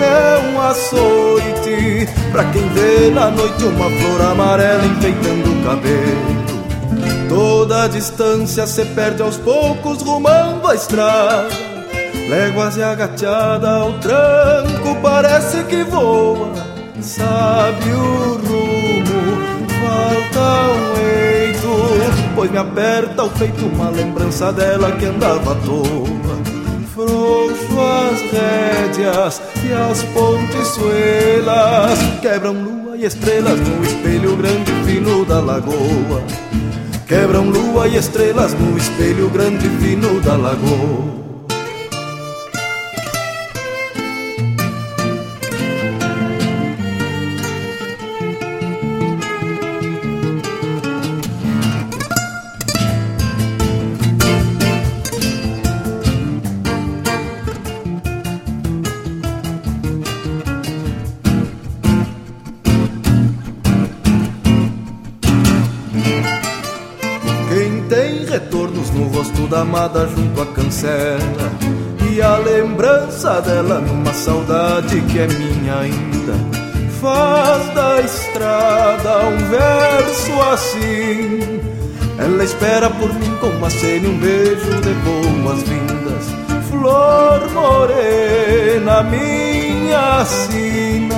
é 0.00 0.50
um 0.50 0.60
açoite 0.62 2.08
Pra 2.32 2.44
quem 2.44 2.66
vê 2.70 3.10
na 3.10 3.30
noite 3.30 3.64
uma 3.64 3.90
flor 3.90 4.30
amarela 4.30 4.86
enfeitando 4.86 5.60
o 5.60 5.62
cabelo 5.62 6.39
Toda 7.30 7.84
a 7.84 7.86
distância 7.86 8.66
se 8.66 8.84
perde 8.86 9.22
aos 9.22 9.36
poucos 9.36 10.02
rumando 10.02 10.66
a 10.66 10.74
estrada. 10.74 11.46
Léguas 12.28 12.76
e 12.76 12.82
agateada 12.82 13.70
ao 13.70 13.92
tranco 14.00 14.96
parece 15.00 15.62
que 15.62 15.84
voa. 15.84 16.52
Sabe 17.00 17.88
o 17.92 18.34
rumo, 18.34 19.38
falta 19.80 20.40
um 20.72 20.98
eito 20.98 22.34
Pois 22.34 22.50
me 22.50 22.58
aperta 22.58 23.22
o 23.22 23.30
peito 23.30 23.64
uma 23.64 23.90
lembrança 23.90 24.52
dela 24.52 24.90
que 24.90 25.04
andava 25.04 25.52
à 25.52 25.54
toa. 25.54 26.40
Frouxo 26.92 27.80
as 27.80 28.20
rédeas 28.32 29.40
e 29.64 29.72
as 29.72 30.02
pontes 30.12 30.66
suelas 30.66 31.98
Quebram 32.20 32.54
lua 32.54 32.96
e 32.96 33.06
estrelas 33.06 33.58
no 33.60 33.84
espelho 33.84 34.36
grande 34.36 34.72
fino 34.84 35.24
da 35.24 35.38
lagoa 35.38 36.24
Quebram 37.10 37.50
lua 37.50 37.88
e 37.88 37.96
estrelas 37.96 38.54
no 38.54 38.78
espelho 38.78 39.28
grande 39.30 39.68
fino 39.80 40.20
da 40.20 40.36
lagoa. 40.36 41.19
Junto 69.88 70.42
à 70.42 70.46
cancela. 70.46 71.50
E 72.10 72.20
a 72.20 72.36
lembrança 72.36 73.40
dela 73.40 73.80
numa 73.80 74.12
saudade 74.12 75.00
que 75.02 75.18
é 75.18 75.26
minha 75.26 75.78
ainda. 75.78 76.34
Faz 77.00 77.74
da 77.74 78.00
estrada 78.00 79.26
um 79.26 79.38
verso 79.48 80.32
assim. 80.52 81.60
Ela 82.18 82.44
espera 82.44 82.90
por 82.90 83.08
mim 83.14 83.34
com 83.40 83.46
uma 83.46 83.70
cena 83.70 84.06
e 84.06 84.10
um 84.10 84.18
beijo 84.18 84.80
de 84.82 84.92
boas-vindas. 85.42 86.26
Flor 86.68 87.50
morena, 87.52 89.02
minha 89.02 90.24
sina 90.24 91.16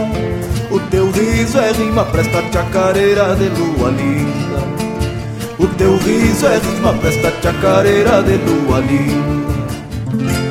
O 0.71 0.81
teu 0.89 1.11
riso 1.11 1.59
é 1.59 1.73
rima, 1.73 2.05
presta-te 2.07 2.59
a 2.59 2.63
careira 2.65 3.35
de 3.35 3.49
lua 3.49 3.91
linda 3.91 4.62
o 5.63 5.67
teu 5.77 5.97
riso 5.97 6.47
é 6.47 6.59
rima, 6.59 6.93
presta-te 6.95 7.49
a 7.49 7.53
careira 7.55 8.23
de 8.23 8.37
lua 8.37 8.81
linda. 8.81 9.43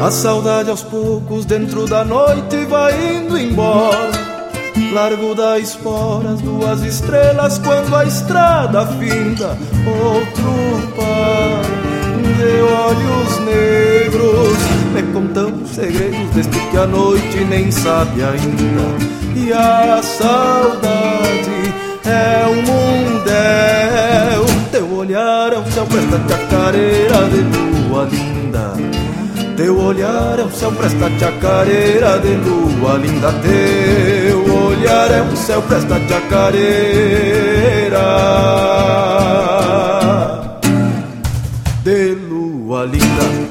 A 0.04 0.10
saudade 0.10 0.70
aos 0.70 0.82
poucos 0.84 1.46
dentro 1.46 1.86
da 1.86 2.04
noite 2.04 2.66
vai 2.66 3.18
indo 3.18 3.38
embora. 3.38 4.12
Largo 4.94 5.36
da 5.36 5.60
espora 5.60 6.32
as 6.32 6.42
duas 6.42 6.82
estrelas 6.84 7.60
quando 7.60 7.96
a 7.96 8.06
estrada 8.06 8.86
finda. 8.88 9.58
Outro 9.86 10.94
par 10.96 11.62
de 12.38 12.62
olhos 12.62 13.40
negros. 13.46 14.58
Me 14.94 15.04
contando 15.14 15.68
segredos 15.68 16.30
deste 16.34 16.60
que 16.68 16.78
a 16.78 16.88
noite 16.88 17.46
nem 17.46 17.72
sabe 17.72 18.24
ainda. 18.24 19.12
E 19.36 19.54
a 19.54 20.02
saudade 20.02 21.74
é 22.06 22.48
olhar 25.02 25.52
é 25.52 25.58
um 25.58 25.72
céu, 25.72 25.86
presta-te 25.88 26.34
a 26.34 26.38
careira 26.48 27.28
de 27.30 27.42
lua 27.42 28.04
linda. 28.06 28.74
Teu 29.58 29.80
olhar 29.80 30.40
é 30.40 30.44
um 30.44 30.52
céu, 30.52 30.72
presta-te 30.72 31.26
a 31.26 31.32
careira 31.40 32.20
de 32.20 32.36
lua 32.36 32.98
linda. 32.98 33.34
Teu 33.42 34.68
olhar 34.68 35.12
é 35.12 35.22
um 35.24 35.36
céu, 35.36 35.62
presta-te 35.64 36.14
a 36.14 36.22
careira 36.22 36.62
de 41.84 42.14
lua 42.30 42.86
linda 42.86 43.51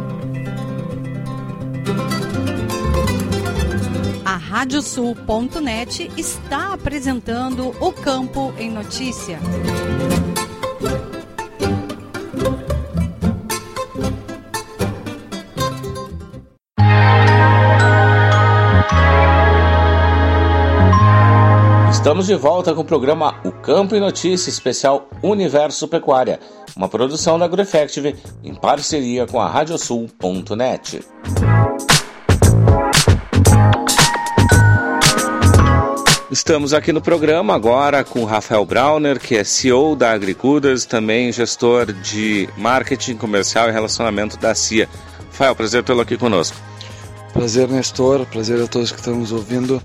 Radiosul.net 4.61 6.11
está 6.15 6.73
apresentando 6.73 7.69
o 7.83 7.91
Campo 7.91 8.53
em 8.59 8.69
Notícia. 8.69 9.39
Estamos 21.89 22.27
de 22.27 22.35
volta 22.35 22.75
com 22.75 22.81
o 22.81 22.85
programa 22.85 23.41
O 23.43 23.51
Campo 23.51 23.95
em 23.95 23.99
Notícia 23.99 24.51
especial 24.51 25.09
Universo 25.23 25.87
Pecuária, 25.87 26.39
uma 26.75 26.87
produção 26.87 27.39
da 27.39 27.45
AgroEffective 27.45 28.15
em 28.43 28.53
parceria 28.53 29.25
com 29.25 29.41
a 29.41 29.49
Radiosul.net. 29.49 30.99
Estamos 36.41 36.73
aqui 36.73 36.91
no 36.91 36.99
programa 36.99 37.53
agora 37.53 38.03
com 38.03 38.21
o 38.21 38.25
Rafael 38.25 38.65
Brauner, 38.65 39.19
que 39.19 39.35
é 39.37 39.43
CEO 39.43 39.95
da 39.95 40.11
Agricudas, 40.11 40.85
também 40.85 41.31
gestor 41.31 41.93
de 41.93 42.49
marketing 42.57 43.15
comercial 43.15 43.69
e 43.69 43.71
relacionamento 43.71 44.37
da 44.37 44.55
CIA. 44.55 44.89
Rafael, 45.27 45.55
prazer 45.55 45.83
tê-lo 45.83 46.01
aqui 46.01 46.17
conosco. 46.17 46.57
Prazer, 47.31 47.67
Nestor. 47.69 48.25
Prazer 48.25 48.59
a 48.59 48.65
todos 48.65 48.91
que 48.91 48.97
estão 48.97 49.17
nos 49.17 49.31
ouvindo. 49.31 49.79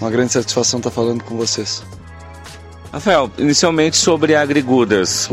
Uma 0.00 0.10
grande 0.10 0.32
satisfação 0.32 0.80
estar 0.80 0.90
falando 0.90 1.22
com 1.22 1.36
vocês. 1.36 1.80
Rafael, 2.92 3.30
inicialmente 3.38 3.96
sobre 3.96 4.34
a 4.34 4.40
Agrigudas, 4.40 5.30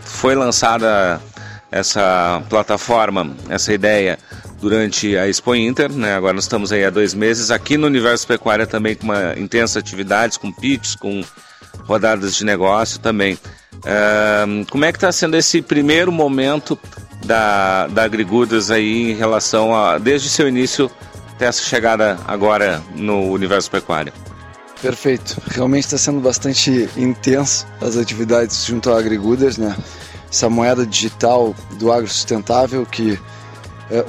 foi 0.00 0.34
lançada 0.34 1.20
essa 1.70 2.42
plataforma, 2.50 3.36
essa 3.48 3.72
ideia 3.72 4.18
durante 4.62 5.16
a 5.16 5.28
Expo 5.28 5.56
Inter, 5.56 5.92
né? 5.92 6.14
Agora 6.14 6.34
nós 6.34 6.44
estamos 6.44 6.70
aí 6.70 6.84
há 6.84 6.90
dois 6.90 7.14
meses 7.14 7.50
aqui 7.50 7.76
no 7.76 7.88
Universo 7.88 8.24
Pecuária 8.28 8.64
também 8.64 8.94
com 8.94 9.02
uma 9.02 9.36
intensa 9.36 9.80
atividades, 9.80 10.36
com 10.36 10.52
pitches, 10.52 10.94
com 10.94 11.20
rodadas 11.84 12.36
de 12.36 12.44
negócio 12.44 13.00
também. 13.00 13.34
Uh, 13.34 14.64
como 14.70 14.84
é 14.84 14.92
que 14.92 14.98
está 14.98 15.10
sendo 15.10 15.36
esse 15.36 15.60
primeiro 15.60 16.12
momento 16.12 16.78
da, 17.26 17.88
da 17.88 18.04
Agrigudas 18.04 18.70
aí 18.70 19.10
em 19.10 19.14
relação 19.16 19.74
a, 19.74 19.98
desde 19.98 20.28
seu 20.28 20.46
início 20.46 20.88
até 21.34 21.46
essa 21.46 21.62
chegada 21.62 22.20
agora 22.24 22.80
no 22.94 23.32
Universo 23.32 23.68
Pecuária? 23.68 24.12
Perfeito. 24.80 25.42
Realmente 25.48 25.86
está 25.86 25.98
sendo 25.98 26.20
bastante 26.20 26.88
intenso 26.96 27.66
as 27.80 27.96
atividades 27.96 28.64
junto 28.64 28.90
ao 28.90 28.96
AgriGooders, 28.96 29.58
né? 29.58 29.76
Essa 30.30 30.48
moeda 30.48 30.86
digital 30.86 31.52
do 31.80 31.90
agro 31.90 32.08
sustentável 32.08 32.86
que 32.86 33.18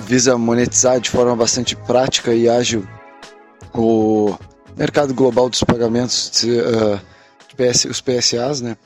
visa 0.06 0.38
monetizar 0.38 1.00
de 1.00 1.10
forma 1.10 1.36
bastante 1.36 1.76
prática 1.76 2.34
e 2.34 2.48
ágil 2.48 2.88
o 3.74 4.36
mercado 4.78 5.14
global 5.14 5.50
dos 5.50 5.64
pagamentos, 5.64 6.32
de, 6.42 6.52
uh, 6.52 7.00
de 7.48 7.56
PS, 7.56 7.86
os 7.86 8.02
PSAs, 8.02 8.62
né? 8.62 8.78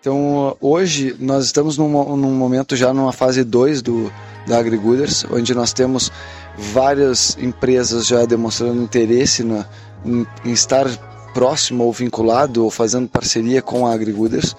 Então, 0.00 0.54
hoje 0.60 1.16
nós 1.18 1.46
estamos 1.46 1.78
num, 1.78 1.88
num 2.16 2.34
momento 2.34 2.76
já 2.76 2.92
numa 2.92 3.12
fase 3.12 3.42
2 3.42 3.80
do 3.80 4.12
da 4.46 4.58
AgriGooders, 4.58 5.24
onde 5.30 5.54
nós 5.54 5.72
temos 5.72 6.12
várias 6.58 7.36
empresas 7.40 8.06
já 8.06 8.26
demonstrando 8.26 8.82
interesse 8.82 9.42
na, 9.42 9.64
em, 10.04 10.26
em 10.44 10.52
estar 10.52 10.86
próximo 11.32 11.84
ou 11.84 11.92
vinculado 11.92 12.62
ou 12.62 12.70
fazendo 12.70 13.08
parceria 13.08 13.62
com 13.62 13.86
a 13.86 13.94
AgriGooders 13.94 14.54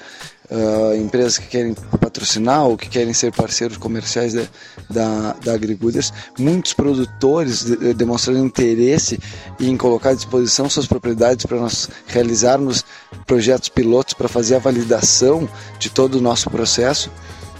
uh, 0.50 0.96
empresas 0.96 1.38
que 1.38 1.48
querem 1.48 1.74
patrocinar 2.00 2.66
ou 2.66 2.78
que 2.78 2.90
querem 2.90 3.14
ser 3.14 3.32
parceiros 3.32 3.78
comerciais 3.78 4.34
de, 4.34 4.50
da, 4.90 5.36
da 5.44 5.54
AgriGooders, 5.54 6.14
muitos 6.38 6.74
produtores 6.74 7.64
de, 7.64 7.94
demonstrando 7.94 8.40
interesse 8.40 9.20
em 9.60 9.76
colocar 9.78 10.10
à 10.10 10.14
disposição 10.14 10.70
suas 10.70 10.86
propriedades 10.86 11.46
para 11.46 11.60
nós 11.60 11.90
realizarmos 12.08 12.84
projetos 13.26 13.70
pilotos 13.70 14.14
para 14.14 14.28
fazer 14.28 14.56
a 14.56 14.60
validação 14.60 15.50
de 15.80 15.90
todo 15.90 16.16
o 16.16 16.22
nosso 16.22 16.50
processo. 16.50 17.12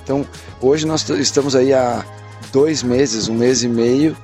Então, 0.04 0.26
hoje 0.62 0.86
nós 0.86 1.08
estamos 1.10 1.56
aí 1.56 1.74
há 1.74 2.06
dois 2.52 2.84
meses, 2.84 3.28
um 3.28 3.34
mês 3.34 3.64
e 3.64 3.68
meio, 3.68 4.16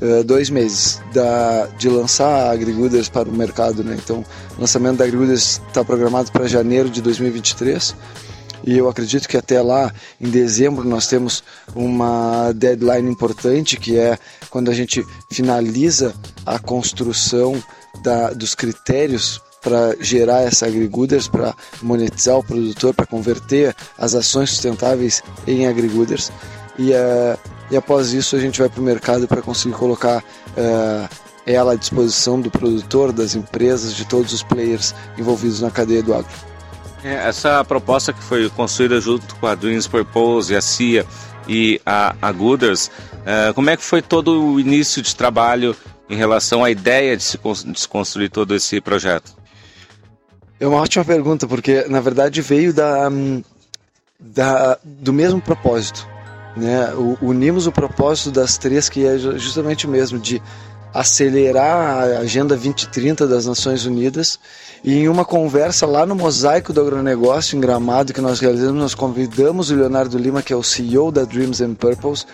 uh, 0.00 0.24
dois 0.24 0.50
meses 0.50 1.00
da, 1.12 1.66
de 1.78 1.88
lançar 1.88 2.28
a 2.28 2.50
AgriGooders 2.52 3.08
para 3.08 3.28
o 3.28 3.32
mercado. 3.32 3.82
Né? 3.84 3.96
Então, 4.02 4.24
o 4.56 4.60
lançamento 4.60 4.98
da 4.98 5.04
AgriGooders 5.04 5.60
está 5.68 5.84
programado 5.84 6.30
para 6.32 6.46
janeiro 6.46 6.88
de 6.88 7.00
2023 7.02 7.94
e 8.66 8.78
eu 8.78 8.88
acredito 8.88 9.28
que 9.28 9.36
até 9.36 9.60
lá, 9.60 9.92
em 10.18 10.30
dezembro, 10.30 10.88
nós 10.88 11.06
temos 11.06 11.44
uma 11.74 12.50
deadline 12.52 13.10
importante 13.10 13.76
que 13.76 13.98
é 13.98 14.18
quando 14.48 14.70
a 14.70 14.74
gente 14.74 15.04
finaliza 15.30 16.14
a 16.46 16.58
construção 16.58 17.62
da, 18.02 18.30
dos 18.30 18.54
critérios 18.54 19.40
para 19.60 19.96
gerar 20.00 20.42
essa 20.42 20.66
agrigooders, 20.66 21.28
para 21.28 21.54
monetizar 21.82 22.38
o 22.38 22.44
produtor, 22.44 22.94
para 22.94 23.06
converter 23.06 23.74
as 23.98 24.14
ações 24.14 24.50
sustentáveis 24.50 25.22
em 25.46 25.66
agrigooders. 25.66 26.32
E, 26.78 26.90
uh, 26.90 27.38
e 27.70 27.76
após 27.76 28.12
isso 28.12 28.36
a 28.36 28.38
gente 28.38 28.58
vai 28.58 28.68
para 28.68 28.80
o 28.80 28.84
mercado 28.84 29.26
para 29.26 29.42
conseguir 29.42 29.74
colocar 29.74 30.18
uh, 30.18 31.08
ela 31.46 31.72
à 31.72 31.76
disposição 31.76 32.40
do 32.40 32.50
produtor, 32.50 33.12
das 33.12 33.34
empresas, 33.34 33.94
de 33.94 34.04
todos 34.04 34.32
os 34.32 34.42
players 34.42 34.94
envolvidos 35.18 35.60
na 35.60 35.70
cadeia 35.70 36.02
do 36.02 36.14
agro. 36.14 36.30
É, 37.02 37.28
essa 37.28 37.62
proposta 37.64 38.12
que 38.12 38.22
foi 38.22 38.48
construída 38.50 39.00
junto 39.00 39.34
com 39.36 39.46
a 39.46 39.54
Dreams 39.54 39.86
Purpose, 39.86 40.54
a 40.54 40.60
CIA 40.60 41.04
e 41.46 41.80
a, 41.84 42.14
a 42.20 42.32
Gooders, 42.32 42.86
uh, 42.86 43.52
como 43.54 43.68
é 43.68 43.76
que 43.76 43.84
foi 43.84 44.00
todo 44.00 44.42
o 44.42 44.58
início 44.58 45.02
de 45.02 45.14
trabalho 45.14 45.76
em 46.08 46.16
relação 46.16 46.64
à 46.64 46.70
ideia 46.70 47.16
de 47.16 47.22
se, 47.22 47.38
construir 47.88 48.30
todo 48.30 48.54
esse 48.54 48.80
projeto? 48.80 49.34
É 50.58 50.66
uma 50.66 50.80
ótima 50.80 51.04
pergunta, 51.04 51.46
porque 51.46 51.84
na 51.88 52.00
verdade 52.00 52.40
veio 52.40 52.72
da, 52.72 53.10
da, 54.18 54.78
do 54.82 55.12
mesmo 55.12 55.40
propósito. 55.40 56.08
Né? 56.56 56.88
unimos 57.20 57.66
o 57.66 57.72
propósito 57.72 58.30
das 58.30 58.56
três, 58.56 58.88
que 58.88 59.04
é 59.04 59.18
justamente 59.18 59.86
o 59.86 59.90
mesmo, 59.90 60.18
de 60.18 60.40
acelerar 60.94 62.04
a 62.04 62.18
Agenda 62.20 62.54
2030 62.54 63.26
das 63.26 63.46
Nações 63.46 63.84
Unidas. 63.84 64.38
E 64.84 64.94
em 64.94 65.08
uma 65.08 65.24
conversa 65.24 65.84
lá 65.86 66.06
no 66.06 66.14
Mosaico 66.14 66.72
do 66.72 66.80
Agronegócio, 66.80 67.56
em 67.56 67.60
Gramado, 67.60 68.12
que 68.12 68.20
nós 68.20 68.38
realizamos, 68.38 68.80
nós 68.80 68.94
convidamos 68.94 69.70
o 69.70 69.74
Leonardo 69.74 70.16
Lima, 70.16 70.42
que 70.42 70.52
é 70.52 70.56
o 70.56 70.62
CEO 70.62 71.10
da 71.10 71.24
Dreams 71.24 71.60
and 71.60 71.74
Purples, 71.74 72.24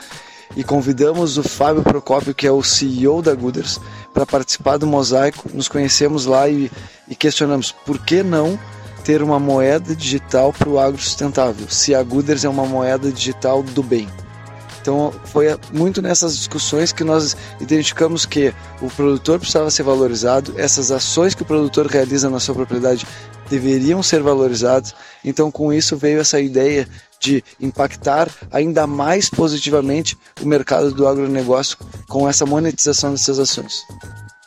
e 0.55 0.63
convidamos 0.63 1.39
o 1.39 1.43
Fábio 1.43 1.83
Procópio, 1.83 2.35
que 2.35 2.47
é 2.47 2.53
o 2.53 2.63
CEO 2.63 3.23
da 3.23 3.35
Gooders, 3.35 3.81
para 4.13 4.27
participar 4.27 4.77
do 4.77 4.87
Mosaico. 4.87 5.49
Nos 5.55 5.69
conhecemos 5.69 6.27
lá 6.27 6.47
e, 6.49 6.71
e 7.09 7.15
questionamos 7.15 7.73
por 7.73 7.99
que 7.99 8.23
não 8.23 8.59
ter 9.05 9.23
uma 9.23 9.39
moeda 9.39 9.95
digital 9.95 10.53
para 10.53 10.69
o 10.69 10.79
agro 10.79 11.01
sustentável, 11.01 11.69
se 11.69 11.95
a 11.95 12.03
Gooders 12.03 12.45
é 12.45 12.49
uma 12.49 12.67
moeda 12.67 13.11
digital 13.11 13.63
do 13.63 13.83
bem. 13.83 14.09
Então 14.81 15.13
foi 15.25 15.47
muito 15.73 16.01
nessas 16.01 16.37
discussões 16.37 16.93
que 16.93 17.05
nós 17.05 17.37
identificamos 17.61 18.25
que 18.25 18.55
o 18.81 18.89
produtor 18.89 19.39
precisava 19.39 19.71
ser 19.71 19.83
valorizado, 19.83 20.55
essas 20.57 20.91
ações 20.91 21.35
que 21.35 21.43
o 21.43 21.47
produtor 21.47 21.87
realiza 21.87 22.31
na 22.31 22.41
sua 22.41 22.55
propriedade 22.55 23.07
deveriam 23.49 24.03
ser 24.03 24.23
valorizadas. 24.23 24.95
Então 25.25 25.51
com 25.51 25.73
isso 25.73 25.97
veio 25.97 26.21
essa 26.21 26.41
ideia 26.41 26.89
de 27.21 27.45
impactar 27.61 28.31
ainda 28.51 28.87
mais 28.87 29.29
positivamente 29.29 30.17
o 30.41 30.47
mercado 30.47 30.93
do 30.93 31.07
agronegócio 31.07 31.77
com 32.09 32.27
essa 32.27 32.47
monetização 32.47 33.13
dessas 33.13 33.39
ações. 33.39 33.83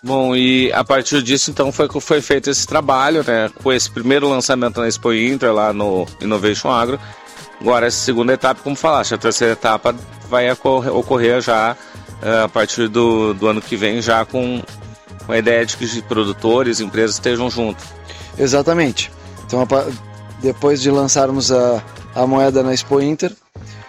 Bom, 0.04 0.36
e 0.36 0.70
a 0.74 0.84
partir 0.84 1.24
disso, 1.24 1.50
então, 1.50 1.72
foi, 1.72 1.88
foi 2.02 2.22
feito 2.22 2.50
esse 2.50 2.68
trabalho, 2.68 3.24
né? 3.26 3.50
Com 3.64 3.72
esse 3.72 3.90
primeiro 3.90 4.28
lançamento 4.28 4.82
na 4.82 4.88
Expo 4.90 5.14
Inter, 5.14 5.54
lá 5.54 5.72
no 5.72 6.06
Innovation 6.20 6.70
Agro. 6.70 7.00
Agora, 7.62 7.88
essa 7.88 8.00
segunda 8.00 8.34
etapa, 8.34 8.60
como 8.62 8.76
falaste, 8.76 9.14
a 9.14 9.18
terceira 9.18 9.54
etapa 9.54 9.96
vai 10.30 10.52
ocorrer, 10.52 11.40
já 11.40 11.78
uh, 12.22 12.44
a 12.44 12.50
partir 12.50 12.90
do, 12.90 13.34
do 13.34 13.48
ano 13.48 13.62
que 13.62 13.78
vem, 13.78 14.02
já 14.02 14.26
com, 14.26 14.62
com 15.26 15.32
a 15.32 15.38
ideia 15.38 15.66
de 15.66 15.78
que 15.78 16.02
produtores, 16.02 16.82
empresas 16.82 17.16
estejam 17.16 17.50
juntos. 17.50 17.86
Exatamente. 18.38 19.10
Então, 19.46 19.66
depois 20.42 20.82
de 20.82 20.92
lançarmos 20.92 21.50
a, 21.50 21.82
a 22.14 22.28
moeda 22.28 22.62
na 22.62 22.74
Expo 22.74 23.00
Inter, 23.00 23.32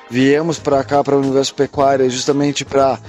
viemos 0.09 0.61
para 0.61 0.85
cá, 0.85 1.03
para 1.03 1.17
o 1.17 1.19
Universo 1.19 1.57
Pecuária, 1.57 2.09
justamente 2.09 2.65
para 2.65 3.01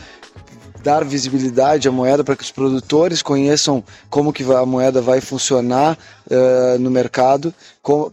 dar 0.86 1.04
visibilidade 1.04 1.88
à 1.88 1.92
moeda 1.92 2.24
para 2.24 2.36
que 2.36 2.44
os 2.44 2.52
produtores 2.52 3.24
conheçam 3.24 3.84
como 4.08 4.32
que 4.32 4.44
a 4.44 4.64
moeda 4.68 5.02
vai 5.02 5.20
funcionar 5.20 5.98
uh, 6.28 6.78
no 6.80 6.92
mercado, 6.92 7.52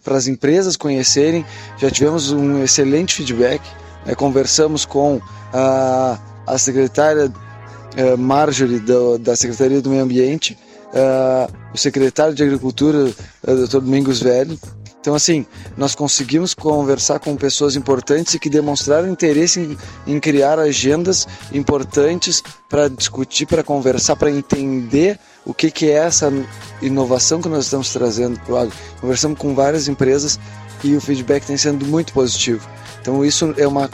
para 0.02 0.16
as 0.16 0.26
empresas 0.26 0.74
conhecerem. 0.74 1.44
Já 1.76 1.90
tivemos 1.90 2.32
um 2.32 2.64
excelente 2.64 3.14
feedback. 3.14 3.61
Né? 4.06 4.14
Conversamos 4.14 4.87
com 4.87 5.20
a, 5.52 6.18
a 6.46 6.56
secretária 6.56 7.26
uh, 7.26 8.16
Marjorie 8.16 8.80
do, 8.80 9.18
da 9.18 9.37
Secretaria 9.37 9.82
do 9.82 9.90
Meio 9.90 10.04
Ambiente, 10.04 10.56
uh, 10.94 11.52
o 11.74 11.76
secretário 11.76 12.35
de 12.35 12.42
Agricultura, 12.42 13.11
uh, 13.46 13.66
Dr. 13.66 13.80
Domingos 13.80 14.18
Velho, 14.22 14.58
então, 15.02 15.16
assim, 15.16 15.44
nós 15.76 15.96
conseguimos 15.96 16.54
conversar 16.54 17.18
com 17.18 17.34
pessoas 17.34 17.74
importantes 17.74 18.34
e 18.34 18.38
que 18.38 18.48
demonstraram 18.48 19.10
interesse 19.10 19.58
em, 19.58 19.76
em 20.06 20.20
criar 20.20 20.60
agendas 20.60 21.26
importantes 21.52 22.40
para 22.68 22.86
discutir, 22.86 23.46
para 23.46 23.64
conversar, 23.64 24.14
para 24.14 24.30
entender 24.30 25.18
o 25.44 25.52
que, 25.52 25.72
que 25.72 25.90
é 25.90 25.94
essa 25.94 26.32
inovação 26.80 27.42
que 27.42 27.48
nós 27.48 27.64
estamos 27.64 27.92
trazendo 27.92 28.38
para 28.38 28.54
o 28.54 28.56
agro. 28.56 28.76
Conversamos 29.00 29.36
com 29.40 29.56
várias 29.56 29.88
empresas 29.88 30.38
e 30.84 30.94
o 30.94 31.00
feedback 31.00 31.44
tem 31.46 31.56
sendo 31.56 31.84
muito 31.84 32.12
positivo. 32.12 32.64
Então, 33.00 33.24
isso 33.24 33.52
é 33.58 33.66
uma 33.66 33.90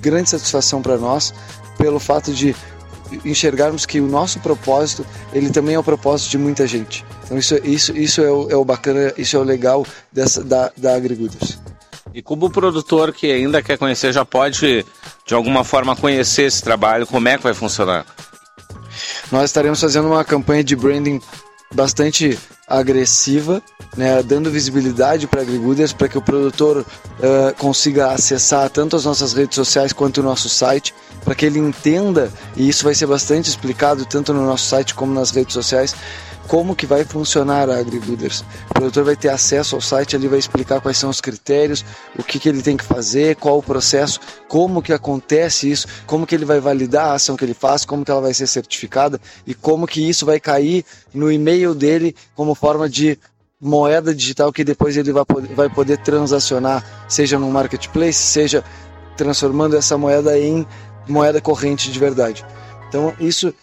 grande 0.00 0.30
satisfação 0.30 0.82
para 0.82 0.98
nós 0.98 1.32
pelo 1.78 2.00
fato 2.00 2.32
de 2.32 2.56
enxergarmos 3.24 3.86
que 3.86 4.00
o 4.00 4.06
nosso 4.06 4.40
propósito 4.40 5.06
ele 5.32 5.50
também 5.50 5.74
é 5.74 5.78
o 5.78 5.82
propósito 5.82 6.30
de 6.30 6.38
muita 6.38 6.66
gente. 6.66 7.04
Então 7.24 7.38
isso, 7.38 7.56
isso, 7.64 7.96
isso 7.96 8.20
é, 8.20 8.30
o, 8.30 8.50
é 8.50 8.56
o 8.56 8.64
bacana, 8.64 9.12
isso 9.16 9.36
é 9.36 9.40
o 9.40 9.42
legal 9.42 9.86
dessa, 10.12 10.42
da, 10.42 10.70
da 10.76 10.94
AgriGooders. 10.94 11.58
E 12.12 12.20
como 12.20 12.46
o 12.46 12.50
produtor 12.50 13.12
que 13.12 13.30
ainda 13.30 13.62
quer 13.62 13.78
conhecer 13.78 14.12
já 14.12 14.24
pode, 14.24 14.84
de 15.26 15.34
alguma 15.34 15.62
forma, 15.62 15.94
conhecer 15.94 16.42
esse 16.42 16.62
trabalho, 16.62 17.06
como 17.06 17.28
é 17.28 17.36
que 17.36 17.44
vai 17.44 17.54
funcionar? 17.54 18.04
Nós 19.30 19.44
estaremos 19.44 19.80
fazendo 19.80 20.08
uma 20.08 20.24
campanha 20.24 20.64
de 20.64 20.74
branding 20.74 21.20
bastante 21.72 22.36
agressiva, 22.66 23.62
né, 23.96 24.22
dando 24.22 24.50
visibilidade 24.50 25.26
para 25.26 25.42
agrigooders 25.42 25.92
para 25.92 26.08
que 26.08 26.18
o 26.18 26.22
produtor 26.22 26.78
uh, 26.78 27.54
consiga 27.58 28.12
acessar 28.12 28.70
tanto 28.70 28.96
as 28.96 29.04
nossas 29.04 29.32
redes 29.32 29.54
sociais 29.54 29.92
quanto 29.92 30.18
o 30.18 30.22
nosso 30.22 30.48
site, 30.48 30.94
para 31.24 31.34
que 31.34 31.44
ele 31.44 31.58
entenda, 31.58 32.32
e 32.56 32.68
isso 32.68 32.84
vai 32.84 32.94
ser 32.94 33.06
bastante 33.06 33.48
explicado 33.48 34.04
tanto 34.04 34.32
no 34.32 34.46
nosso 34.46 34.66
site 34.66 34.94
como 34.94 35.12
nas 35.12 35.30
redes 35.30 35.52
sociais, 35.52 35.94
como 36.50 36.74
que 36.74 36.84
vai 36.84 37.04
funcionar 37.04 37.70
a 37.70 37.78
AgriBuilders. 37.78 38.40
O 38.70 38.74
produtor 38.74 39.04
vai 39.04 39.14
ter 39.14 39.28
acesso 39.28 39.76
ao 39.76 39.80
site, 39.80 40.16
ele 40.16 40.26
vai 40.26 40.38
explicar 40.40 40.80
quais 40.80 40.98
são 40.98 41.08
os 41.08 41.20
critérios, 41.20 41.84
o 42.18 42.24
que, 42.24 42.40
que 42.40 42.48
ele 42.48 42.60
tem 42.60 42.76
que 42.76 42.82
fazer, 42.82 43.36
qual 43.36 43.58
o 43.58 43.62
processo, 43.62 44.18
como 44.48 44.82
que 44.82 44.92
acontece 44.92 45.70
isso, 45.70 45.86
como 46.06 46.26
que 46.26 46.34
ele 46.34 46.44
vai 46.44 46.58
validar 46.58 47.10
a 47.10 47.14
ação 47.14 47.36
que 47.36 47.44
ele 47.44 47.54
faz, 47.54 47.84
como 47.84 48.04
que 48.04 48.10
ela 48.10 48.20
vai 48.20 48.34
ser 48.34 48.48
certificada 48.48 49.20
e 49.46 49.54
como 49.54 49.86
que 49.86 50.08
isso 50.08 50.26
vai 50.26 50.40
cair 50.40 50.84
no 51.14 51.30
e-mail 51.30 51.72
dele 51.72 52.16
como 52.34 52.52
forma 52.56 52.88
de 52.88 53.16
moeda 53.60 54.14
digital 54.14 54.52
que 54.52 54.64
depois 54.64 54.96
ele 54.96 55.12
vai 55.12 55.24
poder, 55.24 55.54
vai 55.54 55.68
poder 55.68 55.98
transacionar, 55.98 56.84
seja 57.08 57.38
no 57.38 57.50
marketplace, 57.50 58.18
seja 58.18 58.64
transformando 59.16 59.76
essa 59.76 59.98
moeda 59.98 60.38
em 60.38 60.66
moeda 61.06 61.40
corrente 61.40 61.90
de 61.90 61.98
verdade. 61.98 62.44
Então, 62.88 63.14
isso 63.20 63.50
uh, 63.50 63.54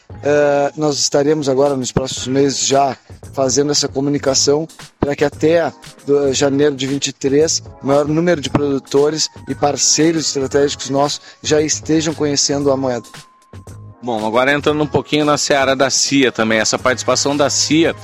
nós 0.78 1.00
estaremos 1.00 1.50
agora 1.50 1.76
nos 1.76 1.92
próximos 1.92 2.28
meses 2.28 2.60
já 2.60 2.96
fazendo 3.34 3.72
essa 3.72 3.88
comunicação 3.88 4.66
para 5.00 5.16
que 5.16 5.26
até 5.26 5.72
janeiro 6.32 6.76
de 6.76 6.88
23 6.88 7.62
o 7.82 7.88
maior 7.88 8.08
número 8.08 8.40
de 8.40 8.50
produtores 8.50 9.30
e 9.50 9.54
parceiros 9.54 10.28
estratégicos 10.28 10.90
nossos 10.90 11.22
já 11.42 11.62
estejam 11.62 12.14
conhecendo 12.14 12.72
a 12.72 12.78
moeda. 12.78 13.06
Bom, 14.02 14.26
agora 14.26 14.54
entrando 14.54 14.82
um 14.82 14.88
pouquinho 14.88 15.26
na 15.26 15.38
seara 15.38 15.76
da 15.76 15.90
CIA 15.90 16.32
também, 16.32 16.60
essa 16.60 16.80
participação 16.80 17.36
da 17.36 17.50
CIA, 17.50 17.96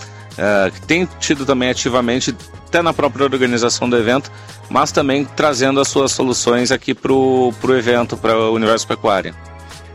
que 0.73 0.81
tem 0.81 1.07
tido 1.19 1.45
também 1.45 1.69
ativamente, 1.69 2.35
até 2.67 2.81
na 2.81 2.93
própria 2.93 3.23
organização 3.23 3.89
do 3.89 3.97
evento, 3.97 4.31
mas 4.69 4.91
também 4.91 5.25
trazendo 5.25 5.79
as 5.79 5.87
suas 5.87 6.11
soluções 6.11 6.71
aqui 6.71 6.93
para 6.93 7.11
o 7.11 7.53
evento, 7.69 8.17
para 8.17 8.37
o 8.37 8.53
universo 8.53 8.87
pecuário. 8.87 9.35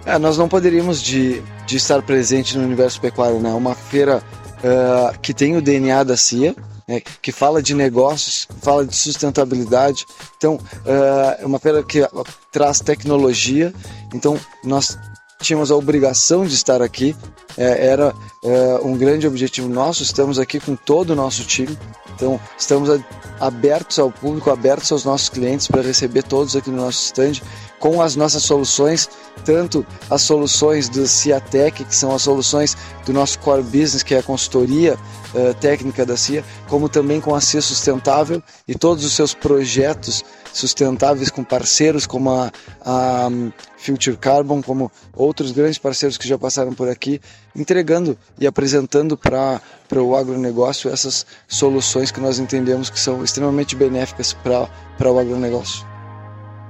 É, 0.05 0.18
nós 0.18 0.39
não 0.39 0.49
poderíamos 0.49 1.03
de, 1.03 1.43
de 1.66 1.76
estar 1.76 2.01
presente 2.03 2.57
no 2.57 2.64
universo 2.64 3.01
pecuário, 3.01 3.41
né? 3.41 3.51
Uma 3.51 3.74
feira 3.74 4.22
uh, 4.59 5.18
que 5.20 5.34
tem 5.34 5.57
o 5.57 5.61
DNA 5.61 6.03
da 6.03 6.16
CIA, 6.16 6.57
né? 6.89 7.03
que 7.20 7.30
fala 7.30 7.62
de 7.62 7.74
negócios, 7.74 8.49
fala 8.62 8.86
de 8.86 8.97
sustentabilidade. 8.97 10.07
Então, 10.36 10.55
uh, 10.55 11.43
é 11.43 11.45
uma 11.45 11.59
feira 11.59 11.82
que 11.82 12.09
traz 12.51 12.80
tecnologia. 12.80 13.74
Então, 14.14 14.41
nós 14.64 14.99
tínhamos 15.41 15.70
a 15.70 15.76
obrigação 15.76 16.47
de 16.47 16.55
estar 16.55 16.82
aqui. 16.82 17.16
É, 17.57 17.86
era 17.86 18.14
é, 18.43 18.80
um 18.82 18.97
grande 18.97 19.26
objetivo 19.26 19.68
nosso. 19.68 20.03
Estamos 20.03 20.39
aqui 20.39 20.61
com 20.61 20.76
todo 20.76 21.11
o 21.11 21.16
nosso 21.16 21.45
time. 21.45 21.76
Então, 22.14 22.41
estamos 22.59 23.01
abertos 23.39 23.99
ao 23.99 24.11
público, 24.11 24.51
abertos 24.51 24.91
aos 24.91 25.05
nossos 25.05 25.28
clientes 25.28 25.68
para 25.68 25.82
receber 25.82 26.22
todos 26.22 26.57
aqui 26.57 26.70
no 26.70 26.76
nosso 26.76 27.05
stand 27.05 27.41
com 27.79 28.03
as 28.03 28.16
nossas 28.16 28.43
soluções, 28.43 29.09
tanto 29.45 29.87
as 30.11 30.22
soluções 30.22 30.89
do 30.89 31.07
Ciatec, 31.07 31.85
que 31.85 31.95
são 31.95 32.14
as 32.14 32.22
soluções 32.22 32.76
do 33.07 33.12
nosso 33.12 33.39
core 33.39 33.62
business, 33.62 34.03
que 34.03 34.14
é 34.14 34.18
a 34.18 34.22
consultoria 34.22 34.95
uh, 34.95 35.55
técnica 35.61 36.05
da 36.05 36.16
CIA, 36.16 36.45
como 36.68 36.89
também 36.89 37.20
com 37.20 37.35
a 37.35 37.41
CIA 37.41 37.62
Sustentável 37.62 38.43
e 38.66 38.74
todos 38.74 39.05
os 39.05 39.12
seus 39.12 39.35
projetos 39.35 40.24
sustentáveis 40.53 41.31
com 41.31 41.45
parceiros 41.45 42.07
como 42.07 42.31
a, 42.31 42.51
a 42.85 43.29
um, 43.29 43.53
Future 43.76 44.16
Carbon, 44.16 44.61
como 44.61 44.91
outros 45.14 45.53
grandes 45.53 45.79
parceiros 45.79 46.18
que 46.18 46.26
já 46.26 46.37
passaram 46.37 46.72
por 46.74 46.89
aqui, 46.89 47.20
entregando 47.55 48.18
e 48.39 48.47
apresentando 48.47 49.16
para 49.16 49.61
o 49.97 50.16
agronegócio 50.16 50.91
essas 50.91 51.24
soluções 51.47 52.11
que 52.11 52.20
nós 52.20 52.39
entendemos 52.39 52.91
que 52.91 52.99
são 52.99 53.22
extremamente 53.22 53.76
benéficas 53.76 54.33
para 54.33 55.12
o 55.12 55.18
agronegócio. 55.18 55.97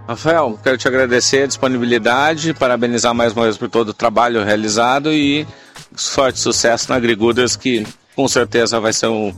Rafael, 0.09 0.59
quero 0.63 0.79
te 0.79 0.89
agradecer 0.89 1.43
a 1.43 1.47
disponibilidade, 1.47 2.55
parabenizar 2.55 3.15
mais 3.15 3.35
uma 3.35 3.45
vez 3.45 3.59
por 3.59 3.69
todo 3.69 3.91
o 3.91 3.93
trabalho 3.95 4.43
realizado 4.43 5.13
e 5.13 5.47
sorte 5.95 6.37
e 6.37 6.41
sucesso 6.41 6.89
na 6.89 6.97
AgriGooders, 6.97 7.57
que 7.57 7.87
com 8.17 8.27
certeza 8.27 8.81
vai 8.81 8.95
ser 8.95 9.09
um, 9.09 9.35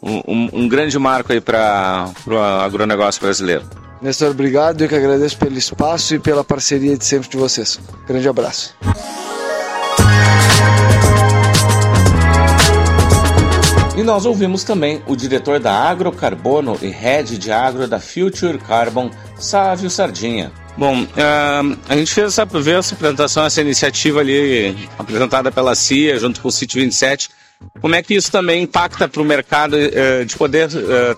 um, 0.00 0.48
um 0.52 0.68
grande 0.68 0.96
marco 0.96 1.32
aí 1.32 1.40
para 1.40 2.08
o 2.24 2.38
agronegócio 2.38 3.20
brasileiro. 3.20 3.64
Nestor, 4.00 4.30
obrigado. 4.30 4.82
Eu 4.82 4.88
que 4.88 4.94
agradeço 4.94 5.36
pelo 5.36 5.58
espaço 5.58 6.14
e 6.14 6.20
pela 6.20 6.44
parceria 6.44 6.96
de 6.96 7.04
sempre 7.04 7.28
de 7.28 7.36
vocês. 7.36 7.80
Grande 8.06 8.28
abraço. 8.28 8.76
E 13.94 14.02
nós 14.02 14.24
ouvimos 14.24 14.64
também 14.64 15.02
o 15.06 15.14
diretor 15.14 15.60
da 15.60 15.74
Agrocarbono 15.74 16.78
e 16.80 16.88
head 16.88 17.36
de 17.36 17.52
agro 17.52 17.86
da 17.86 18.00
Future 18.00 18.56
Carbon, 18.56 19.10
Sávio 19.38 19.90
Sardinha. 19.90 20.50
Bom, 20.78 21.02
uh, 21.02 21.78
a 21.86 21.94
gente 21.94 22.14
fez 22.14 22.28
essa, 22.28 22.48
essa 22.70 22.94
apresentação, 22.94 23.44
essa 23.44 23.60
iniciativa 23.60 24.20
ali 24.20 24.88
apresentada 24.98 25.52
pela 25.52 25.74
CIA 25.74 26.18
junto 26.18 26.40
com 26.40 26.48
o 26.48 26.52
City 26.52 26.80
27. 26.80 27.28
Como 27.82 27.94
é 27.94 28.02
que 28.02 28.14
isso 28.14 28.32
também 28.32 28.62
impacta 28.62 29.06
para 29.06 29.20
o 29.20 29.24
mercado 29.26 29.76
uh, 29.76 30.24
de 30.24 30.36
poder 30.36 30.68
uh, 30.68 31.16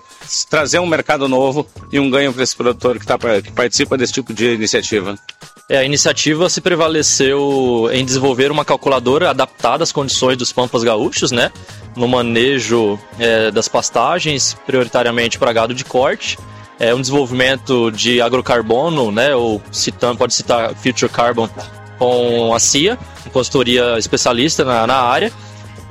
trazer 0.49 0.79
um 0.79 0.85
mercado 0.85 1.29
novo 1.29 1.65
e 1.93 1.99
um 1.99 2.09
ganho 2.09 2.33
para 2.33 2.43
esse 2.43 2.55
produtor 2.55 2.99
que, 2.99 3.05
tá, 3.05 3.17
que 3.41 3.53
participa 3.53 3.97
desse 3.97 4.11
tipo 4.11 4.33
de 4.33 4.53
iniciativa? 4.53 5.17
É, 5.67 5.79
a 5.79 5.83
iniciativa 5.83 6.47
se 6.47 6.61
prevaleceu 6.61 7.89
em 7.91 8.05
desenvolver 8.05 8.51
uma 8.51 8.63
calculadora 8.63 9.31
adaptada 9.31 9.83
às 9.83 9.91
condições 9.91 10.37
dos 10.37 10.51
pampas 10.51 10.83
gaúchos, 10.83 11.31
né? 11.31 11.51
No 11.95 12.07
manejo 12.07 12.99
é, 13.17 13.49
das 13.49 13.67
pastagens, 13.67 14.55
prioritariamente 14.65 15.39
para 15.39 15.51
gado 15.51 15.73
de 15.73 15.83
corte. 15.83 16.37
É 16.79 16.93
um 16.93 17.01
desenvolvimento 17.01 17.89
de 17.89 18.21
agrocarbono, 18.21 19.11
né? 19.11 19.33
Ou 19.35 19.59
citando, 19.71 20.19
pode 20.19 20.35
citar 20.35 20.75
Future 20.75 21.11
Carbon 21.11 21.49
com 21.97 22.53
a 22.53 22.59
CIA, 22.59 22.95
consultoria 23.33 23.97
especialista 23.97 24.63
na, 24.63 24.85
na 24.85 24.97
área. 24.97 25.31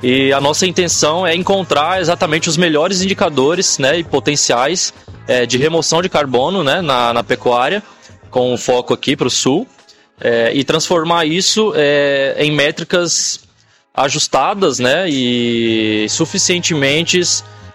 E 0.01 0.31
a 0.31 0.39
nossa 0.39 0.65
intenção 0.65 1.27
é 1.27 1.35
encontrar 1.35 1.99
exatamente 1.99 2.47
os 2.47 2.55
melhores 2.55 3.01
indicadores 3.01 3.77
né, 3.77 3.99
e 3.99 4.03
potenciais 4.03 4.93
é, 5.27 5.45
de 5.45 5.57
remoção 5.57 6.01
de 6.01 6.07
carbono 6.07 6.63
né, 6.63 6.81
na, 6.81 7.11
na 7.11 7.23
pecuária 7.23 7.81
com 8.35 8.57
foco 8.57 8.93
aqui 8.93 9.15
para 9.15 9.27
o 9.27 9.31
sul, 9.31 9.65
é, 10.19 10.51
e 10.53 10.61
transformar 10.65 11.23
isso 11.23 11.71
é, 11.73 12.35
em 12.37 12.51
métricas 12.51 13.39
ajustadas 13.93 14.77
né, 14.77 15.09
e 15.09 16.05
suficientemente 16.09 17.21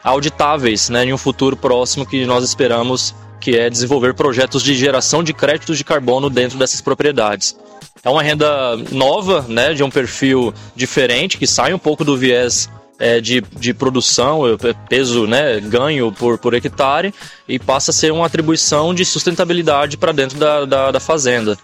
auditáveis 0.05 0.91
né, 0.91 1.07
em 1.07 1.15
um 1.15 1.17
futuro 1.17 1.57
próximo 1.57 2.05
que 2.05 2.27
nós 2.27 2.45
esperamos 2.45 3.15
que 3.41 3.57
é 3.57 3.71
desenvolver 3.71 4.13
projetos 4.13 4.63
de 4.63 4.75
geração 4.75 5.25
de 5.25 5.33
créditos 5.33 5.79
de 5.79 5.85
carbono 5.85 6.29
dentro 6.29 6.59
dessas 6.59 6.83
propriedades. 6.83 7.57
É 8.05 8.11
uma 8.11 8.23
renda 8.23 8.77
nova, 8.93 9.47
né, 9.49 9.73
de 9.73 9.83
um 9.83 9.89
perfil 9.89 10.53
diferente, 10.77 11.39
que 11.39 11.47
sai 11.47 11.73
um 11.73 11.79
pouco 11.79 12.05
do 12.05 12.19
viés 12.19 12.69
é, 13.01 13.21
de, 13.21 13.41
de 13.41 13.73
produção, 13.73 14.43
peso, 14.89 15.27
né, 15.27 15.59
ganho 15.59 16.13
por, 16.13 16.39
por 16.39 16.53
hectare, 16.55 17.15
e 17.49 17.59
passa 17.59 17.91
a 17.91 17.95
ser 17.95 18.13
uma 18.13 18.27
atribuição 18.27 18.95
de 18.95 19.05
sustentabilidade 19.05 19.97
para 19.97 20.13
dentro 20.13 20.39
da, 20.39 20.65
da, 20.67 20.91
da 20.93 21.01
fazenda. 21.01 21.59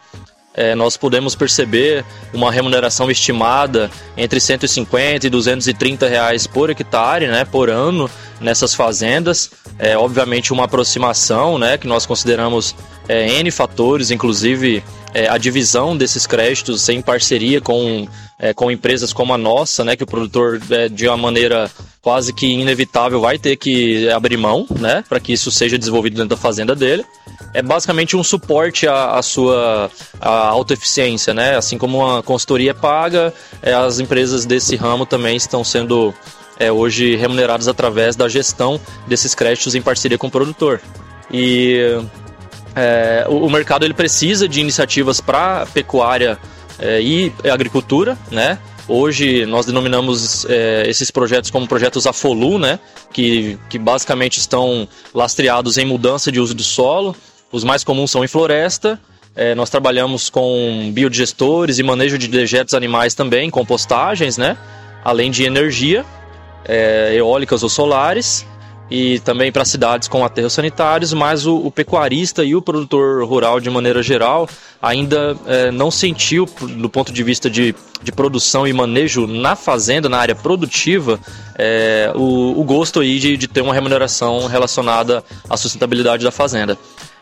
É, 0.54 0.74
nós 0.74 0.96
podemos 0.96 1.34
perceber 1.34 2.02
uma 2.32 2.50
remuneração 2.50 3.10
estimada 3.10 3.90
entre 4.16 4.40
150 4.40 5.26
e 5.26 5.30
230 5.30 6.08
reais 6.08 6.46
por 6.46 6.70
hectare, 6.70 7.26
né, 7.26 7.44
por 7.44 7.68
ano, 7.68 8.10
nessas 8.40 8.74
fazendas. 8.74 9.50
É 9.78 9.98
obviamente 9.98 10.54
uma 10.54 10.64
aproximação, 10.64 11.58
né, 11.58 11.76
que 11.76 11.86
nós 11.86 12.06
consideramos 12.06 12.74
é, 13.06 13.28
N 13.38 13.50
fatores, 13.50 14.10
inclusive 14.10 14.82
é, 15.14 15.28
a 15.28 15.38
divisão 15.38 15.96
desses 15.96 16.26
créditos 16.26 16.88
em 16.88 17.00
parceria 17.00 17.60
com, 17.60 18.06
é, 18.38 18.52
com 18.52 18.70
empresas 18.70 19.12
como 19.12 19.32
a 19.32 19.38
nossa, 19.38 19.84
né, 19.84 19.96
que 19.96 20.04
o 20.04 20.06
produtor, 20.06 20.60
é, 20.70 20.88
de 20.88 21.08
uma 21.08 21.16
maneira 21.16 21.70
quase 22.02 22.32
que 22.32 22.46
inevitável, 22.46 23.20
vai 23.20 23.38
ter 23.38 23.56
que 23.56 24.08
abrir 24.10 24.36
mão, 24.36 24.66
né, 24.78 25.04
para 25.08 25.18
que 25.18 25.32
isso 25.32 25.50
seja 25.50 25.78
desenvolvido 25.78 26.14
dentro 26.14 26.30
da 26.30 26.36
fazenda 26.36 26.74
dele. 26.74 27.04
É 27.52 27.62
basicamente 27.62 28.16
um 28.16 28.22
suporte 28.22 28.86
à, 28.86 29.12
à 29.12 29.22
sua 29.22 29.90
à 30.20 30.48
autoeficiência, 30.48 31.32
né, 31.32 31.56
assim 31.56 31.78
como 31.78 31.98
uma 31.98 32.22
consultoria 32.22 32.74
paga, 32.74 33.32
é, 33.62 33.72
as 33.72 33.98
empresas 33.98 34.44
desse 34.44 34.76
ramo 34.76 35.06
também 35.06 35.36
estão 35.36 35.64
sendo 35.64 36.14
é, 36.58 36.70
hoje 36.70 37.16
remuneradas 37.16 37.68
através 37.68 38.16
da 38.16 38.28
gestão 38.28 38.80
desses 39.06 39.34
créditos 39.34 39.74
em 39.74 39.82
parceria 39.82 40.18
com 40.18 40.26
o 40.26 40.30
produtor. 40.30 40.80
E 41.30 42.00
é, 42.76 43.24
o, 43.26 43.46
o, 43.46 43.50
mercado 43.50 43.86
ele 43.86 43.94
precisa 43.94 44.46
de 44.46 44.60
iniciativas 44.60 45.18
para 45.18 45.64
pecuária 45.64 46.38
é, 46.78 47.00
e 47.00 47.32
agricultura, 47.50 48.18
né? 48.30 48.58
Hoje 48.86 49.46
nós 49.46 49.64
denominamos 49.64 50.44
é, 50.48 50.84
esses 50.86 51.10
projetos 51.10 51.50
como 51.50 51.66
projetos 51.66 52.06
AFOLU, 52.06 52.58
né? 52.58 52.78
Que, 53.10 53.58
que 53.70 53.78
basicamente 53.78 54.38
estão 54.38 54.86
lastreados 55.14 55.78
em 55.78 55.86
mudança 55.86 56.30
de 56.30 56.38
uso 56.38 56.54
do 56.54 56.62
solo. 56.62 57.16
Os 57.50 57.64
mais 57.64 57.82
comuns 57.82 58.10
são 58.10 58.22
em 58.22 58.28
floresta. 58.28 59.00
É, 59.34 59.54
nós 59.54 59.70
trabalhamos 59.70 60.28
com 60.28 60.90
biodigestores 60.92 61.78
e 61.78 61.82
manejo 61.82 62.18
de 62.18 62.28
dejetos 62.28 62.74
animais 62.74 63.14
também, 63.14 63.48
compostagens, 63.48 64.36
né? 64.36 64.56
Além 65.02 65.30
de 65.30 65.44
energia, 65.44 66.04
é, 66.66 67.14
eólicas 67.14 67.62
ou 67.62 67.70
solares 67.70 68.46
e 68.90 69.18
também 69.20 69.50
para 69.50 69.64
cidades 69.64 70.06
com 70.08 70.24
aterros 70.24 70.52
sanitários, 70.52 71.12
mas 71.12 71.46
o, 71.46 71.56
o, 71.56 71.70
pecuarista 71.70 72.44
e 72.44 72.54
o 72.54 72.62
produtor 72.62 73.24
rural, 73.24 73.58
de 73.58 73.68
maneira 73.68 74.02
geral, 74.02 74.48
ainda 74.80 75.36
é, 75.46 75.70
não 75.70 75.90
sentiu, 75.90 76.46
do 76.46 76.88
ponto 76.88 77.12
de 77.12 77.22
vista 77.22 77.50
de, 77.50 77.74
de 78.02 78.12
produção 78.12 78.66
e 78.66 78.72
manejo 78.72 79.26
na 79.26 79.56
fazenda, 79.56 80.08
na 80.08 80.18
área 80.18 80.34
produtiva, 80.34 81.18
é, 81.58 82.12
o, 82.14 82.60
o, 82.60 82.64
gosto 82.64 83.00
aí 83.00 83.18
de, 83.18 83.36
de 83.36 83.48
ter 83.48 83.60
uma 83.60 83.74
remuneração 83.74 84.46
relacionada 84.46 85.24
à 85.50 85.56
sustentabilidade 85.56 86.22
da 86.22 86.30
fazenda. 86.30 86.78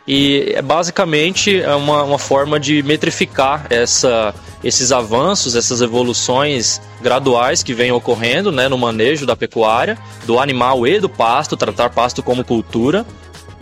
E 0.07 0.53
é 0.55 0.61
basicamente 0.61 1.61
é 1.61 1.75
uma, 1.75 2.03
uma 2.03 2.19
forma 2.19 2.61
de 2.61 2.83
metrificar 2.83 3.67
essa, 3.71 4.35
esses 4.63 4.93
avanços, 4.93 5.57
essas 5.57 5.81
evoluções 5.81 6.81
graduais 7.03 7.63
que 7.63 7.73
vêm 7.73 7.91
ocorrendo 7.91 8.53
né, 8.53 8.69
no 8.69 8.77
manejo 8.77 9.25
da 9.25 9.35
pecuária, 9.35 9.99
do 10.27 10.39
animal 10.39 10.87
e 10.87 11.01
do 11.01 11.09
pasto, 11.09 11.57
tratar 11.57 11.89
pasto 11.91 12.23
como 12.23 12.45
cultura. 12.45 13.07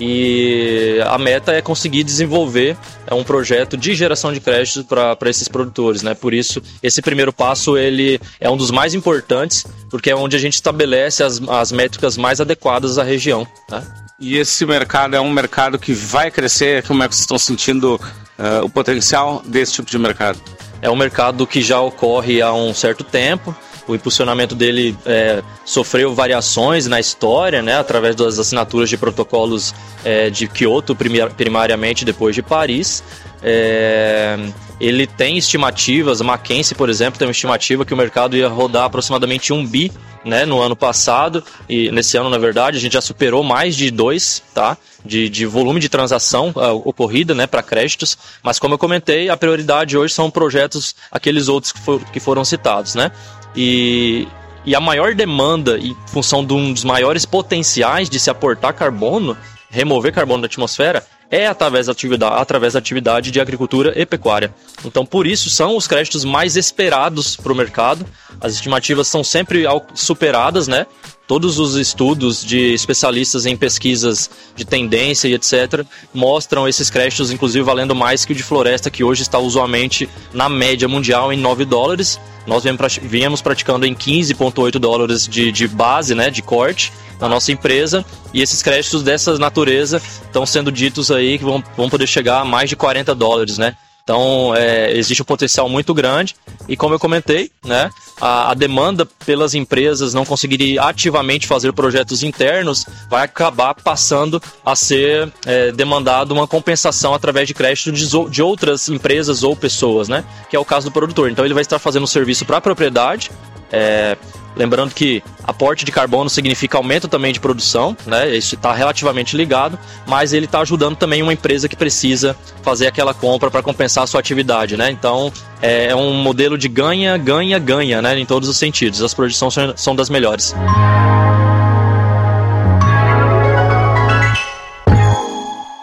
e 0.00 0.98
a 1.06 1.16
meta 1.16 1.52
é 1.52 1.62
conseguir 1.62 2.02
desenvolver 2.02 2.76
é 3.06 3.14
um 3.14 3.22
projeto 3.22 3.76
de 3.76 3.94
geração 3.94 4.32
de 4.32 4.40
créditos 4.40 4.84
para 4.84 5.30
esses 5.30 5.46
produtores, 5.46 6.02
né? 6.02 6.14
Por 6.14 6.32
isso, 6.34 6.62
esse 6.82 7.02
primeiro 7.02 7.32
passo 7.32 7.76
ele 7.76 8.20
é 8.40 8.50
um 8.50 8.56
dos 8.56 8.70
mais 8.70 8.94
importantes, 8.94 9.64
porque 9.90 10.10
é 10.10 10.16
onde 10.16 10.34
a 10.34 10.38
gente 10.38 10.54
estabelece 10.54 11.22
as, 11.22 11.40
as 11.48 11.70
métricas 11.70 12.16
mais 12.16 12.40
adequadas 12.40 12.98
à 12.98 13.04
região. 13.04 13.46
Né? 13.70 13.82
E 14.18 14.36
esse 14.36 14.64
mercado 14.64 15.16
é 15.16 15.20
um 15.20 15.30
mercado 15.30 15.78
que 15.78 15.92
vai 15.92 16.30
crescer? 16.30 16.86
Como 16.86 17.02
é 17.02 17.08
que 17.08 17.14
vocês 17.14 17.22
estão 17.22 17.38
sentindo 17.38 17.96
uh, 17.96 18.64
o 18.64 18.70
potencial 18.70 19.42
desse 19.44 19.72
tipo 19.72 19.90
de 19.90 19.98
mercado? 19.98 20.40
É 20.80 20.90
um 20.90 20.96
mercado 20.96 21.46
que 21.46 21.62
já 21.62 21.80
ocorre 21.80 22.42
há 22.42 22.52
um 22.52 22.74
certo 22.74 23.04
tempo. 23.04 23.54
O 23.86 23.94
impulsionamento 23.94 24.54
dele 24.54 24.96
é, 25.04 25.42
sofreu 25.64 26.14
variações 26.14 26.86
na 26.86 27.00
história, 27.00 27.60
né, 27.62 27.76
através 27.78 28.14
das 28.14 28.38
assinaturas 28.38 28.88
de 28.88 28.96
protocolos 28.96 29.74
é, 30.04 30.30
de 30.30 30.46
Kyoto, 30.46 30.96
primariamente 31.36 32.04
depois 32.04 32.34
de 32.34 32.42
Paris. 32.42 33.02
É, 33.42 34.38
ele 34.82 35.06
tem 35.06 35.38
estimativas, 35.38 36.20
a 36.20 36.24
Mackenzie, 36.24 36.74
por 36.74 36.90
exemplo, 36.90 37.16
tem 37.16 37.28
uma 37.28 37.30
estimativa 37.30 37.84
que 37.84 37.94
o 37.94 37.96
mercado 37.96 38.36
ia 38.36 38.48
rodar 38.48 38.86
aproximadamente 38.86 39.52
um 39.52 39.64
bi 39.64 39.92
né, 40.24 40.44
no 40.44 40.60
ano 40.60 40.74
passado 40.74 41.44
e 41.68 41.88
nesse 41.92 42.16
ano, 42.16 42.28
na 42.28 42.36
verdade, 42.36 42.78
a 42.78 42.80
gente 42.80 42.94
já 42.94 43.00
superou 43.00 43.44
mais 43.44 43.76
de 43.76 43.92
dois, 43.92 44.42
tá? 44.52 44.76
De, 45.04 45.28
de 45.28 45.46
volume 45.46 45.78
de 45.78 45.88
transação 45.88 46.52
uh, 46.56 46.82
ocorrida, 46.84 47.32
né, 47.32 47.46
para 47.46 47.62
créditos. 47.62 48.18
Mas 48.42 48.58
como 48.58 48.74
eu 48.74 48.78
comentei, 48.78 49.28
a 49.28 49.36
prioridade 49.36 49.96
hoje 49.96 50.14
são 50.14 50.28
projetos, 50.28 50.96
aqueles 51.12 51.46
outros 51.46 51.72
que, 51.72 51.78
for, 51.78 52.04
que 52.06 52.18
foram 52.18 52.44
citados, 52.44 52.96
né? 52.96 53.12
E, 53.54 54.26
e 54.64 54.74
a 54.74 54.80
maior 54.80 55.14
demanda, 55.14 55.78
em 55.78 55.96
função 56.08 56.44
de 56.44 56.54
um 56.54 56.72
dos 56.72 56.82
maiores 56.82 57.24
potenciais 57.24 58.10
de 58.10 58.18
se 58.18 58.30
aportar 58.30 58.74
carbono, 58.74 59.36
remover 59.70 60.12
carbono 60.12 60.42
da 60.42 60.46
atmosfera, 60.46 61.06
é 61.32 61.46
através 61.46 61.86
da 61.86 61.92
atividade, 61.92 62.36
através 62.38 62.74
da 62.74 62.78
atividade 62.78 63.30
de 63.30 63.40
agricultura 63.40 63.98
e 63.98 64.04
pecuária. 64.04 64.54
Então, 64.84 65.06
por 65.06 65.26
isso, 65.26 65.48
são 65.48 65.78
os 65.78 65.88
créditos 65.88 66.26
mais 66.26 66.56
esperados 66.56 67.34
para 67.36 67.50
o 67.50 67.56
mercado. 67.56 68.04
As 68.38 68.52
estimativas 68.52 69.08
são 69.08 69.24
sempre 69.24 69.64
superadas, 69.94 70.68
né? 70.68 70.86
Todos 71.26 71.58
os 71.58 71.76
estudos 71.76 72.44
de 72.44 72.74
especialistas 72.74 73.46
em 73.46 73.56
pesquisas 73.56 74.28
de 74.56 74.64
tendência 74.64 75.28
e 75.28 75.34
etc. 75.34 75.84
mostram 76.12 76.68
esses 76.68 76.90
créditos, 76.90 77.30
inclusive, 77.30 77.64
valendo 77.64 77.94
mais 77.94 78.24
que 78.24 78.32
o 78.32 78.34
de 78.34 78.42
floresta, 78.42 78.90
que 78.90 79.04
hoje 79.04 79.22
está 79.22 79.38
usualmente 79.38 80.08
na 80.32 80.48
média 80.48 80.88
mundial 80.88 81.32
em 81.32 81.36
9 81.36 81.64
dólares. 81.64 82.20
Nós 82.46 82.64
viemos 83.02 83.40
praticando 83.40 83.86
em 83.86 83.94
15,8 83.94 84.78
dólares 84.78 85.28
de, 85.28 85.52
de 85.52 85.68
base, 85.68 86.14
né, 86.14 86.28
de 86.28 86.42
corte, 86.42 86.92
na 87.20 87.28
nossa 87.28 87.52
empresa. 87.52 88.04
E 88.34 88.42
esses 88.42 88.62
créditos 88.62 89.02
dessa 89.02 89.38
natureza 89.38 90.02
estão 90.24 90.44
sendo 90.44 90.72
ditos 90.72 91.10
aí 91.10 91.38
que 91.38 91.44
vão, 91.44 91.62
vão 91.76 91.88
poder 91.88 92.08
chegar 92.08 92.40
a 92.40 92.44
mais 92.44 92.68
de 92.68 92.74
40 92.74 93.14
dólares, 93.14 93.58
né? 93.58 93.76
Então, 94.02 94.52
é, 94.56 94.92
existe 94.96 95.22
um 95.22 95.24
potencial 95.24 95.68
muito 95.68 95.94
grande 95.94 96.34
e, 96.68 96.76
como 96.76 96.94
eu 96.94 96.98
comentei, 96.98 97.50
né, 97.64 97.88
a, 98.20 98.50
a, 98.50 98.54
demanda 98.54 99.06
pelas 99.06 99.54
empresas 99.54 100.12
não 100.12 100.24
conseguirem 100.24 100.76
ativamente 100.76 101.46
fazer 101.46 101.72
projetos 101.72 102.24
internos 102.24 102.84
vai 103.08 103.24
acabar 103.24 103.74
passando 103.74 104.42
a 104.64 104.74
ser 104.74 105.32
é, 105.46 105.70
demandado 105.70 106.32
uma 106.32 106.48
compensação 106.48 107.14
através 107.14 107.46
de 107.46 107.54
crédito 107.54 107.92
de, 107.92 108.08
de, 108.30 108.42
outras 108.42 108.88
empresas 108.88 109.44
ou 109.44 109.54
pessoas, 109.54 110.08
né, 110.08 110.24
que 110.50 110.56
é 110.56 110.58
o 110.58 110.64
caso 110.64 110.88
do 110.88 110.92
produtor. 110.92 111.30
Então, 111.30 111.44
ele 111.44 111.54
vai 111.54 111.62
estar 111.62 111.78
fazendo 111.78 112.02
um 112.02 112.08
serviço 112.08 112.44
para 112.44 112.56
a 112.56 112.60
propriedade, 112.60 113.30
é, 113.72 114.16
Lembrando 114.54 114.94
que 114.94 115.22
aporte 115.44 115.84
de 115.84 115.90
carbono 115.90 116.28
significa 116.28 116.76
aumento 116.76 117.08
também 117.08 117.32
de 117.32 117.40
produção, 117.40 117.96
né? 118.06 118.36
Isso 118.36 118.54
está 118.54 118.72
relativamente 118.72 119.36
ligado, 119.36 119.78
mas 120.06 120.32
ele 120.32 120.44
está 120.44 120.60
ajudando 120.60 120.96
também 120.96 121.22
uma 121.22 121.32
empresa 121.32 121.68
que 121.68 121.76
precisa 121.76 122.36
fazer 122.62 122.86
aquela 122.86 123.14
compra 123.14 123.50
para 123.50 123.62
compensar 123.62 124.04
a 124.04 124.06
sua 124.06 124.20
atividade, 124.20 124.76
né? 124.76 124.90
Então 124.90 125.32
é, 125.60 125.86
é 125.86 125.96
um 125.96 126.12
modelo 126.12 126.58
de 126.58 126.68
ganha, 126.68 127.16
ganha, 127.16 127.58
ganha, 127.58 128.02
né? 128.02 128.18
Em 128.18 128.26
todos 128.26 128.48
os 128.48 128.58
sentidos. 128.58 129.02
As 129.02 129.14
projeções 129.14 129.54
são 129.76 129.96
das 129.96 130.10
melhores. 130.10 130.54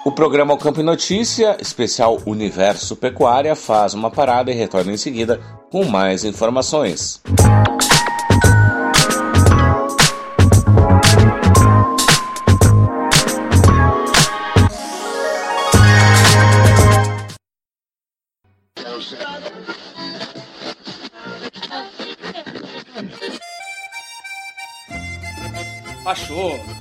O 0.05 0.11
programa 0.11 0.57
Campo 0.57 0.83
Notícia, 0.83 1.57
especial 1.59 2.19
Universo 2.25 2.95
Pecuária, 2.95 3.55
faz 3.55 3.93
uma 3.93 4.11
parada 4.11 4.51
e 4.51 4.53
retorna 4.53 4.91
em 4.91 4.97
seguida 4.97 5.39
com 5.71 5.85
mais 5.85 6.23
informações. 6.23 7.21
Achou? 7.37 7.78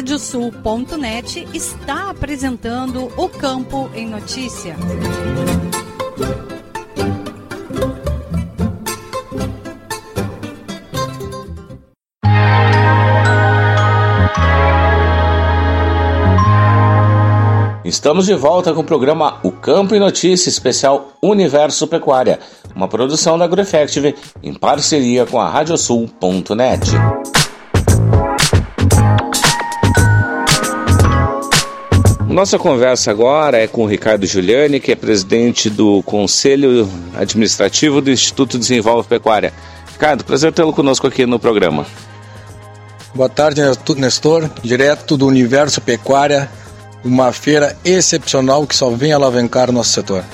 Radiosul.net 0.00 1.46
está 1.52 2.08
apresentando 2.08 3.12
o 3.18 3.28
Campo 3.28 3.90
em 3.94 4.08
Notícia. 4.08 4.74
Estamos 17.84 18.24
de 18.24 18.34
volta 18.34 18.72
com 18.72 18.80
o 18.80 18.84
programa 18.84 19.38
O 19.42 19.52
Campo 19.52 19.94
em 19.94 20.00
Notícia 20.00 20.48
especial 20.48 21.12
Universo 21.22 21.86
Pecuária, 21.86 22.38
uma 22.74 22.88
produção 22.88 23.36
da 23.36 23.44
AgroEffective 23.44 24.14
em 24.42 24.54
parceria 24.54 25.26
com 25.26 25.38
a 25.38 25.50
Radiosul.net. 25.50 26.90
Nossa 32.30 32.60
conversa 32.60 33.10
agora 33.10 33.58
é 33.58 33.66
com 33.66 33.82
o 33.82 33.86
Ricardo 33.86 34.24
Giuliani, 34.24 34.78
que 34.78 34.92
é 34.92 34.94
presidente 34.94 35.68
do 35.68 36.00
Conselho 36.04 36.88
Administrativo 37.16 38.00
do 38.00 38.08
Instituto 38.08 38.56
Desenvolve 38.56 39.08
Pecuária. 39.08 39.52
Ricardo, 39.92 40.24
prazer 40.24 40.52
tê-lo 40.52 40.72
conosco 40.72 41.08
aqui 41.08 41.26
no 41.26 41.40
programa. 41.40 41.84
Boa 43.12 43.28
tarde, 43.28 43.60
Nestor, 43.96 44.48
direto 44.62 45.16
do 45.16 45.26
Universo 45.26 45.80
Pecuária, 45.80 46.48
uma 47.04 47.32
feira 47.32 47.76
excepcional 47.84 48.64
que 48.64 48.76
só 48.76 48.90
vem 48.90 49.12
alavancar 49.12 49.68
o 49.68 49.72
nosso 49.72 49.90
setor. 49.90 50.24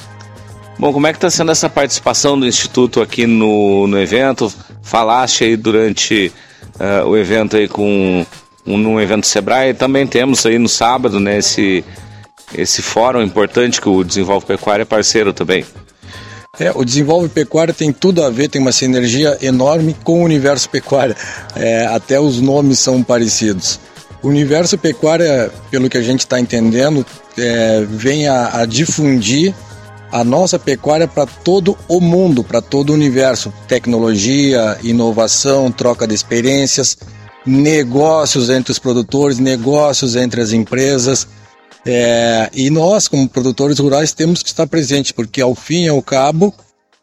Bom, 0.78 0.92
como 0.92 1.07
é 1.07 1.12
que 1.12 1.16
está 1.16 1.30
sendo 1.30 1.51
essa 1.51 1.70
participação 1.70 2.38
do 2.38 2.47
Instituto 2.47 3.01
aqui 3.01 3.26
no, 3.26 3.86
no 3.86 3.99
evento? 3.99 4.53
Falaste 4.82 5.44
aí 5.44 5.57
durante 5.57 6.30
uh, 6.78 7.09
o 7.09 7.16
evento 7.16 7.57
aí 7.57 7.66
com 7.66 8.26
num 8.66 9.00
evento 9.00 9.26
Sebrae. 9.26 9.74
Também 9.74 10.06
temos 10.06 10.44
aí 10.46 10.58
no 10.58 10.68
sábado, 10.68 11.20
né, 11.20 11.38
esse, 11.38 11.84
esse 12.54 12.82
fórum 12.82 13.22
importante 13.22 13.80
que 13.80 13.88
o 13.88 14.02
Desenvolve 14.02 14.46
Pecuária 14.46 14.82
é 14.82 14.86
parceiro 14.86 15.32
também. 15.32 15.64
É, 16.58 16.72
o 16.74 16.84
desenvolve 16.84 17.28
pecuária 17.28 17.74
tem 17.74 17.92
tudo 17.92 18.24
a 18.24 18.30
ver, 18.30 18.48
tem 18.48 18.60
uma 18.60 18.72
sinergia 18.72 19.36
enorme 19.42 19.94
com 20.02 20.22
o 20.22 20.24
universo 20.24 20.70
pecuária. 20.70 21.14
É, 21.54 21.86
até 21.86 22.18
os 22.18 22.40
nomes 22.40 22.78
são 22.78 23.02
parecidos. 23.02 23.78
O 24.22 24.28
universo 24.28 24.78
pecuária, 24.78 25.52
pelo 25.70 25.90
que 25.90 25.98
a 25.98 26.02
gente 26.02 26.20
está 26.20 26.40
entendendo, 26.40 27.04
é, 27.36 27.84
vem 27.86 28.26
a, 28.26 28.60
a 28.60 28.66
difundir 28.66 29.54
a 30.10 30.24
nossa 30.24 30.58
pecuária 30.58 31.06
para 31.06 31.26
todo 31.26 31.76
o 31.86 32.00
mundo, 32.00 32.42
para 32.42 32.62
todo 32.62 32.90
o 32.90 32.94
universo. 32.94 33.52
Tecnologia, 33.68 34.78
inovação, 34.82 35.70
troca 35.70 36.06
de 36.06 36.14
experiências, 36.14 36.96
negócios 37.47 38.51
entre 38.51 38.72
os 38.72 38.78
produtores, 38.78 39.38
negócios 39.38 40.16
entre 40.16 40.40
as 40.40 40.53
empresas. 40.53 41.26
É, 41.86 42.51
e 42.53 42.68
nós, 42.68 43.07
como 43.07 43.28
produtores 43.28 43.78
rurais, 43.78 44.12
temos 44.12 44.42
que 44.42 44.49
estar 44.49 44.66
presentes, 44.66 45.12
porque 45.12 45.40
ao 45.40 45.55
fim 45.55 45.84
e 45.84 45.88
ao 45.88 46.03
cabo, 46.03 46.53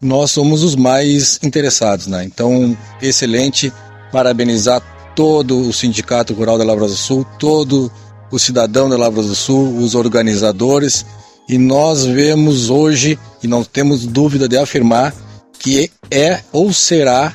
nós 0.01 0.31
somos 0.31 0.61
os 0.61 0.75
mais 0.75 1.39
interessados. 1.41 2.07
Né? 2.07 2.25
Então, 2.25 2.77
excelente, 3.01 3.71
parabenizar 4.11 4.81
todo 5.15 5.59
o 5.61 5.71
Sindicato 5.73 6.33
Rural 6.33 6.57
da 6.57 6.65
Lavras 6.65 6.91
do 6.91 6.97
Sul, 6.97 7.25
todo 7.39 7.89
o 8.29 8.37
cidadão 8.37 8.89
da 8.89 8.97
Lavras 8.97 9.27
do 9.27 9.35
Sul, 9.35 9.77
os 9.77 9.95
organizadores, 9.95 11.05
e 11.47 11.57
nós 11.57 12.03
vemos 12.03 12.69
hoje, 12.69 13.17
e 13.41 13.47
não 13.47 13.63
temos 13.63 14.05
dúvida 14.05 14.49
de 14.49 14.57
afirmar, 14.57 15.13
que 15.59 15.89
é 16.11 16.41
ou 16.51 16.73
será 16.73 17.33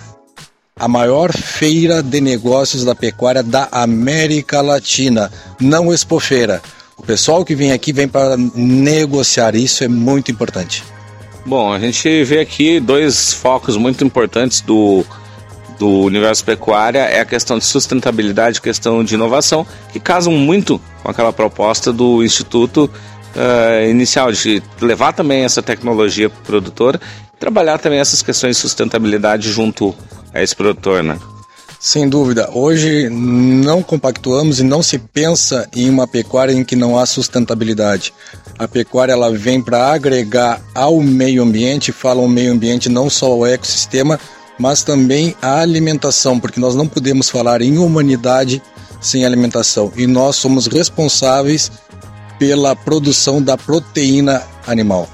a 0.78 0.86
maior 0.86 1.32
feira 1.32 2.02
de 2.02 2.20
negócios 2.20 2.84
da 2.84 2.94
pecuária 2.94 3.42
da 3.42 3.68
América 3.72 4.60
Latina, 4.60 5.30
não 5.60 5.92
expofeira. 5.92 6.62
O 6.96 7.02
pessoal 7.02 7.44
que 7.44 7.54
vem 7.54 7.72
aqui 7.72 7.92
vem 7.92 8.08
para 8.08 8.36
negociar, 8.36 9.54
isso 9.54 9.84
é 9.84 9.88
muito 9.88 10.30
importante. 10.30 10.84
Bom, 11.44 11.72
a 11.72 11.78
gente 11.78 12.24
vê 12.24 12.40
aqui 12.40 12.78
dois 12.78 13.32
focos 13.32 13.76
muito 13.76 14.04
importantes 14.04 14.60
do, 14.60 15.04
do 15.78 15.88
universo 16.02 16.44
pecuária, 16.44 17.00
é 17.00 17.20
a 17.20 17.24
questão 17.24 17.58
de 17.58 17.64
sustentabilidade, 17.64 18.60
questão 18.60 19.02
de 19.02 19.14
inovação, 19.14 19.66
que 19.92 19.98
casam 19.98 20.32
muito 20.32 20.80
com 21.02 21.10
aquela 21.10 21.32
proposta 21.32 21.92
do 21.92 22.22
Instituto 22.22 22.90
uh, 23.34 23.88
inicial, 23.88 24.30
de 24.32 24.62
levar 24.80 25.12
também 25.12 25.44
essa 25.44 25.62
tecnologia 25.62 26.28
para 26.28 26.40
o 26.40 26.42
produtor, 26.42 27.00
trabalhar 27.38 27.78
também 27.78 28.00
essas 28.00 28.20
questões 28.22 28.56
de 28.56 28.62
sustentabilidade 28.62 29.50
junto 29.50 29.94
a 30.32 30.42
esse 30.42 30.54
produtor, 30.54 31.02
né? 31.02 31.18
Sem 31.80 32.08
dúvida. 32.08 32.50
Hoje 32.52 33.08
não 33.08 33.82
compactuamos 33.82 34.58
e 34.58 34.64
não 34.64 34.82
se 34.82 34.98
pensa 34.98 35.68
em 35.74 35.88
uma 35.88 36.08
pecuária 36.08 36.52
em 36.52 36.64
que 36.64 36.74
não 36.74 36.98
há 36.98 37.06
sustentabilidade. 37.06 38.12
A 38.58 38.66
pecuária 38.66 39.12
ela 39.12 39.30
vem 39.30 39.62
para 39.62 39.92
agregar 39.92 40.60
ao 40.74 41.00
meio 41.00 41.42
ambiente, 41.42 41.92
fala 41.92 42.20
o 42.20 42.28
meio 42.28 42.52
ambiente 42.52 42.88
não 42.88 43.08
só 43.08 43.26
ao 43.26 43.46
ecossistema, 43.46 44.18
mas 44.58 44.82
também 44.82 45.36
a 45.40 45.60
alimentação, 45.60 46.40
porque 46.40 46.58
nós 46.58 46.74
não 46.74 46.88
podemos 46.88 47.30
falar 47.30 47.62
em 47.62 47.78
humanidade 47.78 48.60
sem 49.00 49.24
alimentação. 49.24 49.92
E 49.96 50.04
nós 50.04 50.34
somos 50.34 50.66
responsáveis 50.66 51.70
pela 52.40 52.74
produção 52.74 53.40
da 53.40 53.56
proteína 53.56 54.42
animal. 54.66 55.08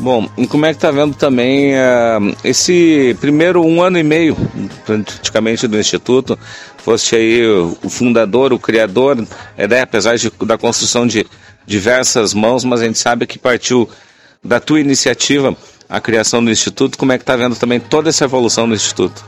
Bom, 0.00 0.28
e 0.36 0.46
como 0.46 0.64
é 0.64 0.72
que 0.72 0.78
tá 0.78 0.92
vendo 0.92 1.16
também 1.16 1.74
uh, 1.74 2.36
esse 2.44 3.16
primeiro 3.20 3.64
um 3.64 3.82
ano 3.82 3.98
e 3.98 4.02
meio, 4.04 4.36
praticamente, 4.86 5.66
do 5.66 5.78
Instituto? 5.78 6.38
Foste 6.76 7.16
aí 7.16 7.44
o 7.44 7.90
fundador, 7.90 8.52
o 8.52 8.60
criador, 8.60 9.26
é, 9.56 9.66
né, 9.66 9.80
apesar 9.80 10.16
de, 10.16 10.30
da 10.46 10.56
construção 10.56 11.04
de 11.04 11.26
diversas 11.66 12.32
mãos, 12.32 12.64
mas 12.64 12.80
a 12.80 12.84
gente 12.84 12.98
sabe 12.98 13.26
que 13.26 13.40
partiu 13.40 13.88
da 14.42 14.60
tua 14.60 14.78
iniciativa 14.78 15.56
a 15.88 16.00
criação 16.00 16.44
do 16.44 16.50
Instituto. 16.50 16.96
Como 16.96 17.10
é 17.10 17.18
que 17.18 17.24
tá 17.24 17.34
vendo 17.34 17.56
também 17.56 17.80
toda 17.80 18.08
essa 18.08 18.24
evolução 18.24 18.68
do 18.68 18.76
Instituto? 18.76 19.24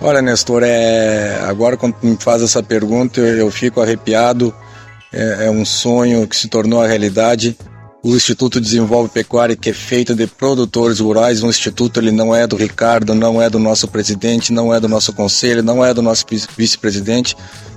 Olha, 0.00 0.22
Nestor, 0.22 0.62
é... 0.64 1.40
agora 1.42 1.76
quando 1.76 1.96
me 2.02 2.16
faz 2.20 2.40
essa 2.40 2.62
pergunta 2.62 3.20
eu, 3.20 3.26
eu 3.36 3.50
fico 3.50 3.80
arrepiado. 3.80 4.54
É, 5.12 5.46
é 5.46 5.50
um 5.50 5.64
sonho 5.64 6.26
que 6.26 6.36
se 6.36 6.48
tornou 6.48 6.80
a 6.80 6.86
realidade 6.86 7.56
o 8.02 8.16
Instituto 8.16 8.60
Desenvolve 8.60 9.10
Pecuária, 9.10 9.54
que 9.54 9.70
é 9.70 9.72
feito 9.72 10.12
de 10.14 10.26
produtores 10.26 10.98
rurais, 10.98 11.42
um 11.42 11.48
instituto 11.48 12.00
ele 12.00 12.10
não 12.10 12.34
é 12.34 12.48
do 12.48 12.56
Ricardo, 12.56 13.14
não 13.14 13.40
é 13.40 13.48
do 13.48 13.60
nosso 13.60 13.86
presidente, 13.86 14.52
não 14.52 14.74
é 14.74 14.80
do 14.80 14.88
nosso 14.88 15.12
conselho, 15.12 15.62
não 15.62 15.84
é 15.84 15.94
do 15.94 16.02
nosso 16.02 16.24
vice-presidente. 16.56 17.36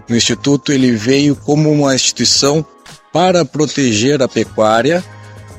O 0.10 0.16
instituto 0.16 0.72
ele 0.72 0.92
veio 0.94 1.36
como 1.36 1.72
uma 1.72 1.94
instituição 1.94 2.66
para 3.14 3.46
proteger 3.46 4.22
a 4.24 4.28
pecuária, 4.28 5.04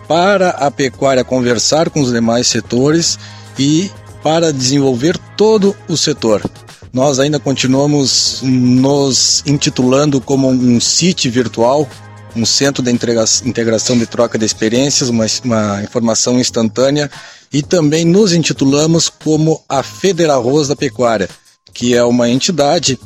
para 0.09 0.51
a 0.51 0.69
pecuária 0.69 1.23
conversar 1.23 1.89
com 1.89 2.01
os 2.01 2.13
demais 2.13 2.49
setores 2.49 3.19
e 3.57 3.89
para 4.21 4.53
desenvolver 4.53 5.17
todo 5.37 5.77
o 5.89 5.97
setor. 5.97 6.43
Nós 6.93 7.21
ainda 7.21 7.39
continuamos 7.39 8.41
nos 8.43 9.45
intitulando 9.47 10.21
como 10.21 10.49
um 10.49 10.81
sítio 10.81 11.31
virtual 11.31 11.89
um 12.37 12.47
centro 12.47 12.83
de 12.83 12.91
integração 12.91 13.99
de 13.99 14.07
troca 14.07 14.39
de 14.39 14.45
experiências, 14.45 15.09
uma, 15.09 15.27
uma 15.45 15.83
informação 15.83 16.39
instantânea 16.39 17.11
e 17.53 17.63
também 17.63 18.05
nos 18.05 18.33
intitulamos 18.33 19.09
como 19.09 19.63
a 19.69 19.83
Federarroz 19.83 20.69
da 20.69 20.77
Pecuária, 20.77 21.29
que 21.73 21.95
é 21.95 22.05
uma 22.05 22.29
entidade 22.29 22.99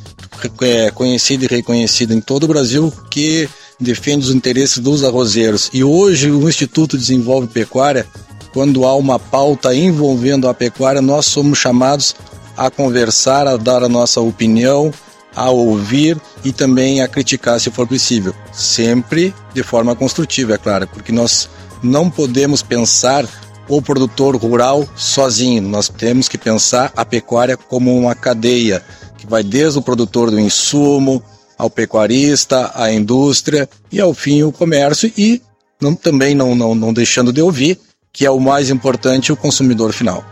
é, 0.63 0.91
conhecida 0.91 1.45
e 1.45 1.49
reconhecida 1.49 2.15
em 2.15 2.21
todo 2.21 2.45
o 2.45 2.49
Brasil 2.49 2.93
que 3.11 3.49
defende 3.79 4.27
os 4.27 4.35
interesses 4.35 4.79
dos 4.79 5.05
arrozeiros. 5.05 5.71
E 5.73 5.83
hoje 5.83 6.31
o 6.31 6.49
Instituto 6.49 6.99
Desenvolve 6.99 7.49
Pecuária, 7.49 8.07
quando 8.53 8.85
há 8.85 8.95
uma 8.95 9.19
pauta 9.19 9.75
envolvendo 9.75 10.49
a 10.49 10.55
pecuária, 10.55 11.01
nós 11.01 11.27
somos 11.27 11.59
chamados 11.59 12.15
a 12.57 12.71
conversar, 12.71 13.47
a 13.47 13.57
dar 13.57 13.83
a 13.83 13.89
nossa 13.89 14.21
opinião, 14.21 14.93
a 15.35 15.51
ouvir 15.51 16.21
e 16.45 16.53
também 16.53 17.03
a 17.03 17.09
criticar 17.09 17.61
se 17.61 17.71
for 17.71 17.87
possível. 17.87 18.35
Sempre 18.53 19.35
de 19.55 19.63
forma 19.63 19.95
construtiva, 19.95 20.55
é 20.55 20.59
claro, 20.59 20.89
porque 20.89 21.13
nós 21.13 21.49
não 21.83 22.11
podemos 22.11 22.63
pensar 22.63 23.27
o 23.69 23.81
produtor 23.81 24.37
rural 24.37 24.87
sozinho. 24.97 25.63
Nós 25.63 25.89
temos 25.89 26.29
que 26.29 26.37
pensar 26.37 26.93
a 26.97 27.05
pecuária 27.05 27.57
como 27.57 27.97
uma 27.97 28.15
cadeia 28.15 28.83
que 29.17 29.27
vai 29.27 29.43
desde 29.43 29.79
o 29.79 29.83
produtor 29.83 30.31
do 30.31 30.41
insumo 30.41 31.23
ao 31.57 31.71
pecuarista, 31.71 32.73
à 32.75 32.93
indústria 32.93 33.69
e 33.93 34.01
ao 34.01 34.15
fim 34.15 34.43
o 34.43 34.51
comércio 34.51 35.13
e 35.17 35.41
não, 35.81 35.95
também 35.95 36.35
não, 36.35 36.55
não, 36.55 36.75
não 36.75 36.93
deixando 36.93 37.33
de 37.33 37.41
ouvir 37.41 37.79
que 38.13 38.27
é 38.27 38.31
o 38.31 38.41
mais 38.41 38.71
importante 38.71 39.33
o 39.33 39.37
consumidor 39.37 39.93
final. 39.93 40.25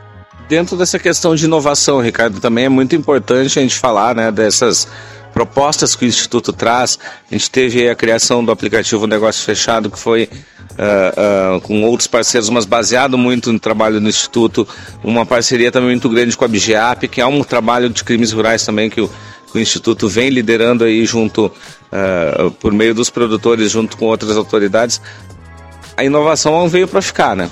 Dentro 0.49 0.78
dessa 0.78 0.99
questão 0.99 1.34
de 1.34 1.44
inovação, 1.44 2.01
Ricardo, 2.01 2.40
também 2.40 2.64
é 2.64 2.68
muito 2.70 2.96
importante 2.96 3.59
a 3.59 3.62
gente 3.62 3.76
falar 3.76 4.14
né, 4.14 4.32
dessas 4.32 4.88
propostas 5.34 5.94
que 5.94 6.07
o 6.07 6.09
Instituto 6.09 6.55
traz. 6.55 6.99
A 7.30 7.34
gente 7.34 7.51
teve 7.51 7.86
a 7.86 7.94
criação 7.94 8.42
do 8.42 8.51
aplicativo 8.51 9.07
Negócio 9.07 9.44
Fechado, 9.44 9.90
que 9.90 9.99
foi 9.99 10.28
uh, 10.72 11.57
uh, 11.57 11.61
com 11.61 11.82
outros 11.84 12.07
parceiros, 12.07 12.49
mas 12.49 12.64
baseado 12.64 13.18
muito 13.18 13.53
no 13.53 13.61
trabalho 13.61 14.01
do 14.01 14.09
Instituto. 14.09 14.66
Uma 15.05 15.26
parceria 15.26 15.70
também 15.70 15.90
muito 15.90 16.09
grande 16.09 16.34
com 16.34 16.46
a 16.46 16.49
BGAP, 16.49 17.09
que 17.09 17.20
é 17.20 17.26
um 17.26 17.44
trabalho 17.44 17.90
de 17.90 18.03
crimes 18.03 18.32
rurais 18.32 18.64
também 18.64 18.88
que 18.88 19.03
o, 19.03 19.11
que 19.53 19.59
o 19.59 19.61
Instituto 19.61 20.09
vem 20.09 20.30
liderando 20.30 20.82
aí 20.82 21.05
junto, 21.05 21.46
uh, 21.46 22.51
por 22.53 22.72
meio 22.72 22.94
dos 22.94 23.11
produtores, 23.11 23.70
junto 23.70 23.99
com 23.99 24.07
outras 24.07 24.34
autoridades. 24.34 24.99
A 25.94 26.05
inovação 26.05 26.66
veio 26.70 26.88
para 26.88 27.03
ficar, 27.03 27.36
né? 27.36 27.51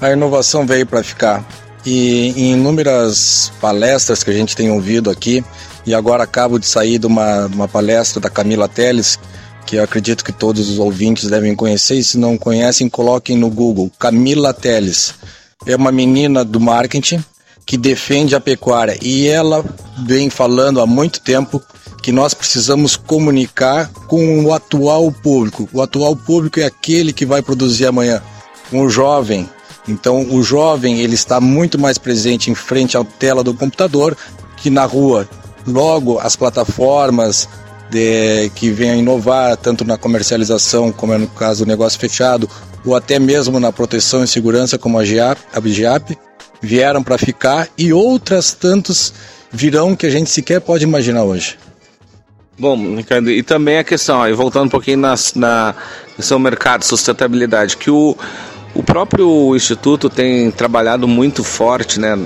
A 0.00 0.10
inovação 0.10 0.66
veio 0.66 0.86
para 0.86 1.02
ficar. 1.02 1.44
E 1.84 2.28
em 2.36 2.52
inúmeras 2.52 3.50
palestras 3.60 4.22
que 4.22 4.30
a 4.30 4.34
gente 4.34 4.54
tem 4.54 4.70
ouvido 4.70 5.10
aqui, 5.10 5.44
e 5.86 5.94
agora 5.94 6.24
acabo 6.24 6.58
de 6.58 6.66
sair 6.66 6.98
de 6.98 7.06
uma, 7.06 7.46
de 7.48 7.54
uma 7.54 7.68
palestra 7.68 8.20
da 8.20 8.28
Camila 8.28 8.68
Teles, 8.68 9.18
que 9.66 9.76
eu 9.76 9.82
acredito 9.82 10.24
que 10.24 10.32
todos 10.32 10.68
os 10.68 10.78
ouvintes 10.78 11.30
devem 11.30 11.54
conhecer, 11.54 11.94
e 11.94 12.04
se 12.04 12.18
não 12.18 12.36
conhecem, 12.36 12.88
coloquem 12.88 13.36
no 13.36 13.48
Google. 13.48 13.90
Camila 13.98 14.52
Teles 14.52 15.14
é 15.66 15.76
uma 15.76 15.92
menina 15.92 16.44
do 16.44 16.60
marketing 16.60 17.24
que 17.64 17.76
defende 17.76 18.34
a 18.34 18.40
pecuária 18.40 18.98
e 19.00 19.28
ela 19.28 19.64
vem 20.04 20.28
falando 20.28 20.80
há 20.80 20.86
muito 20.86 21.20
tempo 21.20 21.62
que 22.02 22.10
nós 22.10 22.34
precisamos 22.34 22.96
comunicar 22.96 23.88
com 24.08 24.44
o 24.44 24.52
atual 24.52 25.12
público. 25.12 25.68
O 25.72 25.80
atual 25.80 26.16
público 26.16 26.58
é 26.58 26.64
aquele 26.64 27.12
que 27.12 27.26
vai 27.26 27.42
produzir 27.42 27.86
amanhã, 27.86 28.22
um 28.72 28.88
jovem, 28.88 29.48
então, 29.88 30.22
o 30.30 30.42
jovem 30.42 31.00
ele 31.00 31.14
está 31.14 31.40
muito 31.40 31.78
mais 31.78 31.98
presente 31.98 32.50
em 32.50 32.54
frente 32.54 32.96
à 32.96 33.04
tela 33.04 33.42
do 33.42 33.54
computador 33.54 34.16
que 34.56 34.70
na 34.70 34.84
rua. 34.84 35.28
Logo, 35.66 36.18
as 36.18 36.36
plataformas 36.36 37.48
de, 37.90 38.50
que 38.54 38.70
a 38.84 38.94
inovar, 38.94 39.56
tanto 39.56 39.84
na 39.84 39.96
comercialização, 39.96 40.92
como 40.92 41.12
é 41.12 41.18
no 41.18 41.26
caso 41.26 41.64
do 41.64 41.68
negócio 41.68 41.98
fechado, 41.98 42.48
ou 42.84 42.94
até 42.94 43.18
mesmo 43.18 43.58
na 43.58 43.72
proteção 43.72 44.22
e 44.22 44.28
segurança, 44.28 44.78
como 44.78 44.98
a 44.98 45.04
GIAP, 45.04 45.38
a 45.52 45.60
BGAP, 45.60 46.16
vieram 46.62 47.02
para 47.02 47.18
ficar 47.18 47.68
e 47.76 47.92
outras 47.92 48.52
tantas 48.52 49.12
virão 49.50 49.96
que 49.96 50.06
a 50.06 50.10
gente 50.10 50.30
sequer 50.30 50.60
pode 50.60 50.84
imaginar 50.84 51.24
hoje. 51.24 51.58
Bom, 52.58 52.96
Ricardo, 52.96 53.30
e 53.30 53.42
também 53.42 53.78
a 53.78 53.84
questão, 53.84 54.22
aí 54.22 54.34
voltando 54.34 54.66
um 54.66 54.70
pouquinho 54.70 54.98
na, 54.98 55.14
na 55.34 55.74
questão 56.14 56.38
mercado, 56.38 56.84
sustentabilidade, 56.84 57.76
que 57.76 57.90
o, 57.90 58.16
O 58.72 58.84
próprio 58.84 59.54
Instituto 59.56 60.08
tem 60.08 60.50
trabalhado 60.50 61.08
muito 61.08 61.42
forte 61.42 61.98
né, 61.98 62.16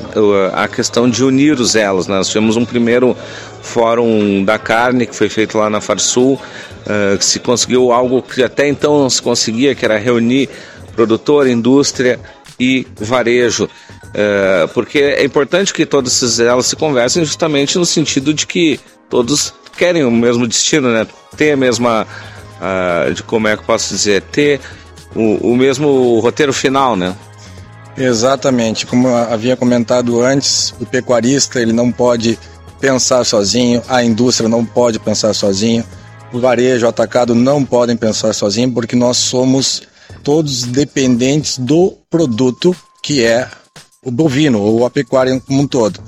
a 0.53 0.69
questão 0.69 1.09
de 1.09 1.25
unir 1.25 1.59
os 1.59 1.75
elos. 1.75 2.07
Né? 2.07 2.17
Nós 2.17 2.29
tivemos 2.29 2.57
um 2.57 2.67
primeiro 2.67 3.17
fórum 3.63 4.45
da 4.45 4.59
carne 4.59 5.07
que 5.07 5.17
foi 5.17 5.31
feito 5.31 5.57
lá 5.57 5.71
na 5.71 5.81
Farsul, 5.81 6.35
uh, 6.35 7.17
que 7.17 7.25
se 7.25 7.41
conseguiu 7.41 7.93
algo 7.93 8.23
que 8.23 8.43
até 8.43 8.69
então 8.69 8.99
não 8.99 9.09
se 9.09 9.23
conseguia, 9.23 9.75
que 9.75 9.85
era 9.87 9.97
reunir 9.97 10.51
produtor, 10.95 11.47
indústria 11.47 12.21
e 12.61 12.87
varejo. 13.01 13.65
Uh, 13.65 14.69
porque 14.75 14.99
é 14.99 15.25
importante 15.25 15.73
que 15.73 15.87
todos 15.87 16.13
esses 16.13 16.39
elos 16.39 16.67
se 16.67 16.77
conversem 16.77 17.25
justamente 17.25 17.79
no 17.79 17.87
sentido 17.87 18.35
de 18.35 18.47
que 18.47 18.79
todos 19.09 19.55
querem 19.79 20.05
o 20.05 20.11
mesmo 20.11 20.47
destino, 20.47 20.93
né? 20.93 21.07
ter 21.39 21.53
a 21.53 21.57
mesma, 21.57 22.07
uh, 22.61 23.15
de 23.15 23.23
como 23.23 23.49
é 23.49 23.57
que 23.57 23.63
eu 23.63 23.67
posso 23.67 23.95
dizer, 23.95 24.21
ter 24.23 24.61
o, 25.15 25.53
o 25.53 25.57
mesmo 25.57 26.19
roteiro 26.21 26.53
final, 26.53 26.97
né? 26.97 27.15
Exatamente, 27.97 28.87
como 28.87 29.09
havia 29.09 29.57
comentado 29.57 30.21
antes, 30.21 30.75
o 30.81 30.87
pecuarista 30.87 31.61
ele 31.61 31.73
não 31.73 31.93
pode 31.93 32.39
pensar 32.81 33.25
sozinho, 33.25 33.83
a 33.89 34.03
indústria 34.03 34.49
não 34.49 34.65
pode 34.65 34.99
pensar 34.99 35.33
sozinho, 35.33 35.85
o 36.33 36.41
varejo, 36.41 36.87
o 36.87 36.89
atacado 36.89 37.35
não 37.35 37.65
podem 37.65 37.97
pensar 37.97 38.33
sozinho, 38.33 38.73
porque 38.73 38.97
nós 38.97 39.17
somos 39.17 39.83
todos 40.25 40.65
dependentes 40.65 41.57
do 41.57 41.97
produto 42.11 42.75
que 43.03 43.23
é 43.23 43.49
o 44.05 44.11
bovino 44.11 44.61
ou 44.61 44.85
a 44.85 44.91
pecuária 44.91 45.41
como 45.41 45.63
um 45.63 45.67
todo. 45.67 46.01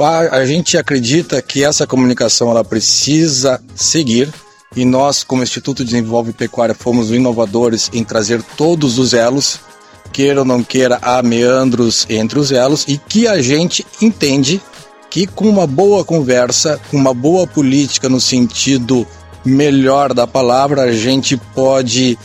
A, 0.00 0.38
a 0.38 0.46
gente 0.46 0.78
acredita 0.78 1.42
que 1.42 1.64
essa 1.64 1.86
comunicação 1.86 2.50
ela 2.50 2.64
precisa 2.64 3.60
seguir 3.74 4.32
e 4.76 4.84
nós, 4.84 5.24
como 5.24 5.42
Instituto 5.42 5.84
de 5.84 5.90
Desenvolve 5.90 6.32
Pecuária, 6.32 6.74
fomos 6.74 7.10
inovadores 7.10 7.90
em 7.92 8.04
trazer 8.04 8.40
todos 8.56 8.98
os 8.98 9.12
elos, 9.12 9.58
queira 10.12 10.40
ou 10.40 10.44
não 10.44 10.62
queira, 10.62 10.98
há 11.02 11.20
meandros 11.22 12.06
entre 12.08 12.38
os 12.38 12.52
elos, 12.52 12.84
e 12.86 12.96
que 12.96 13.26
a 13.26 13.42
gente 13.42 13.84
entende 14.00 14.60
que 15.10 15.26
com 15.26 15.48
uma 15.48 15.66
boa 15.66 16.04
conversa, 16.04 16.80
com 16.88 16.96
uma 16.96 17.12
boa 17.12 17.48
política 17.48 18.08
no 18.08 18.20
sentido 18.20 19.04
melhor 19.44 20.14
da 20.14 20.26
palavra, 20.26 20.82
a 20.82 20.92
gente 20.92 21.36
pode 21.52 22.16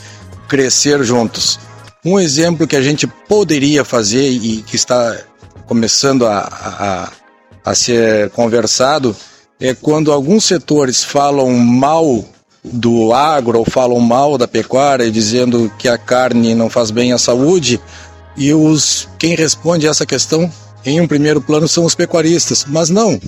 crescer 0.47 1.03
juntos. 1.03 1.59
Um 2.05 2.19
exemplo 2.19 2.67
que 2.67 2.75
a 2.75 2.81
gente 2.81 3.07
poderia 3.07 3.83
fazer 3.83 4.29
e 4.29 4.61
que 4.61 4.75
está 4.75 5.17
começando 5.65 6.27
a, 6.27 6.47
a, 7.65 7.71
a 7.71 7.73
ser 7.73 8.29
conversado 8.29 9.15
é 9.59 9.73
quando 9.73 10.11
alguns 10.11 10.43
setores 10.43 11.03
falam 11.03 11.51
mal 11.51 12.23
do 12.71 13.13
agro 13.13 13.59
ou 13.59 13.65
falam 13.65 13.99
mal 13.99 14.37
da 14.37 14.47
pecuária, 14.47 15.11
dizendo 15.11 15.71
que 15.77 15.87
a 15.87 15.97
carne 15.97 16.55
não 16.55 16.69
faz 16.69 16.91
bem 16.91 17.13
à 17.13 17.17
saúde, 17.17 17.79
e 18.35 18.53
os 18.53 19.07
quem 19.17 19.35
responde 19.35 19.87
a 19.87 19.91
essa 19.91 20.05
questão 20.05 20.51
em 20.85 20.99
um 21.01 21.07
primeiro 21.07 21.41
plano 21.41 21.67
são 21.67 21.85
os 21.85 21.95
pecuaristas. 21.95 22.65
Mas 22.67 22.89
não, 22.89 23.19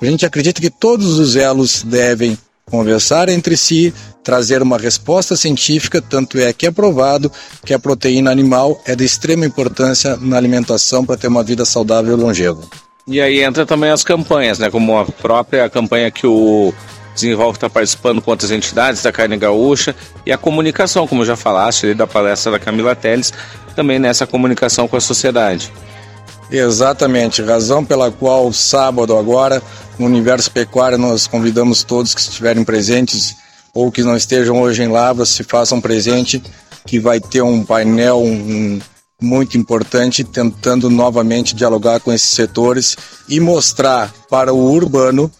a 0.00 0.04
gente 0.04 0.26
acredita 0.26 0.60
que 0.60 0.70
todos 0.70 1.18
os 1.18 1.36
elos 1.36 1.82
devem 1.82 2.38
conversar 2.66 3.28
entre 3.28 3.56
si, 3.56 3.92
trazer 4.22 4.62
uma 4.62 4.78
resposta 4.78 5.36
científica, 5.36 6.00
tanto 6.00 6.38
é 6.38 6.52
que 6.52 6.66
é 6.66 6.70
provado 6.70 7.30
que 7.64 7.74
a 7.74 7.78
proteína 7.78 8.30
animal 8.30 8.80
é 8.86 8.96
de 8.96 9.04
extrema 9.04 9.44
importância 9.44 10.16
na 10.16 10.36
alimentação 10.36 11.04
para 11.04 11.16
ter 11.16 11.28
uma 11.28 11.42
vida 11.42 11.64
saudável 11.64 12.16
e 12.16 12.20
longeva. 12.20 12.62
E 13.06 13.20
aí 13.20 13.42
entra 13.42 13.66
também 13.66 13.90
as 13.90 14.02
campanhas, 14.02 14.58
né? 14.58 14.70
Como 14.70 14.98
a 14.98 15.04
própria 15.04 15.68
campanha 15.68 16.10
que 16.10 16.26
o 16.26 16.72
Desenvolve 17.14 17.56
está 17.56 17.70
participando 17.70 18.20
com 18.20 18.30
outras 18.30 18.50
entidades 18.50 19.02
da 19.02 19.12
carne 19.12 19.36
gaúcha 19.36 19.94
e 20.26 20.32
a 20.32 20.38
comunicação, 20.38 21.06
como 21.06 21.24
já 21.24 21.36
falaste 21.36 21.86
ali 21.86 21.94
da 21.94 22.06
palestra 22.06 22.52
da 22.52 22.58
Camila 22.58 22.96
Teles, 22.96 23.32
também 23.76 23.98
nessa 23.98 24.26
comunicação 24.26 24.88
com 24.88 24.96
a 24.96 25.00
sociedade. 25.00 25.72
Exatamente, 26.50 27.42
razão 27.42 27.84
pela 27.84 28.10
qual 28.10 28.52
sábado 28.52 29.16
agora, 29.16 29.62
no 29.98 30.06
Universo 30.06 30.50
Pecuário, 30.50 30.98
nós 30.98 31.26
convidamos 31.26 31.82
todos 31.82 32.14
que 32.14 32.20
estiverem 32.20 32.64
presentes 32.64 33.36
ou 33.72 33.90
que 33.90 34.02
não 34.02 34.16
estejam 34.16 34.60
hoje 34.60 34.82
em 34.82 34.88
Lavras, 34.88 35.30
se 35.30 35.42
façam 35.42 35.80
presente, 35.80 36.42
que 36.86 37.00
vai 37.00 37.18
ter 37.18 37.42
um 37.42 37.64
painel 37.64 38.20
um, 38.22 38.78
muito 39.20 39.56
importante 39.56 40.22
tentando 40.22 40.90
novamente 40.90 41.54
dialogar 41.54 41.98
com 42.00 42.12
esses 42.12 42.30
setores 42.30 42.96
e 43.28 43.40
mostrar 43.40 44.12
para 44.28 44.52
o 44.52 44.70
urbano 44.70 45.30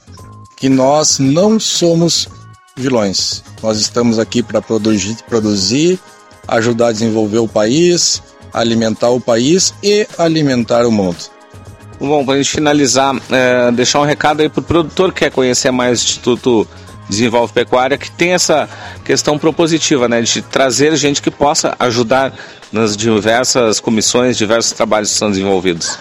que 0.65 0.69
nós 0.71 1.19
não 1.19 1.61
somos 1.61 2.27
vilões. 2.75 3.45
Nós 3.62 3.79
estamos 3.79 4.19
aqui 4.19 4.43
para 4.43 4.62
produzir, 4.62 5.15
produzir, 5.29 6.01
ajudar 6.49 6.87
a 6.87 6.93
desenvolver 6.93 7.37
o 7.37 7.47
país, 7.47 8.23
alimentar 8.51 9.11
o 9.11 9.21
país 9.21 9.75
e 9.83 10.09
alimentar 10.17 10.87
o 10.87 10.91
mundo. 10.91 11.19
Bom, 12.01 12.25
para 12.25 12.37
a 12.37 12.37
gente 12.39 12.49
finalizar, 12.49 13.15
é, 13.31 13.71
deixar 13.73 14.01
um 14.01 14.05
recado 14.05 14.41
aí 14.41 14.49
para 14.49 14.61
o 14.61 14.62
produtor 14.62 15.12
que 15.12 15.19
quer 15.19 15.31
conhecer 15.31 15.71
mais 15.71 16.01
o 16.01 16.05
Instituto 16.07 16.67
Desenvolve 17.11 17.53
Pecuária, 17.53 17.99
que 17.99 18.11
tem 18.11 18.33
essa 18.33 18.67
questão 19.05 19.39
propositiva, 19.39 20.09
né, 20.09 20.23
de 20.23 20.41
trazer 20.41 20.97
gente 20.97 21.21
que 21.21 21.31
possa 21.31 21.77
ajudar 21.79 22.33
nas 22.73 22.97
diversas 22.97 23.81
comissões, 23.81 24.39
diversos 24.39 24.73
trabalhos 24.73 25.12
que 25.12 25.19
são 25.19 25.29
desenvolvidos 25.29 25.99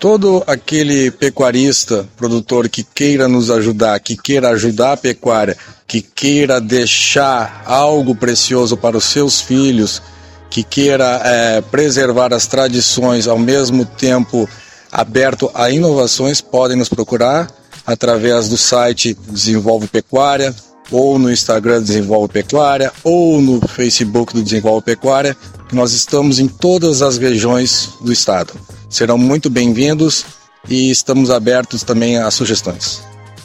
todo 0.00 0.42
aquele 0.46 1.10
pecuarista, 1.10 2.08
produtor 2.16 2.70
que 2.70 2.82
queira 2.82 3.28
nos 3.28 3.50
ajudar, 3.50 4.00
que 4.00 4.16
queira 4.16 4.48
ajudar 4.48 4.94
a 4.94 4.96
pecuária, 4.96 5.56
que 5.86 6.00
queira 6.00 6.58
deixar 6.58 7.62
algo 7.66 8.14
precioso 8.14 8.78
para 8.78 8.96
os 8.96 9.04
seus 9.04 9.42
filhos, 9.42 10.00
que 10.48 10.64
queira 10.64 11.20
é, 11.22 11.60
preservar 11.60 12.32
as 12.32 12.46
tradições 12.46 13.28
ao 13.28 13.38
mesmo 13.38 13.84
tempo 13.84 14.48
aberto 14.90 15.50
a 15.54 15.70
inovações, 15.70 16.40
podem 16.40 16.78
nos 16.78 16.88
procurar 16.88 17.50
através 17.86 18.48
do 18.48 18.56
site 18.56 19.14
Desenvolve 19.28 19.86
Pecuária, 19.86 20.54
ou 20.90 21.18
no 21.18 21.30
Instagram 21.30 21.82
Desenvolve 21.82 22.32
Pecuária, 22.32 22.92
ou 23.04 23.40
no 23.40 23.60
Facebook 23.68 24.34
do 24.34 24.42
Desenvolve 24.42 24.84
Pecuária, 24.84 25.36
nós 25.72 25.92
estamos 25.92 26.38
em 26.38 26.48
todas 26.48 27.02
as 27.02 27.18
regiões 27.18 27.90
do 28.00 28.12
estado 28.12 28.52
serão 28.90 29.16
muito 29.16 29.48
bem-vindos 29.48 30.26
e 30.68 30.90
estamos 30.90 31.30
abertos 31.30 31.84
também 31.84 32.18
a 32.18 32.28
sugestões. 32.30 33.02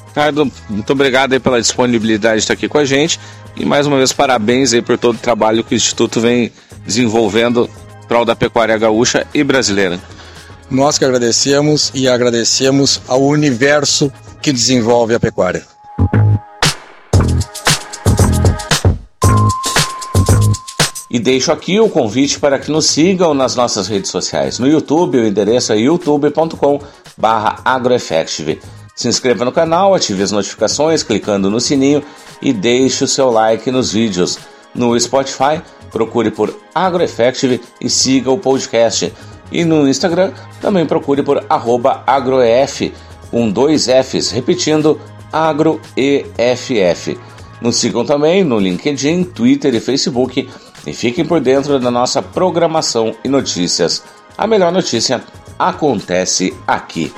Ricardo, 0.07 0.51
muito 0.67 0.91
obrigado 0.91 1.33
aí 1.33 1.39
pela 1.39 1.61
disponibilidade 1.61 2.37
de 2.37 2.39
estar 2.39 2.53
aqui 2.53 2.67
com 2.67 2.79
a 2.79 2.85
gente 2.85 3.19
e 3.55 3.63
mais 3.63 3.85
uma 3.85 3.97
vez 3.97 4.11
parabéns 4.11 4.73
aí 4.73 4.81
por 4.81 4.97
todo 4.97 5.15
o 5.15 5.19
trabalho 5.19 5.63
que 5.63 5.75
o 5.75 5.77
Instituto 5.77 6.19
vem 6.19 6.51
desenvolvendo 6.83 7.69
prol 8.07 8.25
da 8.25 8.35
pecuária 8.35 8.77
gaúcha 8.77 9.25
e 9.33 9.43
brasileira. 9.43 9.99
Nós 10.69 10.97
que 10.97 11.05
agradecemos 11.05 11.91
e 11.93 12.07
agradecemos 12.07 12.99
ao 13.07 13.21
universo 13.23 14.11
que 14.41 14.51
desenvolve 14.51 15.13
a 15.13 15.19
pecuária. 15.19 15.74
E 21.15 21.19
deixo 21.19 21.49
aqui 21.49 21.79
o 21.79 21.87
convite 21.87 22.37
para 22.37 22.59
que 22.59 22.69
nos 22.69 22.87
sigam 22.87 23.33
nas 23.33 23.55
nossas 23.55 23.87
redes 23.87 24.11
sociais. 24.11 24.59
No 24.59 24.67
YouTube, 24.67 25.17
o 25.17 25.25
endereço 25.25 25.71
é 25.71 25.77
youtube.com 25.77 26.81
agroeffective. 27.63 28.59
Se 28.93 29.07
inscreva 29.07 29.45
no 29.45 29.51
canal, 29.53 29.95
ative 29.95 30.21
as 30.21 30.33
notificações 30.33 31.03
clicando 31.03 31.49
no 31.49 31.61
sininho 31.61 32.03
e 32.41 32.51
deixe 32.51 33.05
o 33.05 33.07
seu 33.07 33.31
like 33.31 33.71
nos 33.71 33.93
vídeos. 33.93 34.37
No 34.73 34.99
Spotify, 34.99 35.61
procure 35.89 36.31
por 36.31 36.53
AgroEffective 36.75 37.61
e 37.79 37.89
siga 37.89 38.29
o 38.29 38.37
podcast. 38.37 39.13
E 39.49 39.63
no 39.63 39.87
Instagram, 39.87 40.33
também 40.59 40.85
procure 40.85 41.23
por 41.23 41.45
agroef, 41.49 42.91
com 43.31 43.49
dois 43.49 43.87
Fs, 43.87 44.31
repetindo 44.31 44.99
AgroEFF. 45.31 47.17
Nos 47.61 47.77
sigam 47.77 48.03
também 48.03 48.43
no 48.43 48.59
LinkedIn, 48.59 49.23
Twitter 49.23 49.73
e 49.73 49.79
Facebook 49.79 50.45
e 50.85 50.93
fiquem 50.93 51.25
por 51.25 51.39
dentro 51.39 51.79
da 51.79 51.89
nossa 51.89 52.21
programação 52.21 53.15
e 53.23 53.29
notícias. 53.29 54.03
A 54.37 54.45
melhor 54.45 54.71
notícia 54.71 55.23
acontece 55.57 56.53
aqui. 56.67 57.11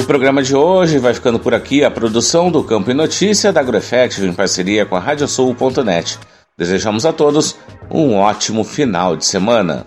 O 0.00 0.04
programa 0.08 0.42
de 0.42 0.56
hoje 0.56 0.98
vai 0.98 1.12
ficando 1.12 1.38
por 1.38 1.54
aqui. 1.54 1.84
A 1.84 1.90
produção 1.90 2.50
do 2.50 2.64
Campo 2.64 2.90
e 2.90 2.94
Notícia 2.94 3.52
da 3.52 3.60
AgroEffective 3.60 4.26
em 4.26 4.32
parceria 4.32 4.86
com 4.86 4.96
a 4.96 5.00
Radiosul.net. 5.00 6.18
Desejamos 6.56 7.04
a 7.04 7.12
todos 7.12 7.56
um 7.90 8.16
ótimo 8.16 8.64
final 8.64 9.14
de 9.16 9.24
semana. 9.24 9.86